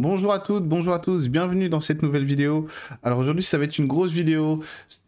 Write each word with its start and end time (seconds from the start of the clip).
Bonjour 0.00 0.32
à 0.32 0.38
toutes, 0.38 0.62
bonjour 0.62 0.94
à 0.94 1.00
tous, 1.00 1.28
bienvenue 1.28 1.68
dans 1.68 1.80
cette 1.80 2.02
nouvelle 2.02 2.24
vidéo. 2.24 2.68
Alors 3.02 3.18
aujourd'hui 3.18 3.42
ça 3.42 3.58
va 3.58 3.64
être 3.64 3.78
une 3.78 3.88
grosse 3.88 4.12
vidéo 4.12 4.62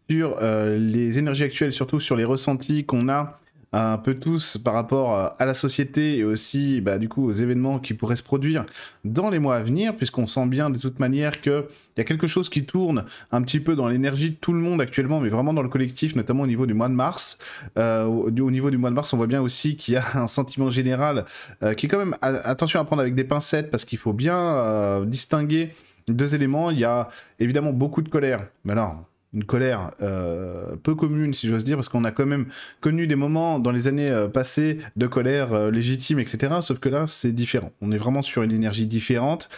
sur 0.09 0.35
euh, 0.41 0.77
les 0.77 1.17
énergies 1.17 1.45
actuelles, 1.45 1.71
surtout 1.71 2.01
sur 2.01 2.17
les 2.17 2.25
ressentis 2.25 2.83
qu'on 2.83 3.07
a 3.07 3.39
un 3.73 3.97
peu 3.97 4.15
tous 4.15 4.57
par 4.57 4.73
rapport 4.73 5.17
euh, 5.17 5.29
à 5.39 5.45
la 5.45 5.53
société 5.53 6.17
et 6.17 6.23
aussi 6.23 6.81
bah, 6.81 6.97
du 6.97 7.07
coup 7.07 7.25
aux 7.25 7.31
événements 7.31 7.79
qui 7.79 7.93
pourraient 7.93 8.17
se 8.17 8.23
produire 8.23 8.65
dans 9.05 9.29
les 9.29 9.39
mois 9.39 9.55
à 9.55 9.61
venir, 9.61 9.95
puisqu'on 9.95 10.27
sent 10.27 10.45
bien 10.47 10.69
de 10.69 10.77
toute 10.77 10.99
manière 10.99 11.39
qu'il 11.39 11.63
y 11.97 12.01
a 12.01 12.03
quelque 12.03 12.27
chose 12.27 12.49
qui 12.49 12.65
tourne 12.65 13.05
un 13.31 13.41
petit 13.41 13.59
peu 13.61 13.75
dans 13.75 13.87
l'énergie 13.87 14.31
de 14.31 14.35
tout 14.35 14.51
le 14.51 14.59
monde 14.59 14.81
actuellement, 14.81 15.21
mais 15.21 15.29
vraiment 15.29 15.53
dans 15.53 15.61
le 15.61 15.69
collectif, 15.69 16.15
notamment 16.15 16.43
au 16.43 16.47
niveau 16.47 16.65
du 16.65 16.73
mois 16.73 16.89
de 16.89 16.93
mars. 16.93 17.37
Euh, 17.77 18.03
au, 18.05 18.29
niveau 18.51 18.69
du 18.71 18.77
mois 18.77 18.89
de 18.89 18.95
mars, 18.95 19.13
on 19.13 19.17
voit 19.17 19.27
bien 19.27 19.41
aussi 19.41 19.77
qu'il 19.77 19.93
y 19.93 19.97
a 19.97 20.05
un 20.15 20.27
sentiment 20.27 20.69
général 20.69 21.25
euh, 21.63 21.73
qui 21.73 21.85
est 21.85 21.89
quand 21.89 21.99
même 21.99 22.15
attention 22.21 22.79
à 22.79 22.83
prendre 22.83 23.01
avec 23.01 23.15
des 23.15 23.23
pincettes 23.23 23.71
parce 23.71 23.85
qu'il 23.85 23.97
faut 23.97 24.13
bien 24.13 25.01
distinguer 25.05 25.73
deux 26.07 26.35
éléments. 26.35 26.71
Il 26.71 26.79
y 26.79 26.83
a 26.83 27.09
évidemment 27.39 27.71
beaucoup 27.71 28.01
de 28.01 28.09
colère, 28.09 28.47
mais 28.65 28.73
alors 28.73 29.05
une 29.33 29.45
colère 29.45 29.91
euh, 30.01 30.75
peu 30.83 30.93
commune, 30.93 31.33
si 31.33 31.47
j'ose 31.47 31.63
dire, 31.63 31.77
parce 31.77 31.89
qu'on 31.89 32.03
a 32.03 32.11
quand 32.11 32.25
même 32.25 32.47
connu 32.81 33.07
des 33.07 33.15
moments 33.15 33.59
dans 33.59 33.71
les 33.71 33.87
années 33.87 34.09
euh, 34.09 34.27
passées 34.27 34.79
de 34.97 35.07
colère 35.07 35.53
euh, 35.53 35.71
légitime, 35.71 36.19
etc. 36.19 36.55
Sauf 36.61 36.79
que 36.79 36.89
là, 36.89 37.07
c'est 37.07 37.31
différent. 37.31 37.71
On 37.81 37.91
est 37.91 37.97
vraiment 37.97 38.21
sur 38.21 38.43
une 38.43 38.51
énergie 38.51 38.87
différente 38.87 39.49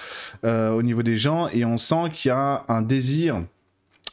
au 0.44 0.82
niveau 0.82 1.04
des 1.04 1.18
gens 1.18 1.48
et 1.50 1.66
on 1.66 1.78
sent 1.78 2.10
qu'il 2.14 2.30
y 2.30 2.32
a 2.32 2.64
un 2.68 2.82
désir 2.82 3.44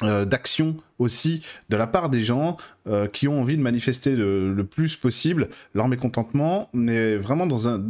d'action 0.03 0.77
aussi 0.99 1.45
de 1.69 1.77
la 1.77 1.87
part 1.87 2.09
des 2.09 2.23
gens 2.23 2.57
euh, 2.89 3.09
qui 3.09 3.29
ont 3.29 3.43
envie 3.43 3.59
de 3.59 3.62
manifester 3.62 4.16
le, 4.16 4.65
plus 4.65 4.97
possible 4.97 5.48
leur 5.75 5.87
mécontentement, 5.87 6.71
mais 6.73 7.16
vraiment 7.16 7.47
dans 7.47 7.69
un, 7.69 7.83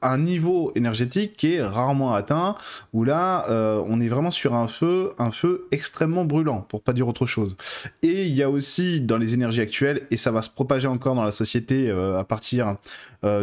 un, 0.00 0.16
niveau 0.16 0.72
énergétique 0.74 1.36
qui 1.36 1.54
est 1.54 1.62
rarement 1.62 2.14
atteint, 2.14 2.54
où 2.94 3.04
là, 3.04 3.44
euh, 3.50 3.82
on 3.86 4.00
est 4.00 4.08
vraiment 4.08 4.30
sur 4.30 4.54
un 4.54 4.66
feu, 4.66 5.10
un 5.18 5.32
feu 5.32 5.66
extrêmement 5.70 6.24
brûlant, 6.24 6.62
pour 6.62 6.82
pas 6.82 6.94
dire 6.94 7.06
autre 7.08 7.26
chose. 7.26 7.58
Et 8.02 8.24
il 8.24 8.34
y 8.34 8.42
a 8.42 8.48
aussi 8.48 9.02
dans 9.02 9.18
les 9.18 9.34
énergies 9.34 9.60
actuelles, 9.60 10.06
et 10.10 10.16
ça 10.16 10.30
va 10.30 10.40
se 10.40 10.48
propager 10.48 10.88
encore 10.88 11.14
dans 11.14 11.24
la 11.24 11.30
société 11.30 11.90
euh, 11.90 12.18
à 12.18 12.24
partir 12.24 12.76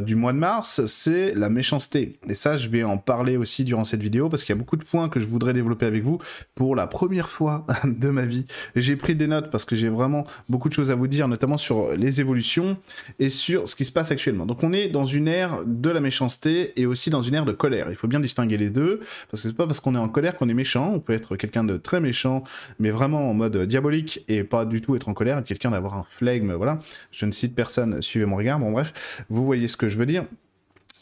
du 0.05 0.15
mois 0.15 0.31
de 0.31 0.37
mars, 0.37 0.85
c'est 0.85 1.33
la 1.35 1.49
méchanceté. 1.49 2.17
Et 2.29 2.33
ça, 2.33 2.55
je 2.55 2.69
vais 2.69 2.83
en 2.83 2.97
parler 2.97 3.35
aussi 3.35 3.65
durant 3.65 3.83
cette 3.83 4.01
vidéo, 4.01 4.29
parce 4.29 4.45
qu'il 4.45 4.55
y 4.55 4.57
a 4.57 4.59
beaucoup 4.59 4.77
de 4.77 4.85
points 4.85 5.09
que 5.09 5.19
je 5.19 5.27
voudrais 5.27 5.51
développer 5.51 5.85
avec 5.85 6.01
vous. 6.01 6.17
Pour 6.55 6.77
la 6.77 6.87
première 6.87 7.27
fois 7.27 7.65
de 7.83 8.09
ma 8.09 8.25
vie, 8.25 8.45
j'ai 8.77 8.95
pris 8.95 9.15
des 9.15 9.27
notes 9.27 9.51
parce 9.51 9.65
que 9.65 9.75
j'ai 9.75 9.89
vraiment 9.89 10.25
beaucoup 10.47 10.69
de 10.69 10.73
choses 10.73 10.91
à 10.91 10.94
vous 10.95 11.07
dire, 11.07 11.27
notamment 11.27 11.57
sur 11.57 11.91
les 11.95 12.21
évolutions 12.21 12.77
et 13.19 13.29
sur 13.29 13.67
ce 13.67 13.75
qui 13.75 13.85
se 13.85 13.91
passe 13.91 14.11
actuellement. 14.11 14.45
Donc 14.45 14.63
on 14.63 14.73
est 14.73 14.89
dans 14.89 15.05
une 15.05 15.27
ère 15.27 15.63
de 15.65 15.89
la 15.89 15.99
méchanceté 15.99 16.73
et 16.79 16.85
aussi 16.85 17.09
dans 17.09 17.21
une 17.21 17.35
ère 17.35 17.45
de 17.45 17.51
colère. 17.51 17.87
Il 17.89 17.95
faut 17.95 18.07
bien 18.07 18.19
distinguer 18.19 18.57
les 18.57 18.69
deux, 18.69 18.99
parce 19.29 19.43
que 19.43 19.49
c'est 19.49 19.55
pas 19.55 19.67
parce 19.67 19.79
qu'on 19.79 19.95
est 19.95 19.99
en 19.99 20.09
colère 20.09 20.35
qu'on 20.35 20.49
est 20.49 20.53
méchant. 20.53 20.91
On 20.93 20.99
peut 20.99 21.13
être 21.13 21.35
quelqu'un 21.35 21.63
de 21.63 21.77
très 21.77 21.99
méchant, 21.99 22.43
mais 22.79 22.91
vraiment 22.91 23.29
en 23.29 23.33
mode 23.33 23.57
diabolique 23.65 24.23
et 24.27 24.43
pas 24.43 24.65
du 24.65 24.81
tout 24.81 24.95
être 24.95 25.09
en 25.09 25.13
colère, 25.13 25.37
être 25.37 25.45
quelqu'un 25.45 25.71
d'avoir 25.71 25.95
un 25.95 26.03
flegme, 26.03 26.53
voilà. 26.53 26.79
Je 27.11 27.25
ne 27.25 27.31
cite 27.31 27.55
personne, 27.55 28.01
suivez 28.01 28.25
mon 28.25 28.35
regard, 28.35 28.59
bon 28.59 28.71
bref, 28.71 29.25
vous 29.29 29.45
voyez 29.45 29.67
ce 29.67 29.77
que 29.77 29.89
je 29.89 29.97
veux 29.97 30.05
dire. 30.05 30.25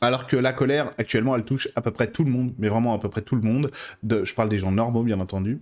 Alors 0.02 0.28
que 0.28 0.36
la 0.36 0.52
colère, 0.52 0.92
actuellement, 0.98 1.36
elle 1.36 1.46
touche 1.46 1.70
à 1.76 1.82
peu 1.82 1.92
près 1.92 2.08
tout 2.08 2.26
le 2.26 2.32
monde, 2.32 2.54
mais 2.58 2.68
vraiment 2.68 2.94
à 2.94 3.00
peu 3.00 3.08
près 3.08 3.22
tout 3.22 3.36
le 3.36 3.42
monde. 3.42 3.72
De, 4.02 4.26
je 4.26 4.36
parle 4.36 4.50
des 4.50 4.58
gens 4.58 4.72
normaux, 4.72 5.04
bien 5.04 5.22
entendu, 5.22 5.62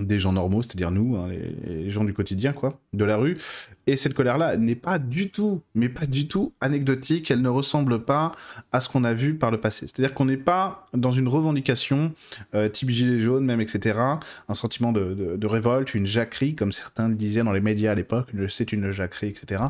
des 0.00 0.18
gens 0.18 0.32
normaux, 0.32 0.62
c'est-à-dire 0.62 0.90
nous, 0.90 1.16
hein, 1.16 1.28
les, 1.66 1.90
gens 1.90 2.04
du 2.04 2.12
quotidien, 2.12 2.52
quoi, 2.52 2.80
de 2.92 3.04
la 3.04 3.16
rue. 3.16 3.36
Et 3.86 3.96
cette 3.96 4.14
colère-là 4.14 4.56
n'est 4.56 4.74
pas 4.74 4.98
du 4.98 5.30
tout, 5.30 5.60
mais 5.74 5.88
pas 5.88 6.06
du 6.06 6.26
tout 6.26 6.52
anecdotique, 6.60 7.30
elle 7.30 7.42
ne 7.42 7.48
ressemble 7.48 8.04
pas 8.04 8.32
à 8.72 8.80
ce 8.80 8.88
qu'on 8.88 9.04
a 9.04 9.14
vu 9.14 9.34
par 9.34 9.50
le 9.50 9.60
passé. 9.60 9.86
C'est-à-dire 9.86 10.14
qu'on 10.14 10.24
n'est 10.24 10.36
pas 10.36 10.86
dans 10.94 11.12
une 11.12 11.28
revendication, 11.28 12.12
euh, 12.54 12.68
type 12.68 12.90
gilet 12.90 13.18
jaune 13.18 13.44
même, 13.44 13.60
etc., 13.60 14.00
un 14.48 14.54
sentiment 14.54 14.92
de, 14.92 15.46
révolte, 15.46 15.94
une 15.94 16.06
jacquerie, 16.06 16.54
comme 16.54 16.72
certains 16.72 17.08
le 17.08 17.14
disaient 17.14 17.44
dans 17.44 17.52
les 17.52 17.60
médias 17.60 17.92
à 17.92 17.94
l'époque, 17.94 18.28
c'est 18.48 18.72
une 18.72 18.90
jacquerie, 18.90 19.28
etc. 19.28 19.62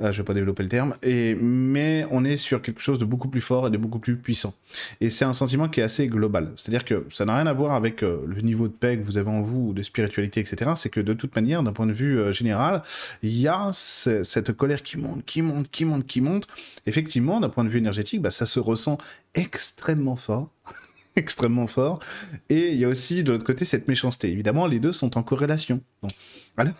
Euh, 0.00 0.06
je 0.06 0.06
ne 0.06 0.12
vais 0.12 0.22
pas 0.22 0.34
développer 0.34 0.62
le 0.62 0.68
terme, 0.68 0.94
et, 1.02 1.34
mais 1.34 2.06
on 2.10 2.24
est 2.24 2.36
sur 2.36 2.62
quelque 2.62 2.80
chose 2.80 2.98
de 2.98 3.04
beaucoup 3.04 3.28
plus 3.28 3.40
fort 3.40 3.66
et 3.66 3.70
de 3.70 3.78
beaucoup 3.78 3.98
plus 3.98 4.16
puissant. 4.16 4.54
Et 5.00 5.10
c'est 5.10 5.24
un 5.24 5.32
sentiment 5.32 5.68
qui 5.68 5.80
est 5.80 5.84
assez 5.84 6.06
global. 6.06 6.52
C'est-à-dire 6.56 6.84
que 6.84 7.06
ça 7.10 7.24
n'a 7.24 7.36
rien 7.36 7.46
à 7.46 7.52
voir 7.52 7.74
avec 7.74 8.02
euh, 8.02 8.20
le 8.26 8.40
niveau 8.42 8.68
de 8.68 8.72
paix 8.72 8.96
que 8.96 9.02
vous 9.02 9.18
avez 9.18 9.30
en 9.30 9.42
vous, 9.42 9.65
de 9.72 9.82
spiritualité, 9.82 10.40
etc., 10.40 10.72
c'est 10.76 10.90
que 10.90 11.00
de 11.00 11.14
toute 11.14 11.34
manière, 11.34 11.62
d'un 11.62 11.72
point 11.72 11.86
de 11.86 11.92
vue 11.92 12.18
euh, 12.18 12.32
général, 12.32 12.82
il 13.22 13.36
y 13.36 13.48
a 13.48 13.70
cette 13.72 14.52
colère 14.52 14.82
qui 14.82 14.98
monte, 14.98 15.24
qui 15.24 15.42
monte, 15.42 15.70
qui 15.70 15.84
monte, 15.84 16.06
qui 16.06 16.20
monte. 16.20 16.46
Effectivement, 16.86 17.40
d'un 17.40 17.48
point 17.48 17.64
de 17.64 17.68
vue 17.68 17.78
énergétique, 17.78 18.22
bah, 18.22 18.30
ça 18.30 18.46
se 18.46 18.60
ressent 18.60 18.98
extrêmement 19.34 20.16
fort. 20.16 20.50
extrêmement 21.16 21.66
fort. 21.66 22.00
Et 22.48 22.72
il 22.72 22.78
y 22.78 22.84
a 22.84 22.88
aussi 22.88 23.24
de 23.24 23.32
l'autre 23.32 23.44
côté 23.44 23.64
cette 23.64 23.88
méchanceté. 23.88 24.30
Évidemment, 24.30 24.66
les 24.66 24.80
deux 24.80 24.92
sont 24.92 25.16
en 25.16 25.22
corrélation. 25.22 25.80
Voilà 26.56 26.72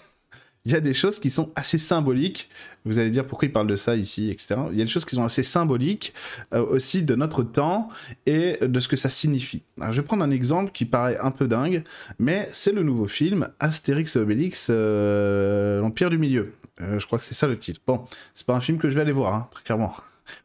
il 0.66 0.72
y 0.72 0.75
a 0.75 0.81
des 0.81 0.94
choses 0.94 1.21
qui 1.21 1.31
sont 1.31 1.53
assez 1.54 1.78
symboliques. 1.78 2.50
Vous 2.84 2.99
allez 2.99 3.10
dire 3.10 3.25
pourquoi 3.25 3.47
il 3.47 3.53
parle 3.53 3.69
de 3.69 3.77
ça 3.77 3.94
ici, 3.94 4.31
etc. 4.31 4.56
Il 4.72 4.78
y 4.78 4.82
a 4.82 4.84
des 4.84 4.91
choses 4.91 5.04
qui 5.04 5.15
sont 5.15 5.25
assez 5.25 5.44
symboliques 5.44 6.12
euh, 6.53 6.60
aussi 6.66 7.04
de 7.04 7.15
notre 7.15 7.44
temps 7.44 7.88
et 8.27 8.59
de 8.60 8.81
ce 8.81 8.88
que 8.88 8.97
ça 8.97 9.09
signifie. 9.09 9.62
Je 9.81 10.00
vais 10.00 10.03
prendre 10.03 10.25
un 10.25 10.31
exemple 10.32 10.72
qui 10.72 10.84
paraît 10.84 11.19
un 11.19 11.31
peu 11.31 11.47
dingue, 11.47 11.84
mais 12.19 12.49
c'est 12.50 12.72
le 12.72 12.82
nouveau 12.82 13.06
film 13.06 13.49
Astérix 13.60 14.16
et 14.16 14.19
Obélix, 14.19 14.66
euh, 14.71 15.81
l'Empire 15.81 16.10
du 16.10 16.19
Milieu. 16.19 16.53
Euh, 16.81 16.99
je 16.99 17.06
crois 17.06 17.21
que 17.21 17.25
c'est 17.25 17.34
ça 17.34 17.47
le 17.47 17.56
titre. 17.56 17.81
Bon, 17.87 18.05
c'est 18.34 18.47
pas 18.47 18.55
un 18.55 18.60
film 18.60 18.78
que 18.78 18.91
je 18.91 18.97
vais 18.97 19.03
aller 19.03 19.12
voir, 19.12 19.34
hein, 19.34 19.49
très 19.53 19.62
clairement. 19.62 19.94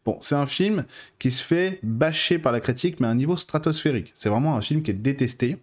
Bon, 0.06 0.18
c'est 0.22 0.36
un 0.36 0.46
film 0.46 0.86
qui 1.18 1.32
se 1.32 1.44
fait 1.44 1.80
bâcher 1.82 2.38
par 2.38 2.52
la 2.52 2.60
critique, 2.60 3.00
mais 3.00 3.08
à 3.08 3.10
un 3.10 3.16
niveau 3.16 3.38
stratosphérique. 3.38 4.12
C'est 4.14 4.30
vraiment 4.30 4.56
un 4.56 4.62
film 4.62 4.84
qui 4.84 4.92
est 4.92 4.96
détesté. 4.96 5.58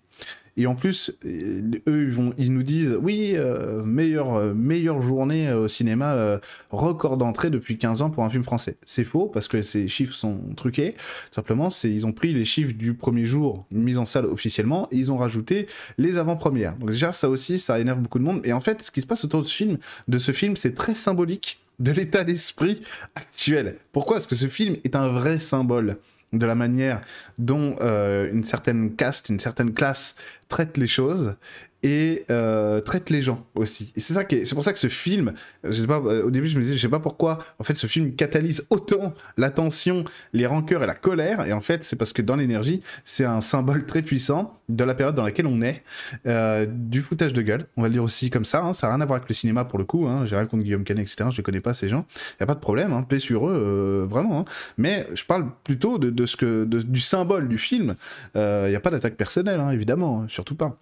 Et 0.59 0.67
en 0.67 0.75
plus, 0.75 1.13
euh, 1.25 1.63
eux, 1.87 2.13
ils, 2.37 2.53
nous 2.53 2.65
disent 2.65 2.99
oui, 3.01 3.35
euh, 3.37 3.85
meilleure, 3.85 4.35
euh, 4.35 4.55
meilleure 4.55 5.01
journée 5.01 5.53
au 5.53 5.69
cinéma, 5.69 6.41
record 6.71 7.17
d'entrée 7.17 7.49
depuis 7.49 7.79
15 7.79 8.03
ans 8.03 8.11
pour 8.11 8.25
un 8.25 8.31
film 8.31 8.43
français. 8.43 8.77
C'est 8.85 9.05
faux 9.05 9.27
parce 9.27 9.47
que 9.47 9.63
ces 9.63 9.87
chiffres 9.87 10.15
sont 10.15 10.41
truqués. 10.57 10.97
Simplement, 11.31 11.69
ils 11.85 12.07
ont 12.07 12.13
pris 12.13 12.35
les 12.35 12.45
chiffres 12.45 12.73
du 12.73 12.95
premier 12.95 13.25
jour 13.25 13.67
mis 13.71 13.99
en 13.99 14.05
salle 14.05 14.27
officiellement 14.27 14.89
et 14.91 14.97
ils 14.97 15.13
ont 15.13 15.17
rajouté 15.17 15.69
les 15.97 16.19
avant-premières. 16.19 16.75
Donc 16.77 16.91
déjà, 16.91 17.13
ça 17.13 17.31
aussi, 17.31 17.61
ça 17.61 17.79
énerve 17.79 18.01
beaucoup 18.01 18.19
de 18.19 18.25
monde. 18.25 18.41
Et 18.43 18.53
en 18.53 18.61
fait, 18.61 18.83
ce 18.83 18.91
qui 18.91 19.01
se 19.01 19.07
passe 19.07 19.25
autour 19.25 19.43
de 19.43 19.47
ce 19.47 19.55
film, 19.55 19.79
de 20.09 20.19
ce 20.19 20.33
film, 20.33 20.57
c'est 20.57 20.75
très 20.75 20.95
symbolique 20.95 21.61
de 21.79 21.93
l'état 21.93 22.25
d'esprit 22.25 22.83
actuel. 23.15 23.77
Pourquoi 23.93 24.17
Parce 24.17 24.27
que 24.27 24.35
ce 24.35 24.49
film 24.49 24.77
est 24.83 24.97
un 24.97 25.09
vrai 25.09 25.39
symbole? 25.39 25.99
De 26.33 26.47
la 26.47 26.55
manière 26.55 27.01
dont 27.39 27.77
euh, 27.81 28.31
une 28.33 28.45
certaine 28.45 28.95
caste, 28.95 29.29
une 29.29 29.41
certaine 29.41 29.73
classe 29.73 30.17
traite 30.49 30.77
les 30.77 30.87
choses 30.87 31.37
et 31.83 32.25
euh, 32.31 32.81
traite 32.81 33.11
les 33.11 33.23
gens 33.23 33.47
aussi. 33.55 33.93
Et 33.97 34.01
c'est 34.01 34.15
ça 34.15 34.25
c'est 34.29 34.55
pour 34.55 34.65
ça 34.65 34.73
que 34.73 34.79
ce 34.79 34.89
film, 34.89 35.33
je 35.63 35.81
sais 35.81 35.87
pas, 35.87 36.01
euh, 36.05 36.25
au 36.25 36.31
début 36.31 36.49
je 36.49 36.57
me 36.57 36.63
disais, 36.63 36.77
je 36.77 36.83
sais 36.83 36.89
pas 36.89 36.99
pourquoi, 36.99 37.39
en 37.59 37.65
fait 37.65 37.77
ce 37.77 37.87
film 37.87 38.15
catalyse 38.15 38.67
autant 38.71 39.15
l'attention, 39.37 40.05
les 40.33 40.47
rancœurs 40.47 40.83
et 40.83 40.87
la 40.87 40.95
colère, 40.95 41.47
et 41.47 41.53
en 41.53 41.61
fait 41.61 41.85
c'est 41.85 41.97
parce 41.97 42.13
que 42.13 42.23
dans 42.23 42.37
l'énergie, 42.37 42.83
c'est 43.05 43.25
un 43.25 43.41
symbole 43.41 43.87
très 43.87 44.03
puissant 44.03 44.59
de 44.69 44.85
la 44.85 44.95
période 44.95 45.15
dans 45.15 45.23
laquelle 45.23 45.47
on 45.47 45.63
est, 45.63 45.83
euh, 46.27 46.67
du 46.69 47.01
foutage 47.01 47.33
de 47.33 47.43
gueule, 47.43 47.65
on 47.77 47.83
va 47.83 47.89
le 47.89 47.95
dire 47.95 48.03
aussi 48.05 48.29
comme 48.29 48.45
ça, 48.45 48.63
hein, 48.63 48.73
ça 48.73 48.89
n'a 48.89 48.95
rien 48.95 49.01
à 49.01 49.07
voir 49.07 49.19
avec 49.19 49.29
le 49.29 49.35
cinéma 49.35 49.65
pour 49.65 49.79
le 49.79 49.85
coup, 49.85 50.07
hein, 50.07 50.27
j'ai 50.27 50.37
rien 50.37 50.47
contre 50.47 50.65
Guillaume 50.65 50.85
Canet, 50.85 51.03
etc., 51.03 51.31
je 51.33 51.41
ne 51.41 51.45
connais 51.45 51.61
pas 51.61 51.75
ces 51.75 51.89
gens, 51.89 52.07
il 52.15 52.41
y 52.41 52.43
a 52.43 52.47
pas 52.47 52.55
de 52.55 52.61
problème, 52.61 52.93
hein, 52.93 53.05
paix 53.09 53.21
sur 53.21 53.49
eux, 53.49 54.07
vraiment, 54.09 54.45
mais 54.79 55.07
je 55.15 55.25
parle 55.25 55.47
plutôt 55.63 55.99
de, 55.99 56.27
ce 56.27 56.37
que, 56.37 56.65
du 56.65 57.01
symbole 57.01 57.49
du 57.49 57.59
film, 57.59 57.95
il 58.35 58.69
n'y 58.69 58.75
a 58.75 58.81
pas 58.81 58.91
d'attaque 58.91 59.17
personnelle, 59.17 59.61
évidemment, 59.73 60.27
surtout 60.29 60.57
pas. 60.57 60.77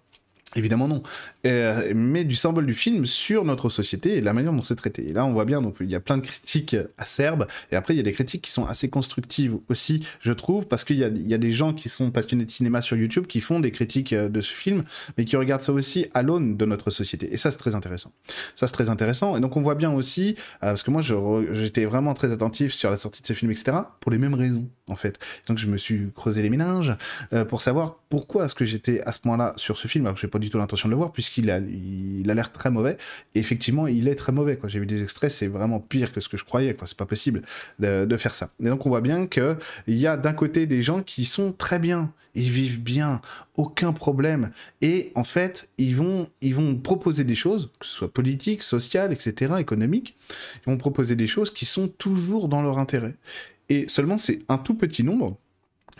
Évidemment 0.55 0.87
non. 0.87 1.03
Euh, 1.45 1.91
mais 1.93 2.23
du 2.23 2.35
symbole 2.35 2.65
du 2.65 2.73
film 2.73 3.05
sur 3.05 3.43
notre 3.43 3.69
société 3.69 4.15
et 4.15 4.21
la 4.21 4.31
manière 4.31 4.53
dont 4.53 4.61
c'est 4.61 4.75
traité. 4.75 5.09
Et 5.09 5.13
là, 5.13 5.25
on 5.25 5.33
voit 5.33 5.43
bien, 5.43 5.61
donc 5.61 5.75
il 5.81 5.89
y 5.89 5.95
a 5.95 5.99
plein 5.99 6.17
de 6.17 6.21
critiques 6.25 6.77
acerbes, 6.97 7.47
et 7.71 7.75
après, 7.75 7.93
il 7.93 7.97
y 7.97 7.99
a 7.99 8.03
des 8.03 8.13
critiques 8.13 8.43
qui 8.43 8.51
sont 8.51 8.65
assez 8.65 8.89
constructives 8.89 9.57
aussi, 9.67 10.07
je 10.21 10.31
trouve, 10.31 10.65
parce 10.65 10.85
qu'il 10.85 10.95
y 10.97 10.99
y 10.99 11.33
a, 11.33 11.37
des 11.37 11.51
gens 11.51 11.73
qui 11.73 11.89
sont 11.89 12.11
passionnés 12.11 12.45
de 12.45 12.49
cinéma 12.49 12.81
sur 12.81 12.95
YouTube 12.95 13.27
qui 13.27 13.41
font 13.41 13.59
des 13.59 13.71
critiques 13.71 14.13
euh, 14.13 14.29
de 14.29 14.39
ce 14.39 14.53
film, 14.53 14.83
mais 15.17 15.25
qui 15.25 15.35
regardent 15.35 15.61
ça 15.61 15.73
aussi 15.73 16.07
à 16.13 16.23
l'aune 16.23 16.55
de 16.55 16.65
notre 16.65 16.91
société. 16.91 17.31
Et 17.31 17.37
ça, 17.37 17.51
c'est 17.51 17.57
très 17.57 17.75
intéressant. 17.75 18.13
Ça, 18.55 18.67
c'est 18.67 18.73
très 18.73 18.89
intéressant. 18.89 19.35
Et 19.35 19.41
donc, 19.41 19.57
on 19.57 19.61
voit 19.61 19.75
bien 19.75 19.91
aussi, 19.91 20.35
euh, 20.63 20.69
parce 20.69 20.83
que 20.83 20.91
moi, 20.91 21.01
j'étais 21.51 21.83
vraiment 21.85 22.13
très 22.13 22.31
attentif 22.31 22.73
sur 22.73 22.89
la 22.89 22.95
sortie 22.95 23.21
de 23.21 23.27
ce 23.27 23.33
film, 23.33 23.51
etc., 23.51 23.77
pour 23.99 24.11
les 24.11 24.17
mêmes 24.17 24.33
raisons, 24.33 24.67
en 24.87 24.95
fait. 24.95 25.19
Donc, 25.47 25.57
je 25.57 25.67
me 25.67 25.77
suis 25.77 26.09
creusé 26.15 26.41
les 26.41 26.49
méninges 26.49 26.93
pour 27.49 27.61
savoir 27.61 27.97
pourquoi 28.09 28.45
est-ce 28.45 28.55
que 28.55 28.65
j'étais 28.65 29.01
à 29.01 29.11
ce 29.11 29.19
point-là 29.19 29.53
sur 29.57 29.77
ce 29.77 29.87
film, 29.87 30.05
alors 30.05 30.15
que 30.15 30.21
j'ai 30.21 30.27
du 30.39 30.49
tout 30.49 30.57
l'intention 30.57 30.87
de 30.89 30.91
le 30.93 30.97
voir, 30.97 31.11
puisqu'il 31.11 31.49
a 31.51 31.59
il 32.27 32.29
a 32.29 32.33
l'air 32.33 32.51
très 32.51 32.69
mauvais. 32.69 32.97
Effectivement, 33.35 33.87
il 33.87 34.07
est 34.07 34.15
très 34.15 34.31
mauvais. 34.31 34.59
J'ai 34.65 34.79
vu 34.79 34.85
des 34.85 35.03
extraits, 35.03 35.31
c'est 35.31 35.47
vraiment 35.47 35.79
pire 35.79 36.13
que 36.13 36.19
ce 36.19 36.29
que 36.29 36.37
je 36.37 36.43
croyais. 36.43 36.75
C'est 36.85 36.97
pas 36.97 37.05
possible 37.05 37.41
de, 37.79 38.17
faire 38.17 38.33
ça. 38.33 38.49
Et 38.63 38.67
donc, 38.67 38.85
on 38.85 38.89
voit 38.89 39.01
bien 39.01 39.27
qu'il 39.27 39.57
y 39.87 40.07
a 40.07 40.17
d'un 40.17 40.33
côté 40.33 40.65
des 40.65 40.81
gens 40.81 41.01
qui 41.01 41.25
sont 41.25 41.51
très 41.51 41.79
bien. 41.79 42.11
Ils 42.35 42.51
vivent 42.51 42.81
bien, 42.81 43.21
aucun 43.55 43.93
problème. 43.93 44.51
Et 44.81 45.11
en 45.15 45.23
fait, 45.23 45.69
ils 45.77 45.95
vont, 45.95 46.29
ils 46.41 46.53
vont 46.53 46.75
proposer 46.75 47.23
des 47.23 47.35
choses, 47.35 47.71
que 47.79 47.85
ce 47.85 47.93
soit 47.93 48.13
politiques, 48.13 48.61
sociales, 48.61 49.11
etc., 49.11 49.55
économiques. 49.59 50.15
Ils 50.65 50.71
vont 50.71 50.77
proposer 50.77 51.15
des 51.15 51.27
choses 51.27 51.51
qui 51.51 51.65
sont 51.65 51.87
toujours 51.87 52.47
dans 52.47 52.61
leur 52.61 52.77
intérêt. 52.77 53.15
Et 53.69 53.85
seulement, 53.87 54.17
c'est 54.17 54.41
un 54.49 54.57
tout 54.57 54.75
petit 54.75 55.03
nombre 55.03 55.37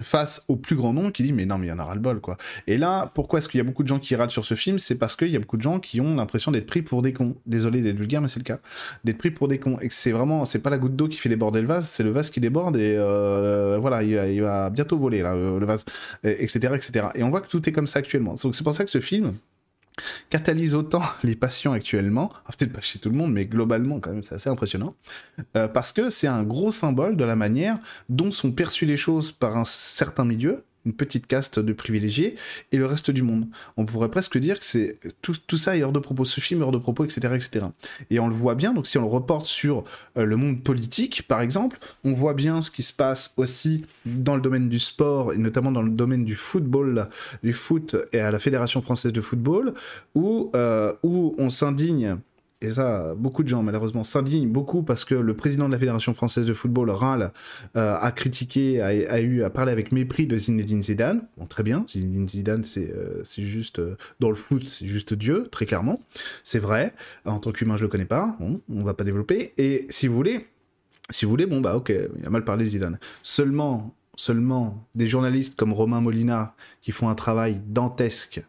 face 0.01 0.43
au 0.47 0.55
plus 0.55 0.75
grand 0.75 0.93
nombre 0.93 1.11
qui 1.11 1.23
dit 1.23 1.33
mais 1.33 1.45
non 1.45 1.57
mais 1.57 1.67
il 1.67 1.69
y 1.69 1.73
en 1.73 1.79
aura 1.79 1.95
le 1.95 2.01
bol 2.01 2.19
quoi. 2.19 2.37
Et 2.67 2.77
là, 2.77 3.11
pourquoi 3.13 3.39
est-ce 3.39 3.47
qu'il 3.47 3.57
y 3.57 3.61
a 3.61 3.63
beaucoup 3.63 3.83
de 3.83 3.87
gens 3.87 3.99
qui 3.99 4.15
râlent 4.15 4.31
sur 4.31 4.45
ce 4.45 4.55
film? 4.55 4.79
C'est 4.79 4.97
parce 4.97 5.15
qu'il 5.15 5.29
y 5.29 5.35
a 5.35 5.39
beaucoup 5.39 5.57
de 5.57 5.61
gens 5.61 5.79
qui 5.79 6.01
ont 6.01 6.15
l'impression 6.15 6.51
d'être 6.51 6.67
pris 6.67 6.81
pour 6.81 7.01
des 7.01 7.13
cons. 7.13 7.35
Désolé 7.45 7.81
d'être 7.81 7.97
vulgaire 7.97 8.21
mais 8.21 8.27
c'est 8.27 8.39
le 8.39 8.45
cas. 8.45 8.59
D'être 9.03 9.17
pris 9.17 9.31
pour 9.31 9.47
des 9.47 9.59
cons. 9.59 9.77
Et 9.81 9.89
c'est 9.89 10.11
vraiment, 10.11 10.45
c'est 10.45 10.59
pas 10.59 10.69
la 10.69 10.77
goutte 10.77 10.95
d'eau 10.95 11.07
qui 11.07 11.19
fait 11.19 11.29
déborder 11.29 11.61
le 11.61 11.67
vase, 11.67 11.87
c'est 11.87 12.03
le 12.03 12.11
vase 12.11 12.29
qui 12.29 12.39
déborde 12.39 12.77
et 12.77 12.95
euh, 12.97 13.77
voilà, 13.79 14.03
il 14.03 14.41
va, 14.41 14.69
bientôt 14.69 14.97
voler 14.97 15.21
là, 15.21 15.35
le, 15.35 15.65
vase, 15.65 15.85
etc., 16.23 16.73
etc. 16.75 17.07
Et 17.15 17.23
on 17.23 17.29
voit 17.29 17.41
que 17.41 17.47
tout 17.47 17.67
est 17.67 17.71
comme 17.71 17.87
ça 17.87 17.99
actuellement. 17.99 18.35
Donc 18.41 18.55
c'est 18.55 18.63
pour 18.63 18.73
ça 18.73 18.83
que 18.83 18.89
ce 18.89 19.01
film, 19.01 19.33
catalyse 20.29 20.75
autant 20.75 21.03
les 21.23 21.35
patients 21.35 21.73
actuellement, 21.73 22.31
peut-être 22.57 22.73
pas 22.73 22.81
chez 22.81 22.99
tout 22.99 23.09
le 23.09 23.15
monde, 23.15 23.33
mais 23.33 23.45
globalement 23.45 23.99
quand 23.99 24.11
même 24.11 24.23
c'est 24.23 24.35
assez 24.35 24.49
impressionnant, 24.49 24.95
euh, 25.55 25.67
parce 25.67 25.91
que 25.91 26.09
c'est 26.09 26.27
un 26.27 26.43
gros 26.43 26.71
symbole 26.71 27.17
de 27.17 27.23
la 27.23 27.35
manière 27.35 27.77
dont 28.09 28.31
sont 28.31 28.51
perçues 28.51 28.85
les 28.85 28.97
choses 28.97 29.31
par 29.31 29.57
un 29.57 29.65
certain 29.65 30.25
milieu, 30.25 30.63
une 30.87 30.93
petite 30.93 31.27
caste 31.27 31.59
de 31.59 31.73
privilégiés, 31.73 32.35
et 32.71 32.77
le 32.77 32.85
reste 32.85 33.11
du 33.11 33.21
monde. 33.21 33.47
On 33.75 33.85
pourrait 33.85 34.09
presque 34.09 34.37
dire 34.37 34.59
que 34.59 34.65
c'est 34.65 34.97
tout, 35.21 35.35
tout, 35.45 35.57
ça 35.57 35.75
est 35.77 35.83
hors 35.83 35.91
de 35.91 35.99
propos, 35.99 36.25
ce 36.25 36.39
film 36.39 36.61
est 36.61 36.63
hors 36.63 36.71
de 36.71 36.77
propos, 36.77 37.03
etc., 37.03 37.35
etc. 37.35 37.67
Et 38.09 38.19
on 38.19 38.27
le 38.27 38.33
voit 38.33 38.55
bien, 38.55 38.73
donc 38.73 38.87
si 38.87 38.97
on 38.97 39.01
le 39.01 39.07
reporte 39.07 39.45
sur 39.45 39.83
euh, 40.17 40.25
le 40.25 40.35
monde 40.37 40.63
politique, 40.63 41.27
par 41.27 41.41
exemple, 41.41 41.77
on 42.03 42.13
voit 42.13 42.33
bien 42.33 42.61
ce 42.61 42.71
qui 42.71 42.83
se 42.83 42.93
passe 42.93 43.33
aussi 43.37 43.85
dans 44.05 44.35
le 44.35 44.41
domaine 44.41 44.69
du 44.69 44.79
sport, 44.79 45.33
et 45.33 45.37
notamment 45.37 45.71
dans 45.71 45.81
le 45.81 45.91
domaine 45.91 46.23
du 46.23 46.35
football, 46.35 47.09
du 47.43 47.53
foot 47.53 47.95
et 48.13 48.19
à 48.19 48.31
la 48.31 48.39
Fédération 48.39 48.81
française 48.81 49.13
de 49.13 49.21
football, 49.21 49.73
où, 50.15 50.51
euh, 50.55 50.93
où 51.03 51.35
on 51.37 51.49
s'indigne 51.49 52.17
et 52.59 52.71
ça, 52.71 53.13
beaucoup 53.15 53.43
de 53.43 53.47
gens 53.47 53.61
malheureusement 53.61 54.03
s'indignent 54.03 54.49
beaucoup 54.49 54.81
parce 54.81 55.05
que 55.05 55.13
le 55.13 55.35
président 55.35 55.67
de 55.67 55.73
la 55.73 55.77
Fédération 55.77 56.15
française 56.15 56.47
de 56.47 56.53
football, 56.55 56.89
râle, 56.89 57.31
euh, 57.75 57.95
a 57.95 58.11
critiqué, 58.11 58.81
a, 58.81 59.21
eu 59.21 59.43
à 59.43 59.51
parler 59.51 59.71
avec 59.71 59.91
mépris 59.91 60.25
de 60.25 60.35
Zinedine 60.37 60.81
Zidane. 60.81 61.27
Bon, 61.37 61.45
très 61.45 61.61
bien, 61.61 61.85
Zinedine 61.87 62.27
Zidane, 62.27 62.63
c'est 62.63 62.89
euh, 62.89 63.23
juste, 63.37 63.77
euh, 63.77 63.95
dans 64.19 64.29
le 64.29 64.35
foot, 64.35 64.67
c'est 64.69 64.87
juste 64.87 65.13
Dieu, 65.13 65.47
très 65.51 65.67
clairement. 65.67 65.99
C'est 66.43 66.57
vrai, 66.57 66.93
en 67.25 67.37
tant 67.37 67.51
qu'humain, 67.51 67.77
je 67.77 67.83
le 67.83 67.89
connais 67.89 68.05
pas, 68.05 68.35
on, 68.39 68.59
on 68.69 68.83
va 68.83 68.95
pas 68.95 69.03
développer. 69.03 69.53
Et 69.59 69.85
si 69.89 70.07
vous 70.07 70.15
voulez, 70.15 70.47
si 71.11 71.25
vous 71.25 71.31
voulez, 71.31 71.45
bon 71.45 71.61
bah 71.61 71.75
ok, 71.75 71.89
il 71.89 72.25
a 72.25 72.29
mal 72.31 72.43
parlé 72.43 72.65
Zidane. 72.65 72.97
Seulement, 73.21 73.95
seulement 74.15 74.83
des 74.95 75.05
journalistes 75.05 75.55
comme 75.55 75.73
Romain 75.73 76.01
Molina 76.01 76.55
qui 76.81 76.91
font 76.91 77.07
un 77.07 77.15
travail 77.15 77.61
dantesque 77.67 78.41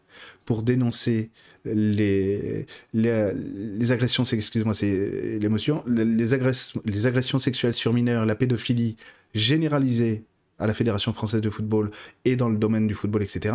pour 0.46 0.62
dénoncer 0.62 1.31
les, 1.64 2.66
les, 2.94 3.93
agressions, 3.93 4.25
excusez-moi, 4.25 4.75
c'est 4.75 5.38
l'émotion, 5.40 5.82
les, 5.87 6.05
les 6.05 7.06
agressions 7.06 7.38
sexuelles 7.38 7.75
sur 7.75 7.93
mineurs, 7.93 8.26
la 8.26 8.34
pédophilie 8.34 8.96
généralisée 9.34 10.25
à 10.58 10.66
la 10.66 10.75
Fédération 10.75 11.12
française 11.12 11.40
de 11.40 11.50
football 11.50 11.90
et 12.25 12.37
dans 12.37 12.49
le 12.49 12.56
domaine 12.56 12.87
du 12.87 12.94
football, 12.94 13.22
etc. 13.22 13.55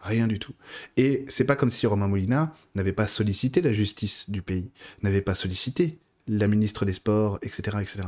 Rien 0.00 0.26
du 0.26 0.38
tout. 0.38 0.54
Et 0.96 1.24
c'est 1.28 1.44
pas 1.44 1.56
comme 1.56 1.70
si 1.70 1.86
Romain 1.86 2.08
Molina 2.08 2.54
n'avait 2.74 2.92
pas 2.92 3.06
sollicité 3.06 3.60
la 3.62 3.72
justice 3.72 4.30
du 4.30 4.42
pays, 4.42 4.70
n'avait 5.02 5.20
pas 5.20 5.34
sollicité 5.34 5.98
la 6.26 6.48
ministre 6.48 6.84
des 6.84 6.92
Sports, 6.92 7.38
etc., 7.42 7.78
etc. 7.80 8.02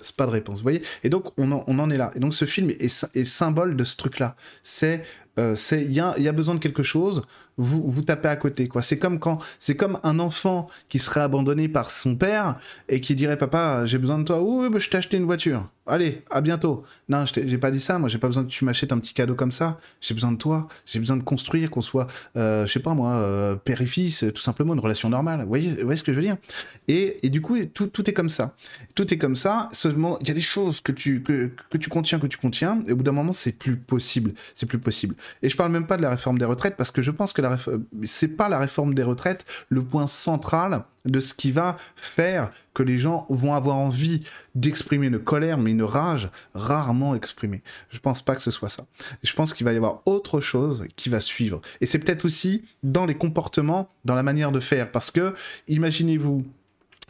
C'est 0.00 0.16
pas 0.16 0.26
de 0.26 0.30
réponse, 0.30 0.62
voyez? 0.62 0.82
Et 1.04 1.10
donc, 1.10 1.32
on 1.36 1.52
en, 1.52 1.62
on 1.66 1.78
en, 1.78 1.90
est 1.90 1.98
là. 1.98 2.10
Et 2.14 2.20
donc, 2.20 2.32
ce 2.32 2.46
film 2.46 2.70
est, 2.70 3.06
est 3.14 3.24
symbole 3.24 3.76
de 3.76 3.84
ce 3.84 3.96
truc-là. 3.96 4.34
C'est, 4.62 5.02
euh, 5.38 5.54
il 5.72 5.92
y 5.92 6.00
a, 6.00 6.32
besoin 6.32 6.54
de 6.54 6.60
quelque 6.60 6.82
chose, 6.82 7.22
vous, 7.56 8.02
tapez 8.02 8.28
à 8.28 8.36
côté, 8.36 8.68
quoi. 8.68 8.82
C'est 8.82 8.98
comme 8.98 9.18
quand, 9.18 9.38
c'est 9.58 9.76
comme 9.76 9.98
un 10.02 10.18
enfant 10.18 10.68
qui 10.88 10.98
serait 10.98 11.20
abandonné 11.20 11.68
par 11.68 11.90
son 11.90 12.16
père 12.16 12.56
et 12.88 13.00
qui 13.00 13.14
dirait, 13.14 13.36
papa, 13.36 13.84
j'ai 13.86 13.98
besoin 13.98 14.18
de 14.18 14.24
toi. 14.24 14.40
Oui, 14.40 14.68
je 14.78 14.88
t'ai 14.88 14.96
acheté 14.96 15.16
une 15.16 15.24
voiture. 15.24 15.68
Allez, 15.86 16.22
à 16.30 16.40
bientôt. 16.40 16.84
Non, 17.08 17.24
j'ai 17.26 17.58
pas 17.58 17.70
dit 17.70 17.80
ça. 17.80 17.98
Moi, 17.98 18.08
j'ai 18.08 18.18
pas 18.18 18.28
besoin 18.28 18.44
que 18.44 18.48
tu 18.48 18.64
m'achètes 18.64 18.92
un 18.92 18.98
petit 18.98 19.12
cadeau 19.12 19.34
comme 19.34 19.50
ça. 19.50 19.78
J'ai 20.00 20.14
besoin 20.14 20.30
de 20.32 20.36
toi. 20.36 20.68
J'ai 20.86 21.00
besoin 21.00 21.16
de 21.16 21.22
construire, 21.22 21.70
qu'on 21.70 21.80
soit, 21.80 22.06
euh, 22.36 22.64
je 22.64 22.72
sais 22.72 22.80
pas 22.80 22.94
moi, 22.94 23.14
euh, 23.14 23.56
père 23.56 23.80
et 23.82 23.86
fils, 23.86 24.24
tout 24.34 24.40
simplement, 24.40 24.72
une 24.72 24.80
relation 24.80 25.08
normale. 25.08 25.40
Vous 25.42 25.48
voyez, 25.48 25.74
vous 25.74 25.84
voyez 25.84 25.96
ce 25.96 26.04
que 26.04 26.12
je 26.12 26.16
veux 26.16 26.22
dire? 26.22 26.36
Et, 26.86 27.16
et, 27.26 27.28
du 27.28 27.40
coup, 27.40 27.56
tout, 27.66 27.88
tout, 27.88 28.08
est 28.08 28.12
comme 28.12 28.28
ça. 28.28 28.54
Tout 28.94 29.12
est 29.12 29.18
comme 29.18 29.36
ça. 29.36 29.68
Seulement, 29.72 30.18
il 30.20 30.28
y 30.28 30.30
a 30.30 30.34
des 30.34 30.40
choses 30.40 30.80
que 30.80 30.92
tu, 30.92 31.22
que, 31.22 31.50
que 31.70 31.78
tu 31.78 31.90
contiens, 31.90 32.18
que 32.18 32.26
tu 32.28 32.38
contiens. 32.38 32.82
Et 32.86 32.92
au 32.92 32.96
bout 32.96 33.02
d'un 33.02 33.12
moment, 33.12 33.32
c'est 33.32 33.58
plus 33.58 33.76
possible. 33.76 34.32
C'est 34.54 34.66
plus 34.66 34.78
possible. 34.78 35.16
Et 35.42 35.50
je 35.50 35.56
parle 35.56 35.72
même 35.72 35.86
pas 35.86 35.96
de 35.96 36.02
la 36.02 36.10
réforme 36.10 36.38
des 36.38 36.44
retraites 36.44 36.76
parce 36.76 36.90
que 36.90 37.02
je 37.02 37.10
pense 37.10 37.32
que 37.32 37.42
la 37.42 37.56
c'est 38.04 38.36
pas 38.36 38.48
la 38.48 38.58
réforme 38.58 38.94
des 38.94 39.02
retraites 39.02 39.44
le 39.68 39.82
point 39.82 40.06
central 40.06 40.84
de 41.04 41.20
ce 41.20 41.34
qui 41.34 41.52
va 41.52 41.76
faire 41.96 42.50
que 42.74 42.82
les 42.82 42.98
gens 42.98 43.26
vont 43.30 43.54
avoir 43.54 43.76
envie 43.76 44.20
d'exprimer 44.54 45.06
une 45.06 45.18
colère, 45.18 45.58
mais 45.58 45.70
une 45.70 45.82
rage 45.82 46.30
rarement 46.54 47.14
exprimée. 47.14 47.62
Je 47.90 47.98
pense 47.98 48.22
pas 48.22 48.34
que 48.34 48.42
ce 48.42 48.50
soit 48.50 48.68
ça. 48.68 48.84
Je 49.22 49.32
pense 49.32 49.54
qu'il 49.54 49.64
va 49.64 49.72
y 49.72 49.76
avoir 49.76 50.02
autre 50.06 50.40
chose 50.40 50.84
qui 50.96 51.08
va 51.08 51.20
suivre. 51.20 51.60
Et 51.80 51.86
c'est 51.86 51.98
peut-être 51.98 52.24
aussi 52.24 52.64
dans 52.82 53.06
les 53.06 53.14
comportements, 53.14 53.88
dans 54.04 54.14
la 54.14 54.22
manière 54.22 54.52
de 54.52 54.60
faire. 54.60 54.90
Parce 54.90 55.10
que, 55.10 55.34
imaginez-vous, 55.68 56.44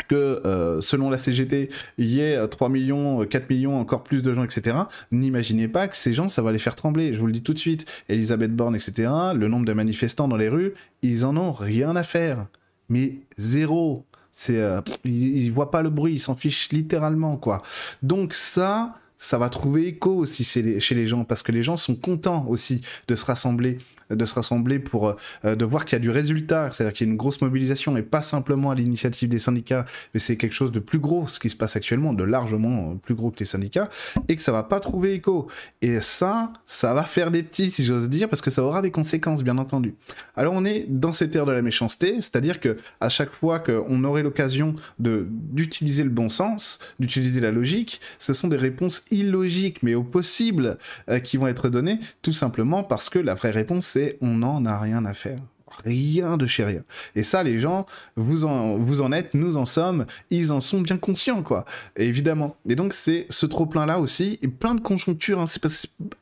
que 0.07 0.15
euh, 0.15 0.81
selon 0.81 1.11
la 1.11 1.19
CGT, 1.19 1.71
il 1.99 2.07
y 2.07 2.21
ait 2.21 2.47
3 2.47 2.69
euh, 2.69 2.71
millions, 2.71 3.25
4 3.25 3.43
euh, 3.43 3.47
millions, 3.51 3.79
encore 3.79 4.03
plus 4.03 4.23
de 4.23 4.35
gens, 4.35 4.45
etc. 4.45 4.77
N'imaginez 5.13 5.69
pas 5.69 5.89
que 5.89 5.97
ces 5.97 6.13
gens, 6.13 6.29
ça 6.29 6.43
va 6.43 6.53
les 6.53 6.59
faire 6.59 6.77
trembler. 6.77 7.13
Je 7.13 7.21
vous 7.21 7.27
le 7.27 7.33
dis 7.33 7.43
tout 7.43 7.55
de 7.55 7.59
suite. 7.59 7.87
Elisabeth 8.09 8.55
Borne, 8.55 8.77
etc., 8.77 9.11
le 9.35 9.49
nombre 9.49 9.67
de 9.67 9.73
manifestants 9.73 10.29
dans 10.29 10.37
les 10.37 10.49
rues, 10.49 10.75
ils 11.03 11.25
en 11.25 11.37
ont 11.37 11.53
rien 11.53 11.97
à 11.97 12.03
faire. 12.03 12.47
Mais 12.89 13.15
zéro. 13.37 14.07
C'est, 14.33 14.63
ils, 15.05 15.45
ils 15.45 15.53
voient 15.53 15.73
pas 15.73 15.83
le 15.83 15.91
bruit, 15.91 16.15
ils 16.15 16.21
s'en 16.21 16.37
fichent 16.37 16.71
littéralement, 16.71 17.37
quoi. 17.37 17.63
Donc 18.03 18.33
ça, 18.33 18.95
ça 19.19 19.39
va 19.39 19.51
trouver 19.51 19.87
écho 19.89 20.15
aussi 20.17 20.45
chez 20.45 20.63
les, 20.63 20.81
chez 20.81 20.95
les 20.95 21.07
gens, 21.07 21.25
parce 21.25 21.43
que 21.43 21.53
les 21.53 21.63
gens 21.63 21.77
sont 21.77 21.95
contents 21.95 22.47
aussi 22.49 22.81
de 23.07 23.15
se 23.15 23.27
rassembler 23.27 23.79
de 24.11 24.25
se 24.25 24.35
rassembler 24.35 24.79
pour 24.79 25.17
euh, 25.45 25.55
de 25.57 25.65
voir 25.65 25.85
qu'il 25.85 25.97
y 25.97 26.01
a 26.01 26.01
du 26.01 26.11
résultat, 26.11 26.71
c'est-à-dire 26.73 26.93
qu'il 26.93 27.07
y 27.07 27.11
a 27.11 27.13
une 27.13 27.17
grosse 27.17 27.41
mobilisation 27.41 27.97
et 27.97 28.03
pas 28.03 28.23
simplement 28.23 28.71
à 28.71 28.75
l'initiative 28.75 29.29
des 29.29 29.39
syndicats, 29.39 29.85
mais 30.15 30.21
c'est 30.21 30.37
quelque 30.37 30.53
chose 30.53 30.73
de 30.73 30.81
plus 30.81 30.99
gros, 30.99 31.27
ce 31.27 31.39
qui 31.39 31.51
se 31.51 31.57
passe 31.57 31.77
actuellement, 31.77 32.13
de 32.13 32.25
largement 32.25 32.97
plus 32.97 33.15
gros 33.15 33.31
que 33.31 33.39
les 33.41 33.45
syndicats, 33.45 33.89
et 34.29 34.37
que 34.37 34.43
ça 34.43 34.53
va 34.53 34.63
pas 34.63 34.81
trouver 34.81 35.15
écho. 35.15 35.49
Et 35.83 36.01
ça, 36.01 36.53
ça 36.67 36.95
va 36.95 37.03
faire 37.03 37.31
des 37.31 37.43
petits, 37.43 37.71
si 37.71 37.85
j'ose 37.85 38.09
dire, 38.09 38.29
parce 38.29 38.43
que 38.43 38.51
ça 38.51 38.63
aura 38.63 38.83
des 38.83 38.91
conséquences, 38.91 39.43
bien 39.43 39.59
entendu. 39.59 39.95
Alors 40.37 40.55
on 40.55 40.65
est 40.65 40.87
dans 40.89 41.13
cette 41.13 41.35
ère 41.37 41.47
de 41.47 41.53
la 41.53 41.63
méchanceté, 41.63 42.17
c'est-à-dire 42.17 42.61
que 42.61 42.77
à 43.01 43.09
chaque 43.09 43.31
fois 43.31 43.59
qu'on 43.59 44.05
aurait 44.05 44.23
l'occasion 44.23 44.75
d'utiliser 44.99 46.05
le 46.05 46.11
bon 46.11 46.29
sens, 46.29 46.81
d'utiliser 46.99 47.41
la 47.41 47.51
logique, 47.51 48.01
ce 48.19 48.33
sont 48.33 48.49
des 48.49 48.57
réponses 48.57 49.05
illogiques, 49.11 49.83
mais 49.83 49.95
au 49.95 50.03
possible, 50.03 50.79
euh, 51.09 51.19
qui 51.19 51.37
vont 51.37 51.47
être 51.47 51.69
données, 51.69 52.01
tout 52.23 52.33
simplement 52.33 52.83
parce 52.83 53.09
que 53.09 53.19
la 53.19 53.35
vraie 53.35 53.51
réponse, 53.51 53.87
c'est 53.87 54.00
on 54.21 54.39
n'en 54.39 54.65
a 54.65 54.79
rien 54.79 55.05
à 55.05 55.15
faire. 55.15 55.41
Rien 55.85 56.37
de 56.37 56.47
chez 56.47 56.65
rien. 56.65 56.83
Et 57.15 57.23
ça, 57.23 57.43
les 57.43 57.59
gens, 57.59 57.87
vous 58.17 58.45
en, 58.45 59.13
êtes, 59.13 59.35
nous 59.35 59.57
en 59.57 59.65
sommes, 59.65 60.05
ils 60.31 60.53
en 60.53 60.61
sont 60.61 60.81
bien 60.81 60.97
conscients, 60.97 61.43
quoi. 61.43 61.65
évidemment. 61.97 62.57
Et 62.69 62.75
donc, 62.75 62.93
c'est 62.93 63.27
ce 63.31 63.47
trop-plein-là 63.47 64.01
aussi, 64.01 64.39
et 64.43 64.49
plein 64.49 64.75
de 64.75 64.81
conjonctures, 64.81 65.41
hein, 65.41 65.47
c'est 65.47 65.63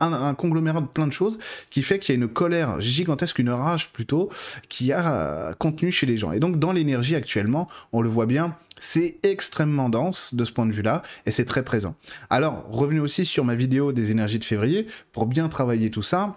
un, 0.01 0.13
un, 0.13 0.35
conglomérat 0.35 0.83
de 0.83 0.87
plein 0.87 1.07
de 1.07 1.13
choses 1.13 1.39
qui 1.71 1.83
fait 1.83 1.99
qu'il 1.99 2.15
y 2.15 2.19
a 2.19 2.23
une 2.23 2.29
colère 2.29 2.79
gigantesque, 2.79 3.39
une 3.39 3.51
rage 3.51 3.91
plutôt, 3.93 4.29
qui 4.69 4.93
a 4.93 5.13
euh, 5.13 5.53
contenu 5.55 5.91
chez 5.91 6.07
les 6.07 6.19
gens. 6.19 6.33
Et 6.33 6.41
donc, 6.41 6.59
dans 6.59 6.73
l'énergie 6.73 7.17
actuellement, 7.17 7.69
on 7.93 8.03
le 8.03 8.09
voit 8.09 8.27
bien, 8.27 8.55
c'est 8.79 9.17
extrêmement 9.23 9.89
dense 9.89 10.35
de 10.35 10.45
ce 10.45 10.53
point 10.53 10.67
de 10.67 10.73
vue-là 10.73 11.03
et 11.27 11.31
c'est 11.31 11.45
très 11.45 11.65
présent. 11.65 11.97
Alors, 12.31 12.65
revenez 12.71 13.01
aussi 13.01 13.25
sur 13.25 13.45
ma 13.45 13.55
vidéo 13.55 13.93
des 13.93 14.11
énergies 14.13 14.39
de 14.39 14.45
février 14.45 14.87
pour 15.13 15.27
bien 15.27 15.49
travailler 15.49 15.91
tout 15.91 16.03
ça 16.03 16.37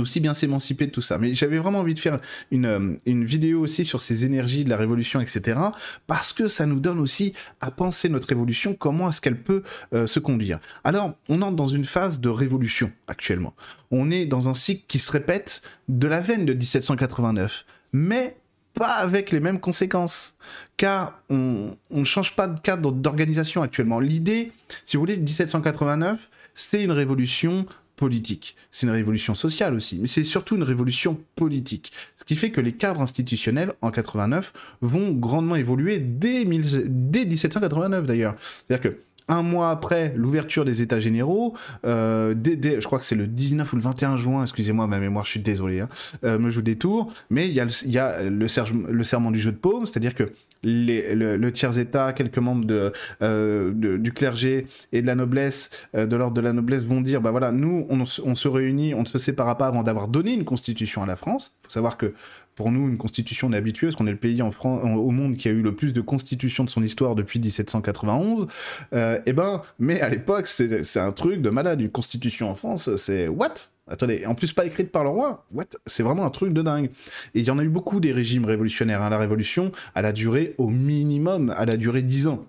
aussi 0.00 0.20
bien 0.20 0.34
s'émanciper 0.34 0.86
de 0.86 0.90
tout 0.90 1.02
ça. 1.02 1.18
Mais 1.18 1.34
j'avais 1.34 1.58
vraiment 1.58 1.80
envie 1.80 1.94
de 1.94 1.98
faire 1.98 2.18
une, 2.50 2.66
euh, 2.66 2.96
une 3.06 3.24
vidéo 3.24 3.60
aussi 3.60 3.84
sur 3.84 4.00
ces 4.00 4.24
énergies 4.24 4.64
de 4.64 4.70
la 4.70 4.76
révolution, 4.76 5.20
etc. 5.20 5.58
Parce 6.06 6.32
que 6.32 6.48
ça 6.48 6.66
nous 6.66 6.80
donne 6.80 6.98
aussi 6.98 7.34
à 7.60 7.70
penser 7.70 8.08
notre 8.08 8.32
évolution, 8.32 8.74
comment 8.74 9.08
est-ce 9.08 9.20
qu'elle 9.20 9.40
peut 9.40 9.62
euh, 9.92 10.06
se 10.06 10.18
conduire. 10.18 10.58
Alors, 10.84 11.14
on 11.28 11.42
entre 11.42 11.56
dans 11.56 11.66
une 11.66 11.84
phase 11.84 12.20
de 12.20 12.28
révolution 12.28 12.90
actuellement. 13.06 13.54
On 13.90 14.10
est 14.10 14.26
dans 14.26 14.48
un 14.48 14.54
cycle 14.54 14.84
qui 14.88 14.98
se 14.98 15.10
répète 15.12 15.62
de 15.88 16.08
la 16.08 16.20
veine 16.20 16.46
de 16.46 16.54
1789. 16.54 17.64
Mais 17.92 18.36
pas 18.74 18.94
avec 18.94 19.30
les 19.30 19.40
mêmes 19.40 19.60
conséquences, 19.60 20.38
car 20.76 21.20
on 21.28 21.76
ne 21.90 22.04
change 22.04 22.34
pas 22.34 22.48
de 22.48 22.58
cadre 22.58 22.90
d'organisation 22.90 23.62
actuellement. 23.62 24.00
L'idée, 24.00 24.52
si 24.84 24.96
vous 24.96 25.02
voulez, 25.02 25.18
1789, 25.18 26.30
c'est 26.54 26.82
une 26.82 26.92
révolution 26.92 27.66
politique. 27.96 28.56
C'est 28.70 28.86
une 28.86 28.92
révolution 28.92 29.34
sociale 29.34 29.74
aussi, 29.74 29.98
mais 30.00 30.06
c'est 30.06 30.24
surtout 30.24 30.56
une 30.56 30.62
révolution 30.62 31.18
politique. 31.34 31.92
Ce 32.16 32.24
qui 32.24 32.36
fait 32.36 32.50
que 32.50 32.60
les 32.60 32.72
cadres 32.72 33.00
institutionnels 33.00 33.72
en 33.80 33.90
89 33.90 34.52
vont 34.80 35.12
grandement 35.12 35.56
évoluer 35.56 35.98
dès, 35.98 36.44
dès 36.44 37.24
1789 37.24 38.06
d'ailleurs. 38.06 38.34
C'est-à-dire 38.38 38.90
que 38.90 38.98
un 39.28 39.42
mois 39.42 39.70
après 39.70 40.12
l'ouverture 40.16 40.64
des 40.64 40.82
États 40.82 41.00
généraux, 41.00 41.54
euh, 41.84 42.34
je 42.44 42.84
crois 42.84 42.98
que 42.98 43.04
c'est 43.04 43.14
le 43.14 43.26
19 43.26 43.72
ou 43.72 43.76
le 43.76 43.82
21 43.82 44.16
juin, 44.16 44.42
excusez-moi 44.42 44.86
ma 44.86 44.98
mémoire, 44.98 45.24
je 45.24 45.30
suis 45.30 45.40
désolé, 45.40 45.80
hein, 45.80 45.88
euh, 46.24 46.38
me 46.38 46.50
joue 46.50 46.62
des 46.62 46.76
tours, 46.76 47.12
mais 47.30 47.48
il 47.48 47.54
y 47.54 47.98
a, 47.98 48.22
le, 48.22 48.48
serment 48.48 49.30
du 49.30 49.40
jeu 49.40 49.52
de 49.52 49.56
paume, 49.56 49.86
c'est-à-dire 49.86 50.14
que 50.14 50.32
le, 50.64 51.50
tiers-état, 51.50 52.12
quelques 52.12 52.38
membres 52.38 52.92
euh, 53.20 53.72
du 53.72 54.12
clergé 54.12 54.66
et 54.92 55.02
de 55.02 55.06
la 55.06 55.16
noblesse, 55.16 55.70
de 55.92 56.14
l'ordre 56.14 56.34
de 56.34 56.40
la 56.40 56.52
noblesse 56.52 56.84
vont 56.84 57.00
dire, 57.00 57.20
bah 57.20 57.32
voilà, 57.32 57.50
nous, 57.50 57.84
on, 57.90 58.04
on, 58.24 58.34
se 58.34 58.48
réunit, 58.48 58.94
on 58.94 59.00
ne 59.00 59.06
se 59.06 59.18
sépare 59.18 59.56
pas 59.56 59.66
avant 59.66 59.82
d'avoir 59.82 60.06
donné 60.06 60.32
une 60.32 60.44
constitution 60.44 61.02
à 61.02 61.06
la 61.06 61.16
France. 61.16 61.56
Il 61.62 61.66
faut 61.66 61.70
savoir 61.70 61.96
que 61.96 62.14
pour 62.54 62.70
nous, 62.70 62.88
une 62.88 62.98
constitution 62.98 63.52
est 63.52 63.56
habitueuse, 63.56 63.96
qu'on 63.96 64.06
est 64.06 64.12
le 64.12 64.16
pays 64.16 64.42
en 64.42 64.50
au 64.52 65.10
monde 65.10 65.36
qui 65.36 65.48
a 65.48 65.50
eu 65.50 65.62
le 65.62 65.74
plus 65.74 65.92
de 65.92 66.00
constitutions 66.00 66.64
de 66.64 66.70
son 66.70 66.82
histoire 66.82 67.14
depuis 67.14 67.40
1791. 67.40 68.46
Euh, 68.92 69.20
eh 69.24 69.32
ben, 69.32 69.62
mais 69.78 70.00
à 70.00 70.08
l'époque, 70.08 70.46
c'est 70.46 70.96
un 70.98 71.12
truc 71.12 71.40
de 71.40 71.50
malade. 71.50 71.80
Une 71.80 71.90
constitution 71.90 72.50
en 72.50 72.54
France, 72.54 72.94
c'est 72.96 73.28
what? 73.28 73.54
Attendez, 73.88 74.24
en 74.26 74.34
plus 74.34 74.52
pas 74.52 74.64
écrite 74.64 74.92
par 74.92 75.02
le 75.02 75.10
roi. 75.10 75.44
What? 75.52 75.64
C'est 75.86 76.02
vraiment 76.02 76.24
un 76.24 76.30
truc 76.30 76.52
de 76.52 76.62
dingue. 76.62 76.90
Et 77.34 77.40
il 77.40 77.44
y 77.44 77.50
en 77.50 77.58
a 77.58 77.64
eu 77.64 77.68
beaucoup 77.68 78.00
des 78.00 78.12
régimes 78.12 78.44
révolutionnaires. 78.44 79.02
Hein. 79.02 79.10
La 79.10 79.18
révolution, 79.18 79.72
elle 79.94 80.06
a 80.06 80.12
duré 80.12 80.54
au 80.58 80.68
minimum, 80.68 81.54
elle 81.58 81.70
a 81.70 81.76
duré 81.76 82.02
10 82.02 82.28
ans 82.28 82.46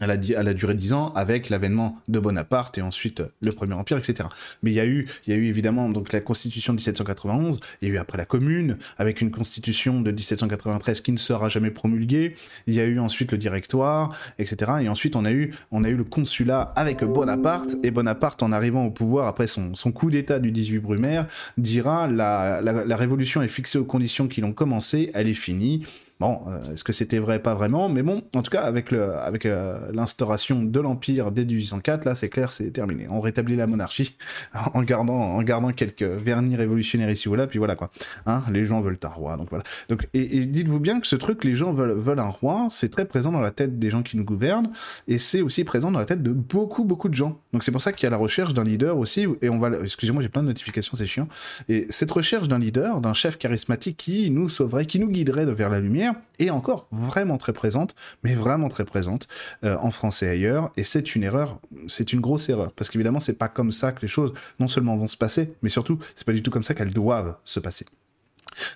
elle 0.00 0.10
a, 0.10 0.54
duré 0.54 0.74
dix 0.74 0.92
ans 0.92 1.12
avec 1.14 1.50
l'avènement 1.50 1.98
de 2.08 2.18
Bonaparte 2.18 2.78
et 2.78 2.82
ensuite 2.82 3.22
le 3.40 3.52
Premier 3.52 3.74
Empire, 3.74 3.98
etc. 3.98 4.28
Mais 4.62 4.70
il 4.70 4.74
y 4.74 4.80
a 4.80 4.86
eu, 4.86 5.06
il 5.26 5.32
y 5.32 5.36
a 5.36 5.38
eu 5.38 5.46
évidemment 5.46 5.88
donc 5.90 6.12
la 6.12 6.20
Constitution 6.20 6.72
de 6.72 6.78
1791, 6.78 7.60
il 7.82 7.88
y 7.88 7.90
a 7.90 7.94
eu 7.94 7.98
après 7.98 8.18
la 8.18 8.24
Commune 8.24 8.78
avec 8.98 9.20
une 9.20 9.30
Constitution 9.30 10.00
de 10.00 10.10
1793 10.10 11.00
qui 11.00 11.12
ne 11.12 11.18
sera 11.18 11.48
jamais 11.48 11.70
promulguée. 11.70 12.34
Il 12.66 12.74
y 12.74 12.80
a 12.80 12.84
eu 12.84 12.98
ensuite 12.98 13.32
le 13.32 13.38
Directoire, 13.38 14.16
etc. 14.38 14.72
Et 14.82 14.88
ensuite 14.88 15.16
on 15.16 15.24
a 15.24 15.32
eu, 15.32 15.52
le 15.72 16.04
Consulat 16.04 16.72
avec 16.76 17.04
Bonaparte 17.04 17.76
et 17.82 17.90
Bonaparte 17.90 18.42
en 18.42 18.52
arrivant 18.52 18.84
au 18.86 18.90
pouvoir 18.90 19.26
après 19.26 19.46
son, 19.46 19.72
coup 19.92 20.10
d'État 20.10 20.38
du 20.38 20.52
18 20.52 20.78
Brumaire 20.78 21.26
dira 21.58 22.06
la, 22.06 22.60
la, 22.62 22.96
révolution 22.96 23.42
est 23.42 23.48
fixée 23.48 23.78
aux 23.78 23.84
conditions 23.84 24.28
qui 24.28 24.40
l'ont 24.40 24.52
commencé, 24.52 25.10
elle 25.14 25.28
est 25.28 25.34
finie. 25.34 25.84
Bon, 26.20 26.42
euh, 26.48 26.74
est-ce 26.74 26.84
que 26.84 26.92
c'était 26.92 27.18
vrai 27.18 27.40
Pas 27.40 27.54
vraiment, 27.54 27.88
mais 27.88 28.02
bon, 28.02 28.22
en 28.34 28.42
tout 28.42 28.50
cas, 28.50 28.60
avec, 28.60 28.90
le, 28.90 29.16
avec 29.16 29.46
euh, 29.46 29.78
l'instauration 29.94 30.62
de 30.62 30.78
l'Empire 30.78 31.32
dès 31.32 31.46
1804, 31.46 32.04
là, 32.04 32.14
c'est 32.14 32.28
clair, 32.28 32.52
c'est 32.52 32.70
terminé. 32.70 33.06
On 33.08 33.20
rétablit 33.20 33.56
la 33.56 33.66
monarchie 33.66 34.16
en 34.74 34.82
gardant, 34.82 35.14
en 35.14 35.42
gardant 35.42 35.72
quelques 35.72 36.02
vernis 36.02 36.56
révolutionnaires 36.56 37.10
ici 37.10 37.30
ou 37.30 37.34
là, 37.34 37.46
puis 37.46 37.58
voilà 37.58 37.74
quoi. 37.74 37.90
Hein, 38.26 38.44
les 38.52 38.66
gens 38.66 38.82
veulent 38.82 38.98
un 39.02 39.08
roi, 39.08 39.38
donc 39.38 39.48
voilà. 39.48 39.64
Donc, 39.88 40.08
et, 40.12 40.44
dites-vous 40.44 40.78
bien 40.78 41.00
que 41.00 41.06
ce 41.06 41.16
truc, 41.16 41.42
les 41.42 41.54
gens 41.54 41.72
veulent, 41.72 41.98
veulent 41.98 42.20
un 42.20 42.28
roi, 42.28 42.68
c'est 42.70 42.90
très 42.90 43.06
présent 43.06 43.32
dans 43.32 43.40
la 43.40 43.50
tête 43.50 43.78
des 43.78 43.88
gens 43.88 44.02
qui 44.02 44.18
nous 44.18 44.24
gouvernent, 44.24 44.70
et 45.08 45.18
c'est 45.18 45.40
aussi 45.40 45.64
présent 45.64 45.90
dans 45.90 45.98
la 45.98 46.04
tête 46.04 46.22
de 46.22 46.32
beaucoup, 46.32 46.84
beaucoup 46.84 47.08
de 47.08 47.14
gens. 47.14 47.40
Donc 47.54 47.64
c'est 47.64 47.72
pour 47.72 47.80
ça 47.80 47.92
qu'il 47.92 48.04
y 48.04 48.06
a 48.08 48.10
la 48.10 48.18
recherche 48.18 48.52
d'un 48.52 48.64
leader 48.64 48.98
aussi, 48.98 49.26
et 49.40 49.48
on 49.48 49.58
va, 49.58 49.70
excusez-moi, 49.82 50.22
j'ai 50.22 50.28
plein 50.28 50.42
de 50.42 50.48
notifications, 50.48 50.98
c'est 50.98 51.06
chiant. 51.06 51.28
Et 51.70 51.86
cette 51.88 52.10
recherche 52.10 52.46
d'un 52.46 52.58
leader, 52.58 53.00
d'un 53.00 53.14
chef 53.14 53.38
charismatique 53.38 53.96
qui 53.96 54.30
nous 54.30 54.50
sauverait, 54.50 54.84
qui 54.84 55.00
nous 55.00 55.08
guiderait 55.08 55.46
vers 55.46 55.70
la 55.70 55.80
lumière, 55.80 56.09
et 56.38 56.50
encore 56.50 56.86
vraiment 56.92 57.38
très 57.38 57.52
présente, 57.52 57.94
mais 58.22 58.34
vraiment 58.34 58.68
très 58.68 58.84
présente 58.84 59.28
euh, 59.64 59.76
en 59.80 59.90
France 59.90 60.22
et 60.22 60.28
ailleurs. 60.28 60.70
Et 60.76 60.84
c'est 60.84 61.14
une 61.14 61.22
erreur, 61.22 61.58
c'est 61.88 62.12
une 62.12 62.20
grosse 62.20 62.48
erreur, 62.48 62.72
parce 62.72 62.90
qu'évidemment, 62.90 63.20
c'est 63.20 63.34
pas 63.34 63.48
comme 63.48 63.72
ça 63.72 63.92
que 63.92 64.02
les 64.02 64.08
choses 64.08 64.32
non 64.58 64.68
seulement 64.68 64.96
vont 64.96 65.06
se 65.06 65.16
passer, 65.16 65.54
mais 65.62 65.68
surtout, 65.68 65.98
c'est 66.14 66.26
pas 66.26 66.32
du 66.32 66.42
tout 66.42 66.50
comme 66.50 66.62
ça 66.62 66.74
qu'elles 66.74 66.92
doivent 66.92 67.36
se 67.44 67.60
passer. 67.60 67.86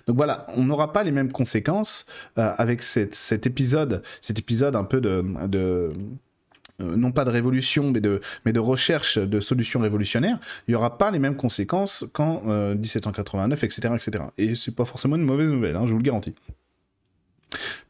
Donc 0.07 0.15
voilà, 0.15 0.47
on 0.55 0.63
n'aura 0.63 0.93
pas 0.93 1.03
les 1.03 1.11
mêmes 1.11 1.31
conséquences 1.31 2.05
euh, 2.37 2.53
avec 2.57 2.81
cet 2.81 3.45
épisode, 3.45 4.03
cet 4.21 4.39
épisode 4.39 4.75
un 4.75 4.83
peu 4.83 5.01
de, 5.01 5.23
euh, 5.53 5.93
non 6.79 7.11
pas 7.11 7.25
de 7.25 7.29
révolution, 7.29 7.91
mais 7.91 8.01
de, 8.01 8.59
recherche 8.59 9.17
de 9.17 9.39
solutions 9.39 9.79
révolutionnaires, 9.79 10.39
il 10.67 10.71
n'y 10.71 10.75
aura 10.75 10.97
pas 10.97 11.11
les 11.11 11.19
mêmes 11.19 11.35
conséquences 11.35 12.05
qu'en 12.13 12.41
1789, 12.75 13.63
etc., 13.63 13.93
etc. 13.95 14.23
Et 14.37 14.55
c'est 14.55 14.75
pas 14.75 14.85
forcément 14.85 15.15
une 15.15 15.23
mauvaise 15.23 15.49
nouvelle, 15.49 15.75
hein, 15.75 15.83
je 15.85 15.91
vous 15.91 15.99
le 15.99 16.03
garantis. 16.03 16.35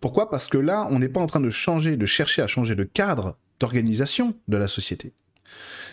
Pourquoi? 0.01 0.29
Parce 0.29 0.47
que 0.47 0.57
là, 0.57 0.87
on 0.91 0.99
n'est 0.99 1.09
pas 1.09 1.21
en 1.21 1.27
train 1.27 1.39
de 1.39 1.49
changer, 1.49 1.97
de 1.97 2.05
chercher 2.05 2.41
à 2.41 2.47
changer 2.47 2.75
le 2.75 2.85
cadre 2.85 3.37
d'organisation 3.59 4.35
de 4.47 4.57
la 4.57 4.67
société. 4.67 5.13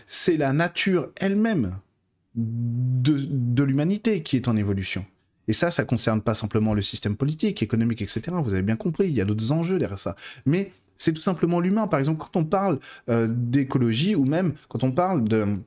C'est 0.07 0.37
la 0.37 0.53
nature 0.53 1.11
elle-même 1.17 1.79
de, 2.35 3.63
l'humanité 3.63 4.23
qui 4.23 4.37
est 4.37 4.49
en 4.49 4.57
évolution. 4.57 5.05
Et 5.49 5.53
ça, 5.53 5.71
ça 5.71 5.85
concerne 5.85 6.23
pas 6.23 6.35
simplement 6.35 6.73
le 6.75 6.83
système 6.83 7.17
politique, 7.17 7.63
économique, 7.63 8.03
etc. 8.03 8.23
Vous 8.43 8.55
avez 8.55 8.63
bien 8.63 8.77
compris, 8.77 9.09
il 9.09 9.15
y 9.15 9.21
a 9.21 9.25
d'autres 9.25 9.53
enjeux 9.53 9.79
derrière 9.79 9.99
ça. 9.99 10.17
Mais 10.47 10.73
c'est 10.97 11.13
tout 11.13 11.21
simplement 11.21 11.61
l'humain. 11.61 11.89
Par 11.89 11.99
exemple, 11.99 12.21
quand 12.21 12.39
on 12.39 12.45
parle 12.45 12.79
euh, 13.09 13.27
d'écologie 13.29 14.15
ou 14.15 14.25
même 14.25 14.55
quand 14.69 14.85
on 14.85 14.93
parle 14.93 15.25
de, 15.25 15.59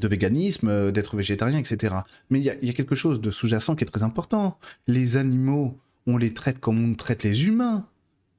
véganisme, 0.00 0.68
euh, 0.68 0.90
d'être 0.90 1.16
végétarien, 1.16 1.58
etc. 1.58 1.96
Mais 2.30 2.40
il 2.40 2.44
y, 2.44 2.70
a 2.70 2.72
quelque 2.72 2.94
chose 2.94 3.20
de 3.20 3.30
sous-jacent 3.30 3.76
qui 3.76 3.84
est 3.84 3.88
très 3.88 4.02
important. 4.02 4.58
Les 4.86 5.16
animaux 5.16 5.78
on 6.06 6.16
les 6.16 6.34
traite 6.34 6.60
comme 6.60 6.92
on 6.92 6.94
traite 6.94 7.22
les 7.22 7.46
humains. 7.46 7.86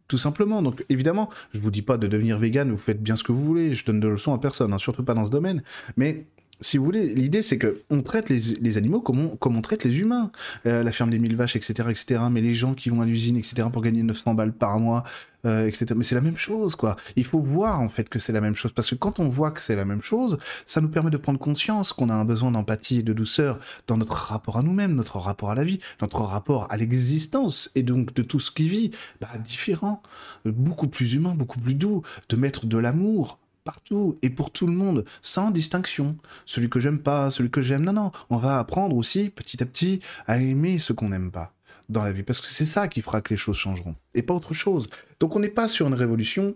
Tout 0.08 0.18
simplement. 0.18 0.62
Donc 0.62 0.84
évidemment, 0.90 1.30
je 1.54 1.60
vous 1.60 1.72
dis 1.72 1.82
pas 1.82 1.98
de 1.98 2.08
devenir 2.08 2.38
vegan, 2.38 2.70
vous 2.70 2.78
faites 2.78 3.02
bien 3.02 3.16
ce 3.16 3.24
que 3.24 3.32
vous 3.32 3.46
voulez, 3.46 3.74
je 3.74 3.86
donne 3.86 4.02
de 4.02 4.08
leçons 4.10 4.34
à 4.34 4.40
personne, 4.40 4.74
hein, 4.74 4.78
surtout 4.78 5.04
pas 5.04 5.14
dans 5.14 5.26
ce 5.26 5.32
domaine. 5.32 5.64
Mais 5.96 6.26
si 6.62 6.78
vous 6.78 6.86
voulez, 6.86 7.08
l'idée 7.14 7.42
c'est 7.42 7.58
que 7.58 7.82
on 7.90 8.02
traite 8.04 8.30
les, 8.30 8.78
animaux 8.78 9.02
comme 9.02 9.38
on, 9.42 9.62
traite 9.62 9.84
les 9.84 10.00
humains. 10.00 10.32
Euh, 10.66 10.84
la 10.84 10.92
ferme 10.92 11.10
des 11.10 11.20
mille 11.20 11.36
vaches, 11.36 11.56
etc., 11.56 11.90
etc. 11.90 12.22
Mais 12.32 12.42
les 12.42 12.56
gens 12.56 12.74
qui 12.74 12.90
vont 12.90 13.02
à 13.02 13.06
l'usine, 13.06 13.36
etc., 13.38 13.68
pour 13.72 13.82
gagner 13.82 14.04
900 14.04 14.36
balles 14.36 14.54
par 14.54 14.80
mois, 14.80 15.04
euh, 15.46 15.68
etc. 15.68 15.88
Mais 15.96 16.04
c'est 16.04 16.16
la 16.16 16.22
même 16.22 16.38
chose, 16.38 16.76
quoi. 16.76 16.96
Il 17.16 17.26
faut 17.26 17.40
voir 17.40 17.82
en 17.82 17.90
fait 17.90 18.08
que 18.08 18.20
c'est 18.20 18.32
la 18.32 18.42
même 18.42 18.56
chose, 18.56 18.72
parce 18.72 18.90
que 18.90 18.96
quand 18.96 19.20
on 19.20 19.28
voit 19.28 19.52
que 19.52 19.62
c'est 19.62 19.76
la 19.76 19.86
même 19.86 20.02
chose, 20.02 20.38
ça 20.66 20.82
nous 20.82 20.90
permet 20.90 21.10
de 21.10 21.18
prendre 21.18 21.40
conscience 21.40 21.94
qu'on 21.94 22.10
a 22.10 22.14
un 22.14 22.26
besoin 22.26 22.52
d'empathie 22.52 23.00
et 23.00 23.04
de 23.04 23.14
douceur 23.14 23.60
dans 23.88 23.98
notre 23.98 24.14
rapport 24.14 24.58
à 24.58 24.64
nous-mêmes, 24.64 24.94
notre 24.94 25.18
rapport 25.18 25.50
à 25.50 25.56
la 25.56 25.64
vie, 25.64 25.80
notre 26.02 26.22
rapport 26.22 26.68
à 26.70 26.78
l'existence 26.78 27.72
et 27.74 27.82
donc 27.84 28.14
de 28.14 28.22
tout 28.22 28.40
ce 28.40 28.52
qui 28.52 28.70
vit, 28.70 28.92
bah, 29.20 29.30
différent, 29.44 30.04
beaucoup 30.46 30.88
plus 30.88 31.14
humain, 31.16 31.34
beaucoup 31.34 31.60
plus 31.60 31.76
doux, 31.76 32.04
de 32.30 32.36
mettre 32.36 32.68
de 32.68 32.78
l'amour 32.78 33.40
partout 33.64 34.18
et 34.22 34.30
pour 34.30 34.52
tout 34.52 34.68
le 34.68 34.74
monde, 34.74 35.06
sans 35.22 35.52
distinction. 35.52 36.18
Celui 36.46 36.70
que 36.70 36.80
j'aime 36.80 37.00
pas, 37.00 37.32
celui 37.32 37.50
que 37.50 37.62
j'aime, 37.62 37.84
non, 37.84 37.94
non. 37.94 38.12
On 38.30 38.38
va 38.38 38.60
apprendre 38.60 38.96
aussi, 38.96 39.30
petit 39.30 39.62
à 39.62 39.66
petit, 39.66 40.00
à 40.28 40.38
aimer 40.40 40.80
ce 40.80 40.94
qu'on 40.94 41.10
n'aime 41.10 41.32
pas 41.32 41.54
dans 41.90 42.04
la 42.04 42.12
vie, 42.12 42.24
parce 42.24 42.40
que 42.40 42.48
c'est 42.48 42.66
ça 42.66 42.88
qui 42.88 43.02
fera 43.02 43.22
que 43.22 43.34
les 43.34 43.38
choses 43.38 43.58
changeront, 43.58 43.96
et 44.16 44.22
pas 44.22 44.34
autre 44.34 44.54
chose. 44.54 44.90
Donc 45.20 45.36
on 45.36 45.40
n'est 45.40 45.50
pas 45.50 45.68
sur 45.68 45.88
une 45.88 45.94
révolution 45.94 46.56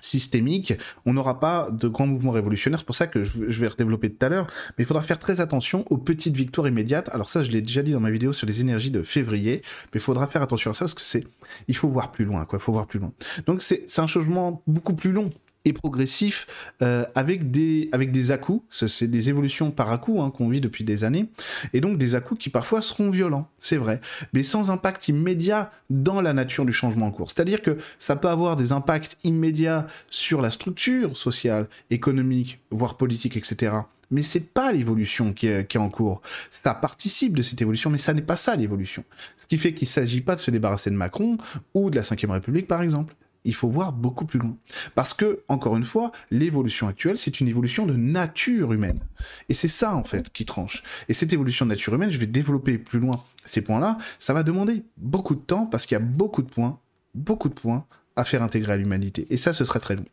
systémique, 0.00 0.74
on 1.06 1.14
n'aura 1.14 1.40
pas 1.40 1.68
de 1.70 1.88
grands 1.88 2.06
mouvements 2.06 2.32
révolutionnaires, 2.32 2.80
c'est 2.80 2.86
pour 2.86 2.96
ça 2.96 3.06
que 3.06 3.24
je, 3.24 3.38
vais 3.38 3.68
redévelopper 3.68 4.10
tout 4.10 4.26
à 4.26 4.28
l'heure, 4.28 4.46
mais 4.76 4.84
il 4.84 4.86
faudra 4.86 5.02
faire 5.02 5.18
très 5.18 5.40
attention 5.40 5.84
aux 5.90 5.96
petites 5.96 6.36
victoires 6.36 6.68
immédiates. 6.68 7.08
Alors 7.10 7.28
ça, 7.28 7.42
je 7.42 7.50
l'ai 7.50 7.62
déjà 7.62 7.82
dit 7.82 7.92
dans 7.92 8.00
ma 8.00 8.10
vidéo 8.10 8.32
sur 8.32 8.46
les 8.46 8.60
énergies 8.60 8.90
de 8.90 9.02
février, 9.02 9.62
mais 9.92 10.00
il 10.00 10.00
faudra 10.00 10.26
faire 10.26 10.42
attention 10.42 10.72
à 10.72 10.74
ça 10.74 10.80
parce 10.80 10.94
que 10.94 11.02
c'est, 11.02 11.24
il 11.68 11.76
faut 11.76 11.88
voir 11.88 12.10
plus 12.10 12.24
loin, 12.24 12.44
quoi, 12.44 12.58
il 12.58 12.62
faut 12.62 12.72
voir 12.72 12.86
plus 12.86 12.98
loin. 12.98 13.12
Donc 13.46 13.62
c'est 13.62 13.86
un 13.98 14.06
changement 14.06 14.62
beaucoup 14.66 14.94
plus 14.94 15.12
long, 15.12 15.30
et 15.64 15.72
progressif 15.72 16.46
euh, 16.82 17.04
avec 17.14 17.50
des 17.50 17.88
avec 17.92 18.12
des 18.12 18.32
à 18.32 18.38
C'est 18.70 19.06
des 19.06 19.28
évolutions 19.30 19.70
par 19.70 19.90
à 19.90 19.94
hein, 19.94 20.30
qu'on 20.30 20.48
vit 20.48 20.60
depuis 20.60 20.84
des 20.84 21.04
années, 21.04 21.26
et 21.72 21.80
donc 21.80 21.98
des 21.98 22.14
à 22.14 22.20
qui 22.20 22.50
parfois 22.50 22.82
seront 22.82 23.10
violents, 23.10 23.48
c'est 23.58 23.76
vrai, 23.76 24.00
mais 24.32 24.42
sans 24.42 24.70
impact 24.70 25.08
immédiat 25.08 25.70
dans 25.90 26.20
la 26.20 26.32
nature 26.32 26.64
du 26.64 26.72
changement 26.72 27.06
en 27.06 27.10
cours. 27.10 27.30
C'est-à-dire 27.30 27.62
que 27.62 27.76
ça 27.98 28.16
peut 28.16 28.28
avoir 28.28 28.56
des 28.56 28.72
impacts 28.72 29.18
immédiats 29.24 29.86
sur 30.10 30.40
la 30.40 30.50
structure 30.50 31.16
sociale, 31.16 31.68
économique, 31.90 32.60
voire 32.70 32.96
politique, 32.96 33.36
etc. 33.36 33.72
Mais 34.10 34.22
c'est 34.22 34.52
pas 34.52 34.72
l'évolution 34.72 35.32
qui 35.32 35.46
est, 35.46 35.66
qui 35.66 35.76
est, 35.76 35.80
en 35.80 35.88
cours. 35.88 36.20
Ça 36.50 36.74
participe 36.74 37.36
de 37.36 37.42
cette 37.42 37.60
évolution, 37.60 37.90
mais 37.90 37.98
ça 37.98 38.12
n'est 38.12 38.22
pas 38.22 38.36
ça 38.36 38.54
l'évolution. 38.54 39.04
Ce 39.36 39.46
qui 39.46 39.58
fait 39.58 39.74
qu'il 39.74 39.88
s'agit 39.88 40.20
pas 40.20 40.34
de 40.34 40.40
se 40.40 40.50
débarrasser 40.50 40.90
de 40.90 40.96
Macron 40.96 41.38
ou 41.72 41.90
de 41.90 41.96
la 41.96 42.02
Ve 42.02 42.30
République, 42.30 42.68
par 42.68 42.82
exemple 42.82 43.14
il 43.44 43.54
faut 43.54 43.68
voir 43.68 43.92
beaucoup 43.92 44.24
plus 44.24 44.38
loin. 44.38 44.56
Parce 44.94 45.14
que, 45.14 45.42
encore 45.48 45.76
une 45.76 45.84
fois, 45.84 46.12
l'évolution 46.30 46.88
actuelle, 46.88 47.18
c'est 47.18 47.40
une 47.40 47.48
évolution 47.48 47.86
de 47.86 47.94
nature 47.94 48.72
humaine. 48.72 49.00
Et 49.48 49.54
c'est 49.54 49.68
ça, 49.68 49.94
en 49.94 50.04
fait, 50.04 50.30
qui 50.32 50.44
tranche. 50.44 50.82
Et 51.08 51.14
cette 51.14 51.32
évolution 51.32 51.66
de 51.66 51.70
nature 51.70 51.94
humaine, 51.94 52.10
je 52.10 52.18
vais 52.18 52.26
développer 52.26 52.78
plus 52.78 52.98
loin 52.98 53.22
ces 53.44 53.60
points-là, 53.60 53.98
ça 54.18 54.32
va 54.32 54.42
demander 54.42 54.84
beaucoup 54.96 55.34
de 55.34 55.40
temps 55.40 55.66
parce 55.66 55.86
qu'il 55.86 55.94
y 55.94 56.00
a 56.00 56.04
beaucoup 56.04 56.42
de 56.42 56.48
points, 56.48 56.78
beaucoup 57.14 57.48
de 57.48 57.54
points 57.54 57.86
à 58.16 58.24
faire 58.24 58.42
intégrer 58.42 58.72
à 58.72 58.76
l'humanité. 58.76 59.26
Et 59.30 59.36
ça, 59.36 59.52
ce 59.52 59.64
serait 59.64 59.80
très 59.80 59.96
long. 59.96 60.06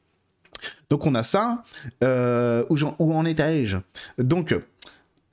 Donc 0.89 1.05
on 1.05 1.15
a 1.15 1.23
ça, 1.23 1.63
euh, 2.03 2.65
où, 2.69 2.77
où 2.99 3.13
en 3.13 3.25
étais-je 3.25 3.77
Donc, 4.17 4.55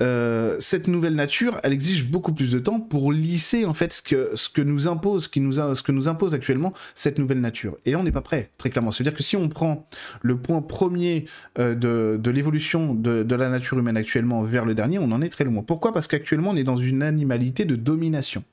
euh, 0.00 0.56
cette 0.60 0.86
nouvelle 0.86 1.14
nature, 1.14 1.58
elle 1.64 1.72
exige 1.72 2.08
beaucoup 2.08 2.32
plus 2.32 2.52
de 2.52 2.58
temps 2.60 2.78
pour 2.78 3.10
lisser 3.10 3.64
en 3.64 3.74
fait 3.74 3.92
ce 3.92 4.02
que, 4.48 4.60
nous 4.60 4.86
impose, 4.86 5.24
ce, 5.24 5.28
qui 5.28 5.40
nous 5.40 6.08
impose 6.08 6.34
actuellement 6.34 6.72
cette 6.94 7.18
nouvelle 7.18 7.40
nature. 7.40 7.76
Et 7.84 7.92
là, 7.92 7.98
on 7.98 8.04
n'est 8.04 8.12
pas 8.12 8.20
prêt, 8.20 8.50
très 8.58 8.70
clairement. 8.70 8.92
C'est-à-dire 8.92 9.16
que 9.16 9.24
si 9.24 9.36
on 9.36 9.48
prend 9.48 9.88
le 10.22 10.38
point 10.38 10.62
premier 10.62 11.26
euh, 11.58 11.74
de, 11.74 12.18
de 12.20 12.30
l'évolution 12.30 12.94
de, 12.94 13.24
de, 13.24 13.34
la 13.34 13.48
nature 13.48 13.78
humaine 13.78 13.96
actuellement 13.96 14.42
vers 14.42 14.64
le 14.64 14.74
dernier, 14.74 14.98
on 14.98 15.10
en 15.10 15.20
est 15.20 15.28
très 15.28 15.44
loin. 15.44 15.62
Pourquoi? 15.62 15.92
Parce 15.92 16.06
qu'actuellement, 16.06 16.50
on 16.50 16.56
est 16.56 16.64
dans 16.64 16.76
une 16.76 17.02
animalité 17.02 17.64
de 17.64 17.74
domination. 17.74 18.44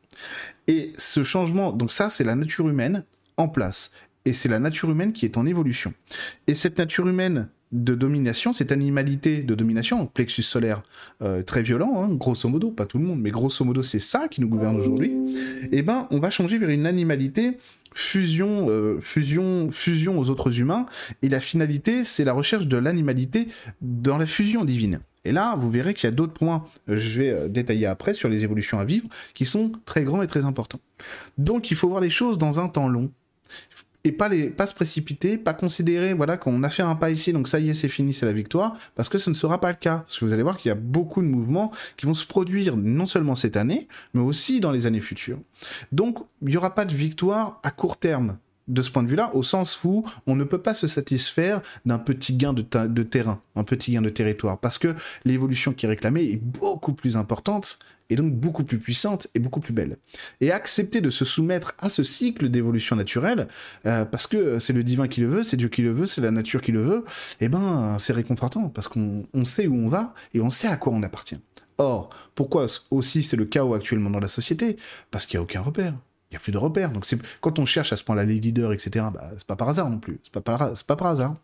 Et 0.67 0.93
ce 0.97 1.23
changement, 1.23 1.71
donc 1.71 1.91
ça, 1.91 2.09
c'est 2.09 2.23
la 2.23 2.35
nature 2.35 2.67
humaine 2.67 3.03
en 3.37 3.47
place. 3.47 3.91
Et 4.25 4.33
c'est 4.33 4.49
la 4.49 4.59
nature 4.59 4.89
humaine 4.89 5.13
qui 5.13 5.25
est 5.25 5.37
en 5.37 5.45
évolution. 5.45 5.93
Et 6.47 6.55
cette 6.55 6.79
nature 6.79 7.07
humaine 7.07 7.49
de 7.75 7.93
domination, 7.93 8.53
cette 8.53 8.71
animalité 8.71 9.41
de 9.41 9.53
domination, 9.53 10.05
plexus 10.07 10.43
solaire 10.43 10.81
euh, 11.21 11.43
très 11.43 11.61
violent, 11.61 12.03
hein, 12.03 12.13
grosso 12.13 12.47
modo, 12.47 12.71
pas 12.71 12.85
tout 12.85 12.97
le 12.97 13.03
monde, 13.03 13.19
mais 13.19 13.31
grosso 13.31 13.65
modo 13.65 13.83
c'est 13.83 13.99
ça 13.99 14.27
qui 14.29 14.41
nous 14.41 14.47
gouverne 14.47 14.77
aujourd'hui, 14.77 15.13
eh 15.71 15.81
ben 15.81 16.07
on 16.09 16.19
va 16.19 16.29
changer 16.29 16.57
vers 16.57 16.69
une 16.69 16.85
animalité 16.85 17.57
fusion, 17.93 18.67
euh, 18.69 18.99
fusion, 19.01 19.69
fusion 19.71 20.17
aux 20.17 20.29
autres 20.29 20.59
humains, 20.59 20.85
et 21.21 21.29
la 21.29 21.41
finalité 21.41 22.03
c'est 22.03 22.23
la 22.23 22.33
recherche 22.33 22.67
de 22.67 22.77
l'animalité 22.77 23.49
dans 23.81 24.17
la 24.17 24.25
fusion 24.25 24.63
divine. 24.63 24.99
Et 25.27 25.31
là, 25.31 25.55
vous 25.57 25.71
verrez 25.71 25.95
qu'il 25.95 26.07
y 26.07 26.13
a 26.13 26.15
d'autres 26.15 26.33
points, 26.33 26.65
euh, 26.87 26.97
je 26.97 27.21
vais 27.21 27.49
détailler 27.49 27.87
après 27.87 28.13
sur 28.13 28.29
les 28.29 28.43
évolutions 28.43 28.79
à 28.79 28.85
vivre, 28.85 29.07
qui 29.33 29.43
sont 29.43 29.73
très 29.85 30.03
grands 30.03 30.21
et 30.21 30.27
très 30.27 30.45
importants. 30.45 30.79
Donc 31.37 31.71
il 31.71 31.77
faut 31.77 31.89
voir 31.89 32.01
les 32.01 32.09
choses 32.09 32.37
dans 32.37 32.59
un 32.59 32.69
temps 32.69 32.87
long 32.87 33.11
et 34.05 34.11
pas, 34.11 34.29
les, 34.29 34.49
pas 34.49 34.67
se 34.67 34.73
précipiter, 34.75 35.37
pas 35.37 35.55
considérer 35.55 36.13
voilà, 36.13 36.37
qu'on 36.37 36.61
a 36.61 36.69
fait 36.69 36.83
un 36.83 36.95
pas 36.95 37.09
ici, 37.09 37.33
donc 37.33 37.47
ça 37.47 37.59
y 37.59 37.71
est, 37.71 37.73
c'est 37.73 37.89
fini, 37.89 38.13
c'est 38.13 38.27
la 38.27 38.33
victoire, 38.33 38.77
parce 38.93 39.09
que 39.09 39.17
ce 39.17 39.31
ne 39.31 39.35
sera 39.35 39.59
pas 39.59 39.69
le 39.69 39.75
cas. 39.75 40.03
Parce 40.05 40.19
que 40.19 40.25
vous 40.25 40.33
allez 40.33 40.43
voir 40.43 40.57
qu'il 40.57 40.69
y 40.69 40.71
a 40.71 40.75
beaucoup 40.75 41.23
de 41.23 41.27
mouvements 41.27 41.71
qui 41.97 42.05
vont 42.05 42.13
se 42.13 42.25
produire 42.25 42.77
non 42.77 43.07
seulement 43.07 43.33
cette 43.33 43.57
année, 43.57 43.87
mais 44.13 44.21
aussi 44.21 44.59
dans 44.59 44.71
les 44.71 44.85
années 44.85 45.01
futures. 45.01 45.39
Donc, 45.91 46.19
il 46.43 46.49
n'y 46.49 46.57
aura 46.57 46.75
pas 46.75 46.85
de 46.85 46.93
victoire 46.93 47.59
à 47.63 47.71
court 47.71 47.97
terme 47.97 48.37
de 48.67 48.81
ce 48.81 48.89
point 48.89 49.03
de 49.03 49.07
vue-là, 49.07 49.31
au 49.33 49.43
sens 49.43 49.83
où 49.83 50.05
on 50.27 50.35
ne 50.35 50.43
peut 50.43 50.61
pas 50.61 50.73
se 50.73 50.87
satisfaire 50.87 51.61
d'un 51.85 51.99
petit 51.99 52.35
gain 52.35 52.53
de, 52.53 52.61
terrain, 52.61 53.41
un 53.55 53.63
petit 53.63 53.93
gain 53.93 54.01
de 54.01 54.09
territoire, 54.09 54.59
parce 54.59 54.77
que 54.77 54.95
l'évolution 55.23 55.73
qui 55.73 55.85
est 55.85 55.89
réclamée 55.89 56.23
est 56.23 56.41
beaucoup 56.41 56.93
plus 56.93 57.17
importante 57.17 57.79
et 58.09 58.15
donc 58.15 58.33
beaucoup 58.33 58.63
plus 58.63 58.77
puissante 58.77 59.27
et 59.33 59.39
beaucoup 59.39 59.59
plus 59.59 59.73
belle. 59.73 59.97
Et 60.41 60.51
accepter 60.51 61.01
de 61.01 61.09
se 61.09 61.25
soumettre 61.25 61.73
à 61.79 61.89
ce 61.89 62.03
cycle 62.03 62.49
d'évolution 62.49 62.95
naturelle, 62.95 63.47
euh, 63.85 64.05
parce 64.05 64.27
que 64.27 64.59
c'est 64.59 64.73
le 64.73 64.83
divin 64.83 65.07
qui 65.07 65.21
le 65.21 65.27
veut, 65.27 65.43
c'est 65.43 65.57
Dieu 65.57 65.69
qui 65.69 65.81
le 65.81 65.91
veut, 65.91 66.05
c'est 66.05 66.21
la 66.21 66.31
nature 66.31 66.61
qui 66.61 66.71
le 66.71 66.83
veut, 66.83 67.05
eh 67.41 67.49
ben 67.49 67.97
c'est 67.99 68.13
réconfortant, 68.13 68.69
parce 68.69 68.87
qu'on 68.87 69.25
sait 69.43 69.67
où 69.67 69.75
on 69.75 69.87
va 69.87 70.13
et 70.33 70.41
on 70.41 70.49
sait 70.49 70.67
à 70.67 70.75
quoi 70.75 70.93
on 70.93 71.03
appartient. 71.03 71.39
Or, 71.77 72.09
pourquoi 72.35 72.67
aussi 72.89 73.21
c'est 73.21 73.37
le 73.37 73.45
chaos 73.45 73.73
actuellement 73.73 74.09
dans 74.09 74.19
la 74.19 74.27
société? 74.27 74.77
Parce 75.11 75.25
qu'il 75.25 75.37
n'y 75.37 75.41
a 75.41 75.43
aucun 75.43 75.61
repère. 75.61 75.95
Plus 76.41 76.51
de 76.51 76.57
repères. 76.57 76.91
Donc 76.91 77.05
quand 77.41 77.59
on 77.59 77.65
cherche 77.65 77.93
à 77.93 77.97
ce 77.97 78.03
point-là 78.03 78.23
les 78.23 78.39
leaders, 78.39 78.73
etc., 78.73 79.05
bah, 79.13 79.31
c'est 79.37 79.47
pas 79.47 79.55
par 79.55 79.69
hasard 79.69 79.89
non 79.89 79.99
plus. 79.99 80.19
C'est 80.23 80.33
pas 80.33 80.41
par 80.95 81.07
hasard. 81.07 81.35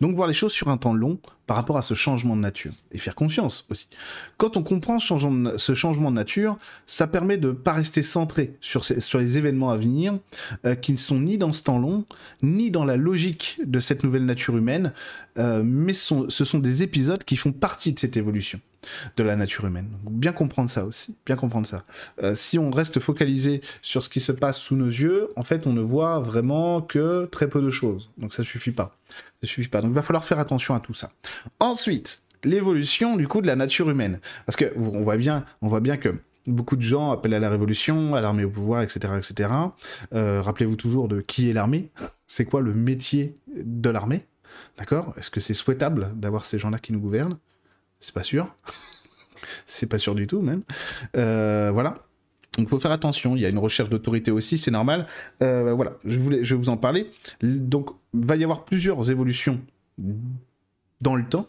Donc 0.00 0.14
voir 0.14 0.28
les 0.28 0.34
choses 0.34 0.52
sur 0.52 0.68
un 0.68 0.76
temps 0.76 0.94
long 0.94 1.18
par 1.46 1.56
rapport 1.56 1.76
à 1.76 1.82
ce 1.82 1.94
changement 1.94 2.36
de 2.36 2.40
nature 2.40 2.72
et 2.92 2.98
faire 2.98 3.14
confiance 3.14 3.66
aussi. 3.70 3.88
Quand 4.36 4.56
on 4.56 4.62
comprend 4.62 4.98
ce 4.98 5.74
changement 5.74 6.10
de, 6.10 6.16
nature, 6.16 6.58
ça 6.86 7.06
permet 7.06 7.38
de 7.38 7.48
ne 7.48 7.52
pas 7.52 7.72
rester 7.72 8.02
centré 8.02 8.54
sur, 8.60 8.82
les 9.18 9.38
événements 9.38 9.70
à 9.70 9.76
venir 9.76 10.18
euh, 10.64 10.74
qui 10.74 10.92
ne 10.92 10.96
sont 10.96 11.20
ni 11.20 11.38
dans 11.38 11.52
ce 11.52 11.62
temps 11.62 11.78
long, 11.78 12.04
ni 12.42 12.70
dans 12.70 12.84
la 12.84 12.96
logique 12.96 13.60
de 13.64 13.80
cette 13.80 14.02
nouvelle 14.02 14.24
nature 14.24 14.56
humaine, 14.56 14.92
euh, 15.38 15.62
mais 15.64 15.92
ce 15.92 16.26
sont 16.28 16.58
des 16.58 16.82
épisodes 16.82 17.22
qui 17.24 17.36
font 17.36 17.52
partie 17.52 17.92
de 17.92 17.98
cette 17.98 18.16
évolution 18.16 18.60
de 19.16 19.22
la 19.22 19.36
nature 19.36 19.66
humaine. 19.66 19.88
bien 20.10 20.32
comprendre 20.32 20.70
ça 20.70 20.84
aussi, 20.84 21.16
bien 21.24 21.36
comprendre 21.36 21.66
ça. 21.66 21.84
Euh, 22.22 22.34
si 22.34 22.58
on 22.58 22.70
reste 22.70 23.00
focalisé 23.00 23.60
sur 23.82 24.02
ce 24.02 24.08
qui 24.08 24.20
se 24.20 24.32
passe 24.32 24.58
sous 24.58 24.76
nos 24.76 24.86
yeux, 24.86 25.30
en 25.36 25.42
fait, 25.42 25.66
on 25.66 25.72
ne 25.72 25.80
voit 25.80 26.20
vraiment 26.20 26.80
que 26.80 27.26
très 27.26 27.48
peu 27.48 27.60
de 27.62 27.70
choses. 27.70 28.10
Donc 28.18 28.32
ça 28.32 28.44
suffit 28.44 28.70
pas. 28.70 28.96
Ça 29.42 29.48
suffit 29.48 29.68
pas. 29.68 29.80
Donc 29.80 29.90
il 29.90 29.94
va 29.94 30.02
falloir 30.02 30.24
faire 30.24 30.38
attention 30.38 30.74
à 30.74 30.80
tout 30.80 30.94
ça. 30.94 31.10
Ensuite, 31.60 32.22
l'évolution 32.44 33.16
du 33.16 33.28
coup 33.28 33.40
de 33.40 33.46
la 33.46 33.56
nature 33.56 33.90
humaine, 33.90 34.20
parce 34.46 34.56
que 34.56 34.72
on 34.76 35.02
voit 35.02 35.16
bien, 35.16 35.44
on 35.62 35.68
voit 35.68 35.80
bien 35.80 35.96
que 35.96 36.14
beaucoup 36.46 36.76
de 36.76 36.82
gens 36.82 37.12
appellent 37.12 37.34
à 37.34 37.40
la 37.40 37.50
révolution, 37.50 38.14
à 38.14 38.20
l'armée 38.20 38.44
au 38.44 38.50
pouvoir, 38.50 38.82
etc., 38.82 39.14
etc. 39.18 39.50
Euh, 40.14 40.40
rappelez-vous 40.42 40.76
toujours 40.76 41.08
de 41.08 41.20
qui 41.20 41.50
est 41.50 41.52
l'armée. 41.52 41.90
C'est 42.26 42.44
quoi 42.44 42.60
le 42.60 42.72
métier 42.72 43.34
de 43.56 43.90
l'armée? 43.90 44.26
D'accord? 44.78 45.14
Est-ce 45.16 45.30
que 45.30 45.40
c'est 45.40 45.54
souhaitable 45.54 46.12
d'avoir 46.14 46.44
ces 46.44 46.58
gens-là 46.58 46.78
qui 46.78 46.92
nous 46.92 47.00
gouvernent? 47.00 47.38
C'est 48.00 48.14
pas 48.14 48.22
sûr. 48.22 48.54
c'est 49.66 49.86
pas 49.86 49.98
sûr 49.98 50.14
du 50.14 50.26
tout, 50.26 50.40
même. 50.40 50.62
Euh, 51.16 51.70
voilà. 51.72 52.06
Donc, 52.56 52.66
il 52.66 52.68
faut 52.68 52.78
faire 52.78 52.92
attention. 52.92 53.36
Il 53.36 53.42
y 53.42 53.46
a 53.46 53.50
une 53.50 53.58
recherche 53.58 53.90
d'autorité 53.90 54.30
aussi, 54.30 54.56
c'est 54.56 54.70
normal. 54.70 55.06
Euh, 55.42 55.72
voilà, 55.74 55.98
je, 56.04 56.18
voulais, 56.18 56.42
je 56.42 56.54
vais 56.54 56.58
vous 56.58 56.70
en 56.70 56.76
parler. 56.76 57.10
Donc, 57.42 57.90
il 58.14 58.24
va 58.24 58.36
y 58.36 58.44
avoir 58.44 58.64
plusieurs 58.64 59.10
évolutions 59.10 59.60
dans 61.00 61.16
le 61.16 61.24
temps. 61.24 61.48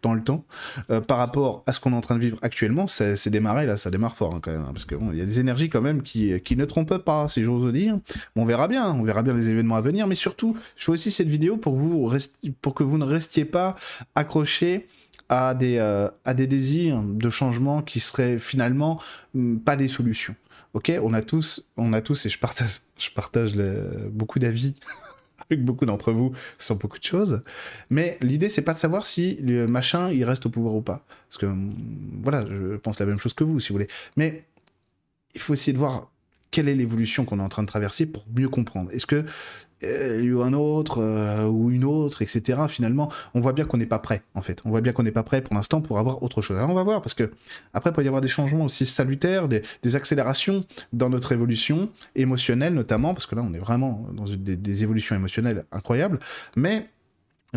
Dans 0.00 0.14
le 0.14 0.22
temps, 0.22 0.46
euh, 0.90 1.02
par 1.02 1.18
rapport 1.18 1.62
à 1.66 1.74
ce 1.74 1.80
qu'on 1.80 1.92
est 1.92 1.96
en 1.96 2.00
train 2.00 2.14
de 2.14 2.20
vivre 2.20 2.38
actuellement, 2.40 2.86
c'est 2.86 3.28
démarré 3.28 3.66
là, 3.66 3.76
ça 3.76 3.90
démarre 3.90 4.16
fort 4.16 4.34
hein, 4.34 4.38
quand 4.40 4.50
même, 4.50 4.62
hein, 4.62 4.70
parce 4.72 4.86
que 4.86 4.94
bon, 4.94 5.12
y 5.12 5.20
a 5.20 5.26
des 5.26 5.40
énergies 5.40 5.68
quand 5.68 5.82
même 5.82 6.02
qui, 6.02 6.40
qui 6.40 6.56
ne 6.56 6.64
trompent 6.64 6.96
pas, 6.96 7.28
si 7.28 7.42
j'ose 7.42 7.70
dire. 7.72 7.98
on 8.34 8.46
verra 8.46 8.66
bien, 8.66 8.90
on 8.92 9.02
verra 9.02 9.22
bien 9.22 9.34
les 9.34 9.50
événements 9.50 9.76
à 9.76 9.82
venir, 9.82 10.06
mais 10.06 10.14
surtout, 10.14 10.56
je 10.76 10.84
fais 10.84 10.92
aussi 10.92 11.10
cette 11.10 11.28
vidéo 11.28 11.58
pour 11.58 11.74
vous, 11.74 12.10
pour 12.62 12.74
que 12.74 12.82
vous 12.82 12.96
ne 12.96 13.04
restiez 13.04 13.44
pas 13.44 13.76
accrochés 14.14 14.88
à 15.28 15.54
des, 15.54 15.76
euh, 15.76 16.08
à 16.24 16.32
des 16.32 16.46
désirs 16.46 17.02
de 17.02 17.28
changement 17.28 17.82
qui 17.82 18.00
seraient 18.00 18.38
finalement 18.38 18.98
hmm, 19.34 19.58
pas 19.58 19.76
des 19.76 19.88
solutions. 19.88 20.36
Ok, 20.72 20.90
on 21.02 21.12
a 21.12 21.20
tous, 21.20 21.70
on 21.76 21.92
a 21.92 22.00
tous, 22.00 22.24
et 22.24 22.28
je 22.30 22.38
partage, 22.38 22.78
je 22.96 23.10
partage 23.10 23.54
beaucoup 24.10 24.38
d'avis 24.38 24.76
avec 25.50 25.64
beaucoup 25.64 25.86
d'entre 25.86 26.12
vous 26.12 26.32
sur 26.58 26.76
beaucoup 26.76 26.98
de 26.98 27.04
choses. 27.04 27.40
Mais 27.90 28.18
l'idée, 28.20 28.48
c'est 28.48 28.62
pas 28.62 28.74
de 28.74 28.78
savoir 28.78 29.06
si 29.06 29.36
le 29.36 29.66
machin 29.66 30.10
il 30.10 30.24
reste 30.24 30.46
au 30.46 30.50
pouvoir 30.50 30.74
ou 30.74 30.82
pas, 30.82 31.04
parce 31.28 31.38
que 31.38 31.46
hmm, 31.46 31.70
voilà, 32.22 32.46
je 32.46 32.76
pense 32.76 33.00
la 33.00 33.06
même 33.06 33.18
chose 33.18 33.32
que 33.32 33.44
vous, 33.44 33.60
si 33.60 33.68
vous 33.68 33.74
voulez. 33.74 33.88
Mais 34.16 34.44
il 35.34 35.40
faut 35.40 35.52
essayer 35.52 35.72
de 35.72 35.78
voir 35.78 36.10
quelle 36.50 36.68
est 36.68 36.74
l'évolution 36.74 37.24
qu'on 37.24 37.38
est 37.38 37.42
en 37.42 37.48
train 37.48 37.62
de 37.62 37.68
traverser 37.68 38.06
pour 38.06 38.24
mieux 38.34 38.48
comprendre. 38.48 38.90
Est-ce 38.92 39.06
que 39.06 39.24
un 39.82 40.52
autre 40.52 40.98
euh, 41.00 41.46
ou 41.46 41.70
une 41.70 41.84
autre, 41.84 42.22
etc. 42.22 42.60
Finalement, 42.68 43.10
on 43.34 43.40
voit 43.40 43.52
bien 43.52 43.64
qu'on 43.64 43.76
n'est 43.76 43.86
pas 43.86 43.98
prêt, 43.98 44.22
en 44.34 44.42
fait. 44.42 44.60
On 44.64 44.70
voit 44.70 44.80
bien 44.80 44.92
qu'on 44.92 45.02
n'est 45.02 45.12
pas 45.12 45.22
prêt 45.22 45.40
pour 45.40 45.54
l'instant 45.54 45.80
pour 45.80 45.98
avoir 45.98 46.22
autre 46.22 46.42
chose. 46.42 46.56
Alors 46.56 46.70
on 46.70 46.74
va 46.74 46.82
voir, 46.82 47.02
parce 47.02 47.14
que 47.14 47.30
après, 47.74 47.90
il 47.90 47.92
peut 47.92 48.04
y 48.04 48.08
avoir 48.08 48.22
des 48.22 48.28
changements 48.28 48.64
aussi 48.64 48.86
salutaires, 48.86 49.48
des, 49.48 49.62
accélérations 49.94 50.60
dans 50.92 51.08
notre 51.08 51.32
évolution 51.32 51.88
émotionnelle, 52.14 52.74
notamment, 52.74 53.14
parce 53.14 53.26
que 53.26 53.34
là, 53.34 53.42
on 53.42 53.54
est 53.54 53.58
vraiment 53.58 54.06
dans 54.12 54.24
des, 54.24 54.56
des 54.56 54.82
évolutions 54.82 55.16
émotionnelles 55.16 55.64
incroyables. 55.72 56.18
Mais 56.56 56.88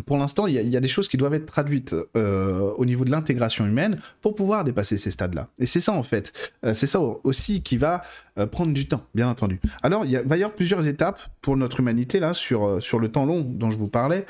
pour 0.05 0.17
l'instant, 0.17 0.47
il 0.47 0.55
y, 0.55 0.77
a 0.77 0.79
des 0.79 0.87
choses 0.87 1.09
qui 1.09 1.17
doivent 1.17 1.33
être 1.33 1.45
traduites 1.45 1.93
euh, 2.15 2.71
au 2.77 2.85
niveau 2.85 3.03
de 3.03 3.11
l'intégration 3.11 3.65
humaine 3.65 3.99
pour 4.21 4.35
pouvoir 4.35 4.63
dépasser 4.63 4.97
ces 4.97 5.11
stades-là. 5.11 5.49
Et 5.59 5.65
c'est 5.65 5.81
ça, 5.81 5.91
en 5.91 6.03
fait. 6.03 6.31
Euh, 6.63 6.73
c'est 6.73 6.87
ça 6.87 7.01
aussi 7.01 7.61
qui 7.61 7.75
va 7.75 8.01
euh, 8.37 8.45
prendre 8.45 8.71
du 8.71 8.87
temps, 8.87 9.03
bien 9.13 9.27
entendu. 9.27 9.59
Alors, 9.83 10.05
il 10.05 10.17
va 10.17 10.37
y 10.37 10.43
avoir 10.43 10.55
plusieurs 10.55 10.87
étapes 10.87 11.19
pour 11.41 11.57
notre 11.57 11.81
humanité, 11.81 12.21
là, 12.21 12.33
sur, 12.33 12.81
sur 12.81 12.99
le 12.99 13.09
temps 13.09 13.25
long 13.25 13.41
dont 13.41 13.69
je 13.69 13.77
vous 13.77 13.89
parlais. 13.89 14.25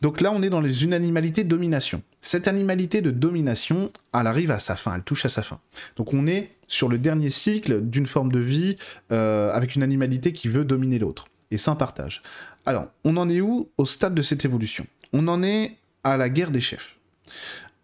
Donc 0.00 0.20
là, 0.20 0.32
on 0.32 0.42
est 0.42 0.50
dans 0.50 0.60
les, 0.60 0.82
une 0.82 0.92
animalité 0.92 1.44
de 1.44 1.48
domination. 1.48 2.02
Cette 2.20 2.48
animalité 2.48 3.00
de 3.00 3.12
domination, 3.12 3.90
elle 4.12 4.26
arrive 4.26 4.50
à 4.50 4.58
sa 4.58 4.74
fin, 4.74 4.96
elle 4.96 5.04
touche 5.04 5.24
à 5.24 5.28
sa 5.28 5.44
fin. 5.44 5.60
Donc 5.96 6.14
on 6.14 6.26
est 6.26 6.50
sur 6.66 6.88
le 6.88 6.98
dernier 6.98 7.30
cycle 7.30 7.80
d'une 7.80 8.06
forme 8.06 8.32
de 8.32 8.40
vie 8.40 8.76
avec 9.10 9.76
une 9.76 9.84
animalité 9.84 10.32
qui 10.32 10.48
veut 10.48 10.64
dominer 10.64 10.98
l'autre 10.98 11.28
et 11.50 11.56
sans 11.56 11.76
partage. 11.76 12.22
Alors, 12.64 12.86
on 13.04 13.16
en 13.16 13.28
est 13.28 13.40
où 13.40 13.68
au 13.78 13.86
stade 13.86 14.14
de 14.14 14.22
cette 14.22 14.44
évolution? 14.44 14.86
On 15.12 15.28
en 15.28 15.42
est 15.42 15.76
à 16.04 16.16
la 16.16 16.28
guerre 16.28 16.50
des 16.50 16.60
chefs. 16.60 16.96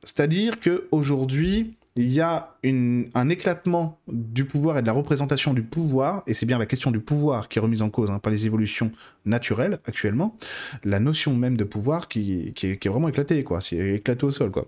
C'est-à-dire 0.02 0.60
qu'aujourd'hui, 0.60 1.74
il 1.96 2.10
y 2.10 2.20
a 2.20 2.56
un 2.64 3.28
éclatement 3.28 3.98
du 4.08 4.46
pouvoir 4.46 4.78
et 4.78 4.82
de 4.82 4.86
la 4.86 4.92
représentation 4.92 5.52
du 5.52 5.62
pouvoir, 5.62 6.22
et 6.26 6.32
c'est 6.32 6.46
bien 6.46 6.58
la 6.58 6.66
question 6.66 6.90
du 6.90 7.00
pouvoir 7.00 7.48
qui 7.48 7.58
est 7.58 7.62
remise 7.62 7.82
en 7.82 7.90
cause 7.90 8.10
hein, 8.10 8.18
par 8.18 8.32
les 8.32 8.46
évolutions 8.46 8.92
naturelles 9.26 9.78
actuellement, 9.86 10.34
la 10.84 11.00
notion 11.00 11.34
même 11.34 11.56
de 11.56 11.64
pouvoir 11.64 12.08
qui, 12.08 12.54
est, 12.62 12.88
vraiment 12.88 13.08
éclatée, 13.08 13.44
quoi, 13.44 13.60
c'est 13.60 13.76
éclaté 13.76 14.24
au 14.24 14.30
sol, 14.30 14.50
quoi. 14.50 14.66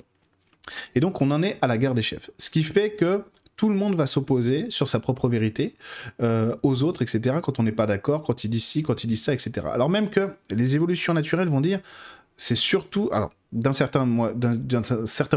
Et 0.94 1.00
donc 1.00 1.20
on 1.20 1.30
en 1.30 1.42
est 1.42 1.58
à 1.62 1.66
la 1.66 1.78
guerre 1.78 1.94
des 1.94 2.02
chefs. 2.02 2.30
Ce 2.38 2.50
qui 2.50 2.62
fait 2.62 2.92
que 2.92 3.22
tout 3.56 3.68
le 3.68 3.74
monde 3.74 3.94
va 3.94 4.06
s'opposer 4.06 4.70
sur 4.70 4.88
sa 4.88 4.98
propre 4.98 5.28
vérité 5.28 5.74
euh, 6.22 6.56
aux 6.62 6.82
autres, 6.82 7.02
etc. 7.02 7.36
Quand 7.42 7.58
on 7.58 7.62
n'est 7.62 7.72
pas 7.72 7.86
d'accord, 7.86 8.22
quand 8.22 8.44
il 8.44 8.48
dit 8.48 8.60
ci, 8.60 8.82
quand 8.82 9.04
il 9.04 9.06
dit 9.06 9.16
ça, 9.16 9.32
etc. 9.32 9.66
Alors 9.72 9.88
même 9.88 10.10
que 10.10 10.28
les 10.50 10.74
évolutions 10.74 11.14
naturelles 11.14 11.48
vont 11.48 11.60
dire, 11.60 11.80
c'est 12.36 12.56
surtout, 12.56 13.08
alors 13.12 13.32
d'un 13.52 13.72
certain, 13.72 14.06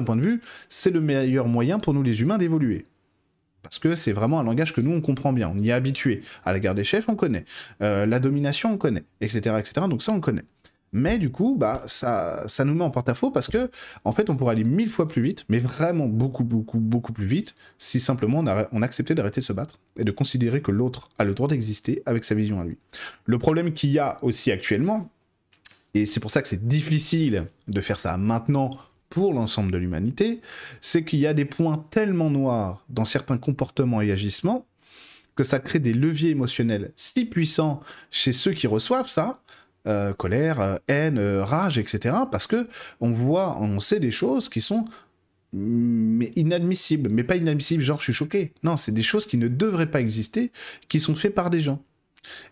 point 0.03 0.15
de 0.15 0.21
vue, 0.21 0.41
c'est 0.69 0.91
le 0.91 1.01
meilleur 1.01 1.47
moyen 1.47 1.77
pour 1.77 1.93
nous 1.93 2.03
les 2.03 2.21
humains 2.21 2.37
d'évoluer. 2.37 2.85
Parce 3.61 3.79
que 3.79 3.95
c'est 3.95 4.13
vraiment 4.13 4.39
un 4.39 4.43
langage 4.43 4.73
que 4.73 4.81
nous, 4.81 4.93
on 4.93 5.01
comprend 5.01 5.33
bien. 5.33 5.51
On 5.53 5.59
y 5.59 5.69
est 5.69 5.73
habitué. 5.73 6.21
À 6.45 6.53
la 6.53 6.59
guerre 6.59 6.73
des 6.73 6.83
chefs, 6.83 7.09
on 7.09 7.15
connaît. 7.15 7.45
Euh, 7.81 8.05
la 8.05 8.19
domination, 8.19 8.71
on 8.71 8.77
connaît. 8.77 9.03
Etc., 9.21 9.39
etc. 9.59 9.87
Donc 9.89 10.01
ça, 10.01 10.13
on 10.13 10.21
connaît. 10.21 10.45
Mais 10.93 11.17
du 11.17 11.29
coup, 11.31 11.55
bah, 11.59 11.83
ça, 11.85 12.43
ça 12.47 12.63
nous 12.63 12.73
met 12.73 12.83
en 12.83 12.89
porte-à-faux 12.89 13.29
parce 13.29 13.49
que, 13.49 13.69
en 14.05 14.13
fait, 14.13 14.29
on 14.29 14.37
pourrait 14.37 14.53
aller 14.53 14.63
mille 14.63 14.89
fois 14.89 15.07
plus 15.07 15.21
vite, 15.21 15.43
mais 15.49 15.59
vraiment 15.59 16.07
beaucoup, 16.07 16.45
beaucoup, 16.45 16.79
beaucoup 16.79 17.11
plus 17.11 17.25
vite, 17.25 17.55
si 17.77 17.99
simplement 17.99 18.39
on, 18.39 18.65
on 18.71 18.81
acceptait 18.81 19.13
d'arrêter 19.13 19.41
de 19.41 19.45
se 19.45 19.53
battre 19.53 19.79
et 19.97 20.05
de 20.05 20.11
considérer 20.11 20.61
que 20.61 20.71
l'autre 20.71 21.09
a 21.19 21.25
le 21.25 21.33
droit 21.33 21.49
d'exister 21.49 22.01
avec 22.05 22.23
sa 22.23 22.35
vision 22.35 22.61
à 22.61 22.63
lui. 22.63 22.77
Le 23.25 23.37
problème 23.37 23.73
qu'il 23.73 23.91
y 23.91 23.99
a 23.99 24.17
aussi 24.21 24.49
actuellement, 24.49 25.09
et 25.93 26.05
c'est 26.05 26.19
pour 26.19 26.31
ça 26.31 26.41
que 26.41 26.47
c'est 26.47 26.67
difficile 26.67 27.45
de 27.67 27.81
faire 27.81 27.99
ça 27.99 28.17
maintenant 28.17 28.77
pour 29.09 29.33
l'ensemble 29.33 29.71
de 29.71 29.77
l'humanité, 29.77 30.41
c'est 30.81 31.03
qu'il 31.05 31.19
y 31.19 31.27
a 31.27 31.33
des 31.33 31.45
points 31.45 31.85
tellement 31.91 32.29
noirs 32.29 32.85
dans 32.89 33.05
certains 33.05 33.37
comportements 33.37 34.01
et 34.01 34.11
agissements 34.11 34.65
que 35.35 35.43
ça 35.43 35.59
crée 35.59 35.79
des 35.79 35.93
leviers 35.93 36.31
émotionnels 36.31 36.91
si 36.95 37.25
puissants 37.25 37.81
chez 38.11 38.33
ceux 38.33 38.51
qui 38.51 38.67
reçoivent 38.67 39.07
ça, 39.07 39.41
colère, 40.17 40.79
haine, 40.89 41.19
rage, 41.19 41.77
etc. 41.77 42.15
Parce 42.29 42.47
que 42.47 42.67
on 42.99 43.11
voit, 43.11 43.57
on 43.61 43.79
sait 43.79 44.01
des 44.01 44.11
choses 44.11 44.49
qui 44.49 44.59
sont 44.59 44.85
mais 45.53 46.33
inadmissibles, 46.35 47.09
mais 47.09 47.23
pas 47.23 47.37
inadmissibles 47.37 47.81
genre 47.81 47.99
je 47.99 48.05
suis 48.05 48.13
choqué. 48.13 48.53
Non, 48.63 48.75
c'est 48.75 48.91
des 48.91 49.03
choses 49.03 49.25
qui 49.25 49.37
ne 49.37 49.47
devraient 49.47 49.89
pas 49.89 50.01
exister, 50.01 50.51
qui 50.89 50.99
sont 50.99 51.15
faites 51.15 51.33
par 51.33 51.49
des 51.49 51.61
gens 51.61 51.81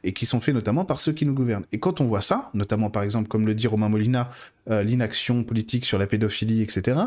et 0.04 0.14
qui 0.14 0.26
sont 0.26 0.40
faits 0.40 0.56
notamment 0.56 0.86
par 0.86 1.00
ceux 1.00 1.14
qui 1.14 1.26
nous 1.26 1.34
gouvernent. 1.34 1.66
Et 1.72 1.80
quand 1.80 2.02
on 2.02 2.06
voit 2.06 2.22
ça, 2.22 2.50
notamment 2.54 2.90
par 2.90 3.04
exemple, 3.04 3.28
comme 3.28 3.46
le 3.46 3.56
dit 3.56 3.68
Romain 3.68 3.90
Molina, 3.90 4.32
l'inaction 4.68 5.44
politique 5.44 5.86
sur 5.86 5.98
la 5.98 6.08
pédophilie, 6.08 6.62
etc., 6.62 6.98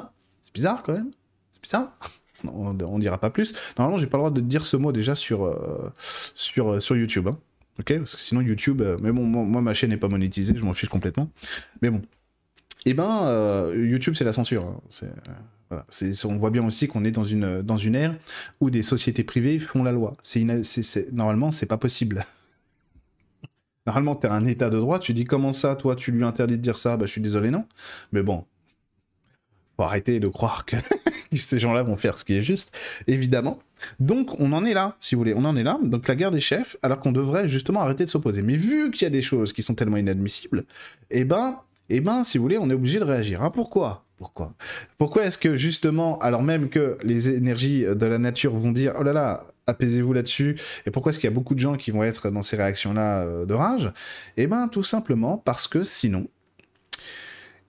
c'est 0.44 0.54
bizarre 0.54 0.82
quand 0.82 0.92
même. 0.92 1.10
C'est 1.52 1.62
bizarre 1.62 1.92
on, 2.44 2.72
ne 2.72 3.00
dira 3.00 3.18
pas 3.18 3.30
plus. 3.30 3.54
Normalement, 3.76 3.98
j'ai 3.98 4.06
pas 4.06 4.16
le 4.18 4.22
droit 4.22 4.30
de 4.30 4.40
dire 4.40 4.64
ce 4.64 4.76
mot 4.76 4.92
déjà 4.92 5.14
sur, 5.14 5.44
euh, 5.44 5.92
sur, 6.34 6.72
euh, 6.72 6.80
sur 6.80 6.96
YouTube. 6.96 7.28
Hein. 7.28 7.38
Ok? 7.78 7.96
Parce 7.98 8.16
que 8.16 8.22
sinon, 8.22 8.40
YouTube. 8.40 8.80
Euh, 8.80 8.96
mais 9.00 9.12
bon, 9.12 9.24
moi, 9.24 9.60
ma 9.62 9.74
chaîne 9.74 9.90
n'est 9.90 9.96
pas 9.96 10.08
monétisée, 10.08 10.54
je 10.56 10.64
m'en 10.64 10.74
fiche 10.74 10.88
complètement. 10.88 11.30
Mais 11.82 11.90
bon. 11.90 12.02
Eh 12.86 12.94
ben, 12.94 13.72
YouTube, 13.74 14.14
c'est 14.14 14.24
la 14.24 14.32
censure. 14.32 14.80
Hein. 15.72 15.82
on 16.24 16.36
voit 16.36 16.50
bien 16.50 16.64
aussi 16.64 16.86
qu'on 16.86 17.04
est 17.04 17.10
dans 17.10 17.24
une, 17.24 17.60
dans 17.60 17.76
une 17.76 17.96
ère 17.96 18.14
où 18.60 18.70
des 18.70 18.82
sociétés 18.82 19.24
privées 19.24 19.58
font 19.58 19.82
la 19.82 19.92
loi. 19.92 20.16
C'est 20.22 20.46
normalement, 21.12 21.50
c'est 21.50 21.66
pas 21.66 21.76
possible. 21.76 22.24
Normalement, 23.88 24.16
tu 24.16 24.26
as 24.26 24.34
un 24.34 24.46
état 24.46 24.68
de 24.68 24.78
droit, 24.78 24.98
tu 24.98 25.14
dis 25.14 25.24
comment 25.24 25.50
ça, 25.50 25.74
toi, 25.74 25.96
tu 25.96 26.12
lui 26.12 26.22
interdis 26.22 26.58
de 26.58 26.62
dire 26.62 26.76
ça? 26.76 26.98
Bah, 26.98 27.06
je 27.06 27.10
suis 27.10 27.22
désolé, 27.22 27.50
non. 27.50 27.64
Mais 28.12 28.22
bon, 28.22 28.44
faut 29.78 29.82
arrêter 29.82 30.20
de 30.20 30.28
croire 30.28 30.66
que 30.66 30.76
ces 31.34 31.58
gens-là 31.58 31.82
vont 31.84 31.96
faire 31.96 32.18
ce 32.18 32.24
qui 32.26 32.34
est 32.34 32.42
juste, 32.42 32.70
évidemment. 33.06 33.60
Donc 33.98 34.38
on 34.40 34.52
en 34.52 34.66
est 34.66 34.74
là, 34.74 34.98
si 35.00 35.14
vous 35.14 35.20
voulez, 35.20 35.32
on 35.34 35.46
en 35.46 35.56
est 35.56 35.62
là. 35.62 35.78
Donc 35.82 36.06
la 36.06 36.16
guerre 36.16 36.32
des 36.32 36.40
chefs, 36.40 36.76
alors 36.82 37.00
qu'on 37.00 37.12
devrait 37.12 37.48
justement 37.48 37.80
arrêter 37.80 38.04
de 38.04 38.10
s'opposer. 38.10 38.42
Mais 38.42 38.56
vu 38.56 38.90
qu'il 38.90 39.04
y 39.04 39.06
a 39.06 39.10
des 39.10 39.22
choses 39.22 39.54
qui 39.54 39.62
sont 39.62 39.74
tellement 39.74 39.96
inadmissibles, 39.96 40.66
eh 41.10 41.24
ben, 41.24 41.58
eh 41.88 42.02
ben, 42.02 42.24
si 42.24 42.36
vous 42.36 42.42
voulez, 42.42 42.58
on 42.58 42.68
est 42.68 42.74
obligé 42.74 42.98
de 42.98 43.04
réagir. 43.04 43.42
Hein, 43.42 43.50
pourquoi? 43.50 44.04
Pourquoi? 44.18 44.52
Pourquoi 44.98 45.24
est-ce 45.24 45.38
que 45.38 45.56
justement, 45.56 46.18
alors 46.18 46.42
même 46.42 46.68
que 46.68 46.98
les 47.02 47.30
énergies 47.30 47.84
de 47.84 48.04
la 48.04 48.18
nature 48.18 48.52
vont 48.52 48.72
dire, 48.72 48.92
oh 48.98 49.02
là 49.02 49.14
là, 49.14 49.46
apaisez-vous 49.68 50.12
là-dessus. 50.12 50.58
Et 50.86 50.90
pourquoi 50.90 51.10
est-ce 51.10 51.18
qu'il 51.18 51.28
y 51.28 51.32
a 51.32 51.34
beaucoup 51.34 51.54
de 51.54 51.60
gens 51.60 51.76
qui 51.76 51.90
vont 51.90 52.02
être 52.02 52.30
dans 52.30 52.42
ces 52.42 52.56
réactions-là 52.56 53.22
euh, 53.22 53.46
de 53.46 53.54
rage? 53.54 53.92
Eh 54.36 54.46
ben, 54.46 54.68
tout 54.68 54.82
simplement 54.82 55.38
parce 55.38 55.68
que 55.68 55.84
sinon, 55.84 56.26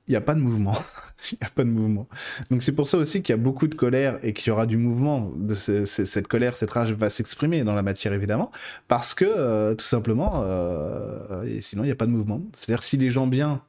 il 0.07 0.11
n'y 0.13 0.15
a 0.15 0.21
pas 0.21 0.33
de 0.33 0.39
mouvement. 0.39 0.73
il 1.31 1.37
n'y 1.41 1.47
a 1.47 1.49
pas 1.51 1.63
de 1.63 1.69
mouvement. 1.69 2.07
Donc 2.49 2.63
c'est 2.63 2.71
pour 2.71 2.87
ça 2.87 2.97
aussi 2.97 3.21
qu'il 3.21 3.33
y 3.33 3.39
a 3.39 3.41
beaucoup 3.41 3.67
de 3.67 3.75
colère 3.75 4.17
et 4.23 4.33
qu'il 4.33 4.47
y 4.47 4.51
aura 4.51 4.65
du 4.65 4.77
mouvement. 4.77 5.31
De 5.35 5.53
cette 5.53 6.27
colère, 6.27 6.55
cette 6.55 6.71
rage 6.71 6.93
va 6.93 7.09
s'exprimer 7.09 7.63
dans 7.63 7.75
la 7.75 7.83
matière 7.83 8.13
évidemment, 8.13 8.51
parce 8.87 9.13
que 9.13 9.25
euh, 9.25 9.75
tout 9.75 9.85
simplement, 9.85 10.41
euh, 10.43 11.59
sinon 11.61 11.83
il 11.83 11.87
n'y 11.87 11.91
a 11.91 11.95
pas 11.95 12.05
de 12.05 12.11
mouvement. 12.11 12.41
C'est-à-dire 12.53 12.83
si 12.83 12.97
les 12.97 13.09
gens 13.09 13.27
bien 13.27 13.61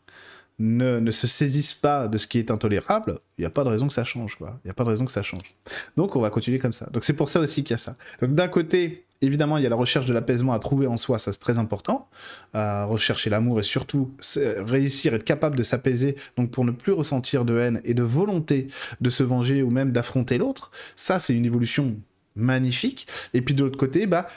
ne, 0.60 1.10
se 1.10 1.26
saisissent 1.26 1.74
pas 1.74 2.06
de 2.06 2.18
ce 2.18 2.26
qui 2.26 2.38
est 2.38 2.50
intolérable, 2.50 3.18
il 3.38 3.42
n'y 3.42 3.46
a 3.46 3.50
pas 3.50 3.64
de 3.64 3.70
raison 3.70 3.88
que 3.88 3.94
ça 3.94 4.04
change, 4.04 4.36
quoi. 4.36 4.60
Il 4.62 4.68
n'y 4.68 4.70
a 4.70 4.74
pas 4.74 4.84
de 4.84 4.90
raison 4.90 5.06
que 5.06 5.10
ça 5.10 5.22
change. 5.22 5.56
Donc 5.96 6.14
on 6.16 6.20
va 6.20 6.28
continuer 6.28 6.58
comme 6.58 6.72
ça. 6.72 6.86
Donc 6.92 7.02
c'est 7.02 7.14
pour 7.14 7.30
ça 7.30 7.40
aussi 7.40 7.64
qu'il 7.64 7.72
y 7.72 7.74
a 7.74 7.78
ça. 7.78 7.96
Donc 8.20 8.34
d'un 8.34 8.48
côté, 8.48 9.06
évidemment, 9.22 9.56
il 9.56 9.62
y 9.62 9.66
a 9.66 9.70
la 9.70 9.76
recherche 9.76 10.04
de 10.04 10.12
l'apaisement 10.12 10.52
à 10.52 10.58
trouver 10.58 10.86
en 10.86 10.98
soi, 10.98 11.18
ça 11.18 11.32
c'est 11.32 11.40
très 11.40 11.58
important. 11.58 12.10
À 12.52 12.84
rechercher 12.84 13.30
l'amour 13.30 13.58
et 13.58 13.62
surtout 13.62 14.12
réussir, 14.36 15.14
être 15.14 15.24
capable 15.24 15.56
de 15.56 15.62
s'apaiser, 15.62 16.16
donc 16.36 16.50
pour 16.50 16.66
ne 16.66 16.72
plus 16.72 16.92
ressentir 16.92 17.46
de 17.46 17.58
haine 17.58 17.80
et 17.84 17.94
de 17.94 18.02
volonté 18.02 18.68
de 19.00 19.10
se 19.10 19.22
venger 19.22 19.62
ou 19.62 19.70
même 19.70 19.92
d'affronter 19.92 20.36
l'autre. 20.36 20.70
Ça 20.94 21.18
c'est 21.18 21.34
une 21.34 21.46
évolution 21.46 21.96
magnifique. 22.36 23.06
Et 23.32 23.40
puis 23.40 23.54
de 23.54 23.64
l'autre 23.64 23.78
côté, 23.78 24.06
bah 24.06 24.28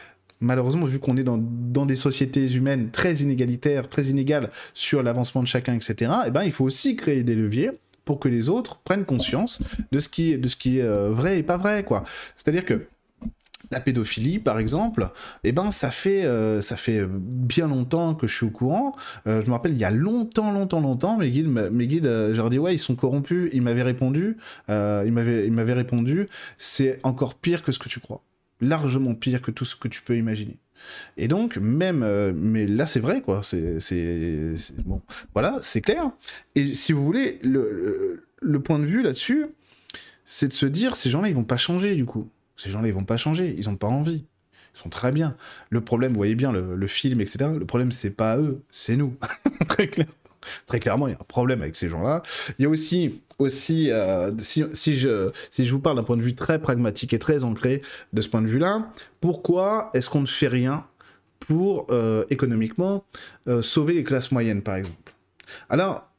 malheureusement, 0.43 0.85
vu 0.85 0.99
qu'on 0.99 1.17
est 1.17 1.23
dans, 1.23 1.85
des 1.85 1.95
sociétés 1.95 2.53
humaines 2.53 2.89
très 2.91 3.15
inégalitaires, 3.15 3.89
très 3.89 4.05
inégales 4.05 4.49
sur 4.73 5.01
l'avancement 5.01 5.41
de 5.41 5.47
chacun, 5.47 5.73
etc., 5.73 6.11
eh 6.27 6.31
ben, 6.31 6.43
il 6.43 6.51
faut 6.51 6.65
aussi 6.65 6.95
créer 6.95 7.23
des 7.23 7.35
leviers 7.35 7.71
pour 8.05 8.19
que 8.19 8.27
les 8.27 8.49
autres 8.49 8.77
prennent 8.79 9.05
conscience 9.05 9.61
de 9.91 9.99
ce 9.99 10.09
qui, 10.09 10.33
est 10.33 10.81
euh, 10.81 11.09
vrai 11.09 11.39
et 11.39 11.43
pas 11.43 11.57
vrai, 11.57 11.83
quoi. 11.83 12.03
C'est-à-dire 12.35 12.65
que 12.65 12.87
la 13.71 13.79
pédophilie, 13.79 14.39
par 14.39 14.59
exemple, 14.59 15.09
eh 15.43 15.53
ben, 15.53 15.71
ça 15.71 15.89
fait, 15.89 16.25
euh, 16.25 16.59
ça 16.59 16.75
fait 16.75 17.05
bien 17.07 17.67
longtemps 17.67 18.13
que 18.13 18.27
je 18.27 18.35
suis 18.35 18.45
au 18.45 18.51
courant. 18.51 18.95
Euh, 19.25 19.41
je 19.41 19.47
me 19.47 19.53
rappelle, 19.53 19.71
il 19.71 19.79
y 19.79 19.85
a 19.85 19.89
longtemps, 19.89 20.51
longtemps, 20.51 20.81
longtemps, 20.81 21.17
mes 21.17 21.31
guides, 21.31 21.47
mes 21.47 21.87
guides 21.87 22.03
je 22.03 22.35
leur 22.35 22.49
dis, 22.49 22.59
ouais, 22.59 22.75
ils 22.75 22.79
sont 22.79 22.95
corrompus. 22.95 23.49
Ils 23.53 23.61
m'avaient 23.61 23.83
répondu, 23.83 24.37
ils 24.67 24.73
m'avaient 25.13 25.73
répondu, 25.73 26.27
c'est 26.57 26.99
encore 27.03 27.35
pire 27.35 27.63
que 27.63 27.71
ce 27.71 27.79
que 27.79 27.89
tu 27.89 28.01
crois 28.01 28.21
largement 28.63 29.13
pire 29.15 29.41
que 29.41 29.51
tout 29.51 29.65
ce 29.65 29.75
que 29.75 29.87
tu 29.87 30.01
peux 30.01 30.17
imaginer. 30.17 30.57
Et 31.17 31.27
donc, 31.27 31.57
même, 31.57 32.03
euh, 32.03 32.33
mais 32.35 32.67
là 32.67 32.87
c'est 32.87 32.99
vrai, 32.99 33.21
quoi, 33.21 33.41
c'est, 33.43 33.77
bon, 34.85 35.01
voilà, 35.33 35.59
c'est 35.61 35.81
clair. 35.81 36.11
Et 36.55 36.73
si 36.73 36.91
vous 36.91 37.03
voulez, 37.05 37.39
le, 37.43 38.59
point 38.63 38.79
de 38.79 38.85
vue 38.85 39.01
là-dessus, 39.01 39.45
c'est 40.25 40.47
de 40.47 40.53
se 40.53 40.65
dire, 40.65 40.95
ces 40.95 41.09
gens-là, 41.09 41.29
ils 41.29 41.35
vont 41.35 41.43
pas 41.43 41.57
changer, 41.57 41.95
du 41.95 42.05
coup. 42.05 42.29
Ces 42.57 42.69
gens-là, 42.69 42.87
ils 42.87 42.93
vont 42.93 43.05
pas 43.05 43.17
changer, 43.17 43.55
ils 43.57 43.69
ont 43.69 43.75
pas 43.75 43.87
envie. 43.87 44.25
Ils 44.75 44.79
sont 44.79 44.89
très 44.89 45.11
bien. 45.11 45.35
Le 45.69 45.81
problème, 45.81 46.11
vous 46.11 46.17
voyez 46.17 46.35
bien, 46.35 46.51
le, 46.51 46.75
le 46.75 46.87
film, 46.87 47.21
etc., 47.21 47.51
le 47.57 47.65
problème, 47.65 47.91
c'est 47.91 48.11
pas 48.11 48.37
eux, 48.37 48.63
c'est 48.69 48.95
nous. 48.95 49.15
très 49.67 49.87
clair. 49.87 50.07
Très 50.65 50.79
clairement, 50.79 51.07
il 51.07 51.11
y 51.11 51.13
a 51.13 51.19
un 51.19 51.25
problème 51.25 51.61
avec 51.61 51.75
ces 51.75 51.89
gens-là. 51.89 52.23
Il 52.57 52.63
y 52.63 52.65
a 52.65 52.69
aussi, 52.69 53.21
aussi 53.39 53.91
euh, 53.91 54.31
si, 54.39 54.63
si, 54.73 54.97
je, 54.97 55.31
si 55.49 55.65
je 55.65 55.71
vous 55.71 55.79
parle 55.79 55.97
d'un 55.97 56.03
point 56.03 56.17
de 56.17 56.21
vue 56.21 56.35
très 56.35 56.59
pragmatique 56.59 57.13
et 57.13 57.19
très 57.19 57.43
ancré 57.43 57.81
de 58.13 58.21
ce 58.21 58.27
point 58.27 58.41
de 58.41 58.47
vue-là, 58.47 58.91
pourquoi 59.21 59.89
est-ce 59.93 60.09
qu'on 60.09 60.21
ne 60.21 60.27
fait 60.27 60.47
rien 60.47 60.85
pour, 61.39 61.87
euh, 61.91 62.25
économiquement, 62.29 63.03
euh, 63.47 63.61
sauver 63.61 63.93
les 63.93 64.03
classes 64.03 64.31
moyennes, 64.31 64.61
par 64.61 64.75
exemple? 64.75 65.13
Alors, 65.69 66.09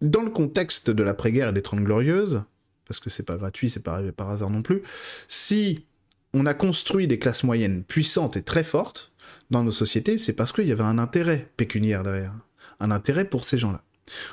dans 0.00 0.22
le 0.22 0.30
contexte 0.30 0.90
de 0.90 1.02
l'après-guerre 1.02 1.50
et 1.50 1.52
des 1.52 1.62
Trente 1.62 1.80
Glorieuses, 1.80 2.42
parce 2.86 3.00
que 3.00 3.10
c'est 3.10 3.24
pas 3.24 3.36
gratuit, 3.36 3.70
c'est 3.70 3.82
pas 3.82 3.94
arrivé 3.94 4.12
par 4.12 4.30
hasard 4.30 4.50
non 4.50 4.62
plus, 4.62 4.82
si 5.28 5.84
on 6.32 6.46
a 6.46 6.54
construit 6.54 7.06
des 7.06 7.18
classes 7.18 7.44
moyennes 7.44 7.84
puissantes 7.84 8.36
et 8.36 8.42
très 8.42 8.64
fortes 8.64 9.12
dans 9.50 9.64
nos 9.64 9.70
sociétés, 9.70 10.18
c'est 10.18 10.32
parce 10.32 10.52
qu'il 10.52 10.66
y 10.66 10.72
avait 10.72 10.82
un 10.82 10.98
intérêt 10.98 11.50
pécuniaire 11.56 12.02
derrière 12.02 12.32
un 12.80 12.90
intérêt 12.90 13.24
pour 13.24 13.44
ces 13.44 13.58
gens-là. 13.58 13.82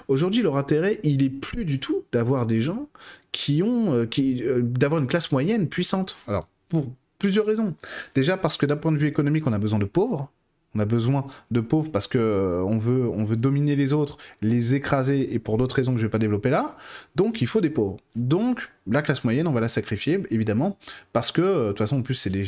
Aujourd'hui, 0.08 0.42
leur 0.42 0.58
intérêt, 0.58 1.00
il 1.04 1.24
est 1.24 1.30
plus 1.30 1.66
du 1.66 1.80
tout 1.80 2.04
d'avoir 2.12 2.46
des 2.46 2.62
gens 2.62 2.90
qui 3.32 3.62
ont, 3.64 3.94
euh, 3.94 4.06
qui, 4.06 4.44
euh, 4.44 4.62
d'avoir 4.62 5.02
une 5.02 5.08
classe 5.08 5.32
moyenne 5.32 5.68
puissante. 5.68 6.18
Alors, 6.28 6.48
pour 6.70 6.88
plusieurs 7.20 7.46
raisons. 7.46 7.76
Déjà 8.16 8.38
parce 8.38 8.58
que 8.58 8.66
d'un 8.66 8.78
point 8.78 8.92
de 8.92 8.98
vue 8.98 9.08
économique, 9.08 9.46
on 9.48 9.54
a 9.54 9.60
besoin 9.60 9.80
de 9.80 9.86
pauvres. 9.86 10.32
On 10.76 10.80
a 10.80 10.86
besoin 10.86 11.26
de 11.50 11.60
pauvres 11.60 11.90
parce 11.92 12.08
que 12.08 12.18
euh, 12.20 12.62
on, 12.62 12.78
veut, 12.78 13.08
on 13.08 13.24
veut 13.24 13.38
dominer 13.38 13.76
les 13.76 13.94
autres, 13.94 14.18
les 14.42 14.76
écraser, 14.76 15.34
et 15.34 15.40
pour 15.40 15.58
d'autres 15.58 15.76
raisons 15.76 15.94
que 15.94 15.98
je 15.98 16.04
ne 16.04 16.08
vais 16.08 16.12
pas 16.12 16.20
développer 16.20 16.50
là. 16.50 16.76
Donc 17.16 17.42
il 17.42 17.48
faut 17.48 17.62
des 17.62 17.70
pauvres. 17.70 17.98
Donc 18.16 18.70
la 18.86 19.02
classe 19.02 19.24
moyenne, 19.24 19.48
on 19.48 19.54
va 19.54 19.62
la 19.62 19.70
sacrifier, 19.70 20.22
évidemment, 20.30 20.78
parce 21.14 21.32
que 21.32 21.42
de 21.42 21.68
toute 21.70 21.80
façon, 21.80 21.98
en 21.98 22.02
plus, 22.02 22.16
c'est 22.16 22.30
des, 22.30 22.46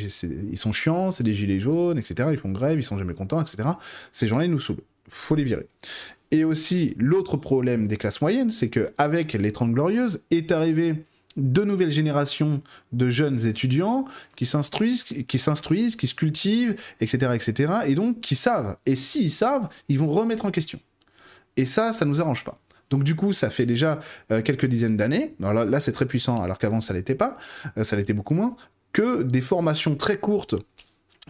ils 0.52 0.58
sont 0.58 0.74
chiants, 0.74 1.12
c'est 1.12 1.24
des 1.24 1.34
gilets 1.34 1.60
jaunes, 1.60 1.98
etc. 1.98 2.30
Ils 2.32 2.38
font 2.38 2.52
grève, 2.52 2.78
ils 2.78 2.84
sont 2.84 3.00
jamais 3.00 3.16
contents, 3.16 3.42
etc. 3.42 3.70
Ces 4.12 4.28
gens-là, 4.28 4.46
ils 4.46 4.52
nous 4.52 4.60
saoulent 4.60 4.84
faut 5.10 5.36
les 5.36 5.44
virer. 5.44 5.68
Et 6.32 6.44
aussi, 6.44 6.94
l'autre 6.98 7.38
problème 7.38 7.88
des 7.88 7.98
classes 7.98 8.22
moyennes, 8.22 8.52
c'est 8.52 8.70
qu'avec 8.70 9.34
les 9.34 9.52
Trente 9.52 9.72
Glorieuses 9.72 10.24
est 10.30 10.52
arrivé 10.52 10.96
de 11.38 11.64
nouvelles 11.64 11.92
générations 11.92 12.62
de 12.92 13.10
jeunes 13.10 13.46
étudiants 13.46 14.06
qui 14.36 14.46
s'instruisent, 14.46 15.04
qui 15.04 15.40
s'instruisent, 15.40 15.96
qui 15.96 16.08
se 16.08 16.16
cultivent, 16.16 16.76
etc., 17.02 17.32
etc., 17.34 17.74
et 17.86 17.96
donc 17.96 18.22
qui 18.22 18.36
savent. 18.36 18.78
Et 18.86 18.96
s'ils 18.96 19.32
savent, 19.32 19.70
ils 19.88 20.00
vont 20.00 20.12
remettre 20.12 20.46
en 20.46 20.52
question. 20.52 20.80
Et 21.58 21.66
ça, 21.66 21.92
ça 21.94 22.06
nous 22.06 22.22
arrange 22.22 22.44
pas. 22.44 22.60
Donc 22.90 23.04
du 23.04 23.16
coup, 23.16 23.34
ça 23.34 23.50
fait 23.50 23.66
déjà 23.66 24.00
euh, 24.32 24.42
quelques 24.42 24.66
dizaines 24.66 24.98
d'années. 24.98 25.36
Là, 25.40 25.80
c'est 25.80 25.92
très 25.92 26.06
puissant, 26.06 26.42
alors 26.42 26.58
qu'avant 26.58 26.80
ça 26.80 26.94
l'était 26.94 27.16
pas, 27.16 27.38
euh, 27.78 27.84
ça 27.84 27.96
l'était 27.96 28.14
beaucoup 28.14 28.34
moins. 28.34 28.56
Que 28.92 29.22
des 29.22 29.42
formations 29.42 29.96
très 29.96 30.18
courtes 30.18 30.56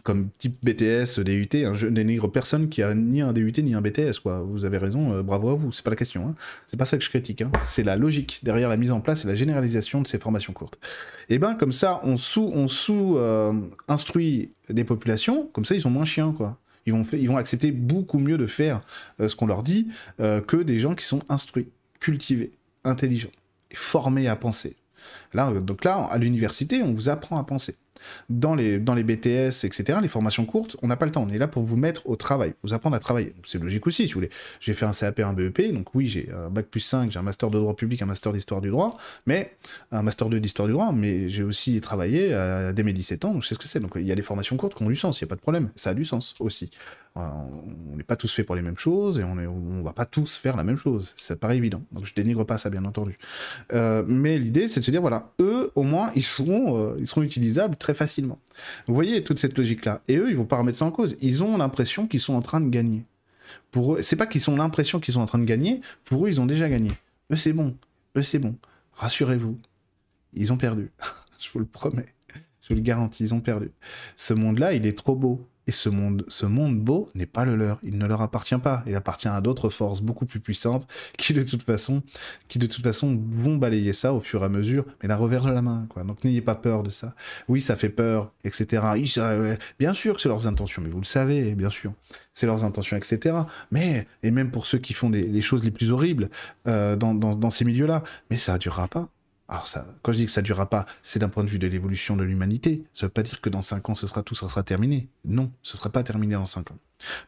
comme 0.04 0.30
type 0.38 0.56
BTS, 0.64 1.20
DUT, 1.20 1.50
hein, 1.54 1.74
je 1.74 1.88
dénigre 1.88 2.32
personne 2.32 2.70
qui 2.70 2.82
a 2.84 2.94
ni 2.94 3.22
un 3.22 3.34
DUT 3.34 3.54
ni 3.62 3.74
un 3.74 3.82
BTS, 3.82 4.20
quoi. 4.22 4.42
Vous 4.42 4.66
avez 4.66 4.78
raison, 4.78 5.14
euh, 5.14 5.24
bravo 5.24 5.50
à 5.50 5.56
vous, 5.56 5.72
c'est 5.72 5.84
pas 5.84 5.90
la 5.90 5.96
question. 5.96 6.28
Hein. 6.28 6.36
C'est 6.68 6.78
pas 6.78 6.86
ça 6.86 6.98
que 6.98 7.04
je 7.04 7.10
critique. 7.10 7.42
Hein. 7.42 7.52
C'est 7.62 7.84
la 7.84 7.96
logique 7.96 8.40
derrière 8.44 8.70
la 8.70 8.78
mise 8.78 8.92
en 8.92 9.02
place 9.02 9.26
et 9.26 9.28
la 9.28 9.36
généralisation 9.36 10.02
de 10.02 10.08
ces 10.08 10.20
formations 10.20 10.54
courtes. 10.54 10.80
Et 11.30 11.40
ben 11.40 11.56
comme 11.56 11.72
ça, 11.72 12.02
on 12.04 12.18
sous, 12.18 12.52
on 12.54 12.68
sous 12.68 13.18
euh, 13.18 13.54
instruit 13.88 14.50
des 14.70 14.84
populations, 14.84 15.50
comme 15.54 15.66
ça 15.66 15.76
ils 15.76 15.82
sont 15.82 15.90
moins 15.90 16.06
chiens, 16.06 16.34
quoi. 16.36 16.58
Ils 16.86 16.94
vont, 16.94 17.06
ils 17.14 17.28
vont 17.28 17.38
accepter 17.38 17.72
beaucoup 17.72 18.20
mieux 18.20 18.38
de 18.38 18.48
faire 18.48 18.82
euh, 19.20 19.28
ce 19.28 19.36
qu'on 19.36 19.46
leur 19.46 19.64
dit 19.64 19.88
que 20.18 20.64
des 20.64 20.80
gens 20.80 20.96
qui 20.96 21.06
sont 21.06 21.22
instruits, 21.30 21.68
cultivés, 22.00 22.52
intelligents, 22.84 23.30
formés 23.74 24.28
à 24.28 24.36
penser. 24.36 24.76
Là, 25.34 25.52
donc 25.52 25.84
là, 25.84 26.08
à 26.10 26.18
l'université, 26.18 26.82
on 26.82 26.94
vous 26.94 27.10
apprend 27.10 27.38
à 27.38 27.44
penser 27.44 27.76
dans 28.30 28.56
les, 28.56 28.80
dans 28.80 28.94
les 28.94 29.04
BTS, 29.04 29.66
etc., 29.66 30.00
les 30.02 30.08
formations 30.08 30.46
courtes, 30.46 30.78
on 30.82 30.88
n'a 30.88 30.96
pas 30.96 31.06
le 31.06 31.12
temps. 31.12 31.26
On 31.28 31.34
est 31.34 31.38
là 31.38 31.48
pour 31.48 31.64
vous 31.64 31.76
mettre 31.78 32.08
au 32.10 32.16
travail, 32.16 32.54
vous 32.64 32.74
apprendre 32.74 32.96
à 32.96 33.00
travailler. 33.00 33.34
C'est 33.46 33.62
logique 33.62 33.88
aussi, 33.88 34.08
si 34.08 34.14
vous 34.14 34.20
voulez. 34.20 34.30
J'ai 34.60 34.74
fait 34.74 34.86
un 34.86 34.92
CAP, 34.92 35.20
un 35.20 35.34
BEP, 35.34 35.74
donc 35.74 35.94
oui, 35.96 36.08
j'ai 36.08 36.30
un 36.32 36.50
bac 36.50 36.68
plus 36.68 36.80
5, 36.80 37.12
j'ai 37.12 37.20
un 37.20 37.24
master 37.24 37.50
de 37.50 37.58
droit 37.58 37.76
public, 37.76 38.02
un 38.02 38.06
master 38.06 38.34
d'histoire 38.34 38.62
du 38.62 38.70
droit, 38.70 38.98
mais 39.26 39.56
un 39.92 40.02
master 40.02 40.30
2 40.30 40.40
d'histoire 40.40 40.68
du 40.68 40.74
droit, 40.74 40.92
mais 40.92 41.30
j'ai 41.30 41.44
aussi 41.44 41.80
travaillé 41.82 42.30
dès 42.74 42.84
mes 42.84 42.94
17 42.94 43.26
ans, 43.26 43.34
donc 43.34 43.44
je 43.44 43.48
sais 43.48 43.56
ce 43.56 43.60
que 43.60 43.68
c'est. 43.68 43.80
Donc 43.80 43.94
il 43.96 44.06
y 44.06 44.12
a 44.12 44.16
des 44.16 44.22
formations 44.22 44.58
courtes 44.58 44.76
qui 44.76 44.84
ont 44.84 44.90
du 44.90 44.96
sens, 44.96 45.20
il 45.20 45.24
n'y 45.24 45.28
a 45.28 45.30
pas 45.30 45.36
de 45.36 45.42
problème. 45.42 45.70
Ça 45.76 45.92
a 45.92 45.94
du 45.94 46.06
sens 46.06 46.36
aussi. 46.40 46.72
On 47.16 47.96
n'est 47.96 48.04
pas 48.04 48.16
tous 48.16 48.34
faits 48.34 48.46
pour 48.46 48.56
les 48.56 48.62
mêmes 48.62 48.78
choses 48.78 49.20
et 49.20 49.24
on 49.24 49.36
ne 49.36 49.84
va 49.84 49.94
pas 49.94 50.06
tous 50.06 50.36
faire 50.36 50.56
la 50.56 50.64
même 50.64 50.78
chose. 50.78 51.14
Ça 51.18 51.36
paraît 51.36 51.58
évident. 51.58 51.82
Donc 51.92 52.06
je 52.06 52.14
dénigre 52.14 52.46
pas 52.46 52.58
ça, 52.58 52.70
bien 52.70 52.86
entendu. 52.86 53.18
Euh, 53.74 54.04
mais 54.08 54.38
l'idée, 54.38 54.68
c'est 54.68 54.80
de 54.80 54.86
se 54.86 54.92
dire, 54.92 55.02
voilà, 55.02 55.32
eux, 55.40 55.72
au 55.76 55.84
moins, 55.84 56.12
ils 56.16 56.24
seront, 56.24 56.78
euh, 56.78 56.98
ils 57.00 57.24
utilisables 57.24 57.76
très 57.76 57.94
facilement. 57.94 58.40
Vous 58.88 58.94
voyez 58.94 59.24
toute 59.24 59.40
cette 59.40 59.58
logique-là. 59.58 60.02
Et 60.08 60.18
eux, 60.18 60.30
ils 60.30 60.38
vont 60.38 60.46
pas 60.46 60.58
remettre 60.58 60.78
ça 60.78 60.86
en 60.86 60.92
cause. 60.92 61.18
Ils 61.22 61.44
ont 61.44 61.58
l'impression 61.58 62.08
qu'ils 62.08 62.20
sont 62.20 62.36
en 62.36 62.42
train 62.42 62.62
de 62.62 62.70
gagner. 62.70 63.04
Pour 63.72 63.96
eux, 63.96 64.02
c'est 64.02 64.16
pas 64.16 64.28
qu'ils 64.28 64.50
ont 64.50 64.56
l'impression 64.56 65.00
qu'ils 65.00 65.16
sont 65.16 65.22
en 65.22 65.26
train 65.26 65.40
de 65.40 65.46
gagner. 65.46 65.82
Pour 66.06 66.26
eux, 66.26 66.30
ils 66.30 66.40
ont 66.40 66.46
déjà 66.46 66.70
gagné. 66.70 66.92
Eux, 67.32 67.36
c'est 67.36 67.54
bon. 67.54 67.76
Eux, 68.16 68.24
c'est 68.24 68.40
bon. 68.40 68.56
Rassurez-vous. 68.94 69.58
Ils 70.34 70.54
ont 70.54 70.58
perdu. 70.58 70.92
je 71.40 71.50
vous 71.52 71.60
le 71.60 71.66
promets. 71.66 72.14
Je 72.62 72.70
vous 72.70 72.76
le 72.76 72.82
garantis, 72.82 73.24
ils 73.24 73.34
ont 73.34 73.40
perdu. 73.40 73.72
Ce 74.16 74.34
monde-là, 74.34 74.74
il 74.74 74.86
est 74.86 74.98
trop 74.98 75.16
beau. 75.16 75.46
Et 75.70 75.72
ce 75.72 75.88
monde, 75.88 76.80
beau 76.80 77.10
n'est 77.14 77.28
pas 77.28 77.46
le 77.46 77.56
leur. 77.56 77.78
Il 77.84 78.00
ne 78.00 78.08
leur 78.08 78.24
appartient 78.24 78.58
pas. 78.58 78.84
Il 78.88 78.96
appartient 78.96 79.28
à 79.28 79.40
d'autres 79.40 79.70
forces 79.70 80.02
beaucoup 80.02 80.26
plus 80.26 80.40
puissantes 80.40 80.88
qui 81.16 81.32
de 81.34 81.44
toute 81.44 81.62
façon, 81.62 82.02
qui 82.48 82.58
de 82.58 82.66
toute 82.66 82.82
façon 82.82 83.22
vont 83.30 83.56
balayer 83.56 83.94
ça 83.94 84.16
au 84.16 84.20
fur 84.20 84.42
et 84.42 84.46
à 84.46 84.50
mesure, 84.50 84.84
mais 85.04 85.10
d'un 85.10 85.16
revers 85.16 85.46
de 85.46 85.52
la 85.52 85.62
main. 85.62 85.88
Donc 86.08 86.24
n'ayez 86.24 86.42
pas 86.42 86.56
peur 86.56 86.82
de 86.82 86.90
ça. 86.90 87.14
Oui, 87.48 87.62
ça 87.62 87.76
fait 87.76 87.90
peur, 87.90 88.32
etc. 88.44 88.82
Bien 89.78 89.94
sûr 89.94 90.20
c'est 90.20 90.28
leurs 90.28 90.48
intentions, 90.48 90.82
mais 90.82 90.90
vous 90.90 91.02
le 91.02 91.06
savez, 91.06 91.54
bien 91.54 91.70
sûr, 91.70 91.94
c'est 92.34 92.48
leurs 92.48 92.64
intentions, 92.64 92.98
etc. 92.98 93.36
Mais 93.70 94.08
et 94.24 94.32
même 94.32 94.50
pour 94.50 94.66
ceux 94.66 94.80
qui 94.80 94.94
font 94.94 95.10
les 95.10 95.42
choses 95.42 95.64
les 95.64 95.70
plus 95.70 95.92
horribles 95.92 96.32
euh, 96.66 96.96
dans, 96.96 97.50
ces 97.52 97.64
milieux-là, 97.64 98.04
mais 98.32 98.38
ça 98.38 98.58
durera 98.58 98.88
pas. 98.88 99.08
Alors 99.50 99.68
ça, 99.68 99.88
quand 100.04 100.12
je 100.12 100.18
dis 100.18 100.26
que 100.28 100.32
ça 100.32 100.44
durera 100.44 100.70
pas, 100.70 100.86
c'est 101.02 101.18
d'un 101.18 101.28
point 101.28 101.44
de 101.44 101.50
vue 101.50 101.58
de 101.58 101.66
l'évolution 101.66 102.16
de 102.16 102.24
l'humanité. 102.24 102.84
Ça 102.94 103.08
veut 103.08 103.12
pas 103.12 103.24
dire 103.24 103.42
que 103.42 103.50
dans 103.50 103.64
5 103.64 103.90
ans, 103.90 103.96
ce 103.96 104.06
sera 104.06 104.22
tout, 104.22 104.36
ça 104.36 104.48
sera 104.48 104.62
terminé. 104.62 105.08
Non, 105.26 105.52
ce 105.64 105.76
sera 105.76 105.90
pas 105.90 106.04
terminé 106.04 106.36
dans 106.36 106.46
5 106.46 106.70
ans. 106.70 106.78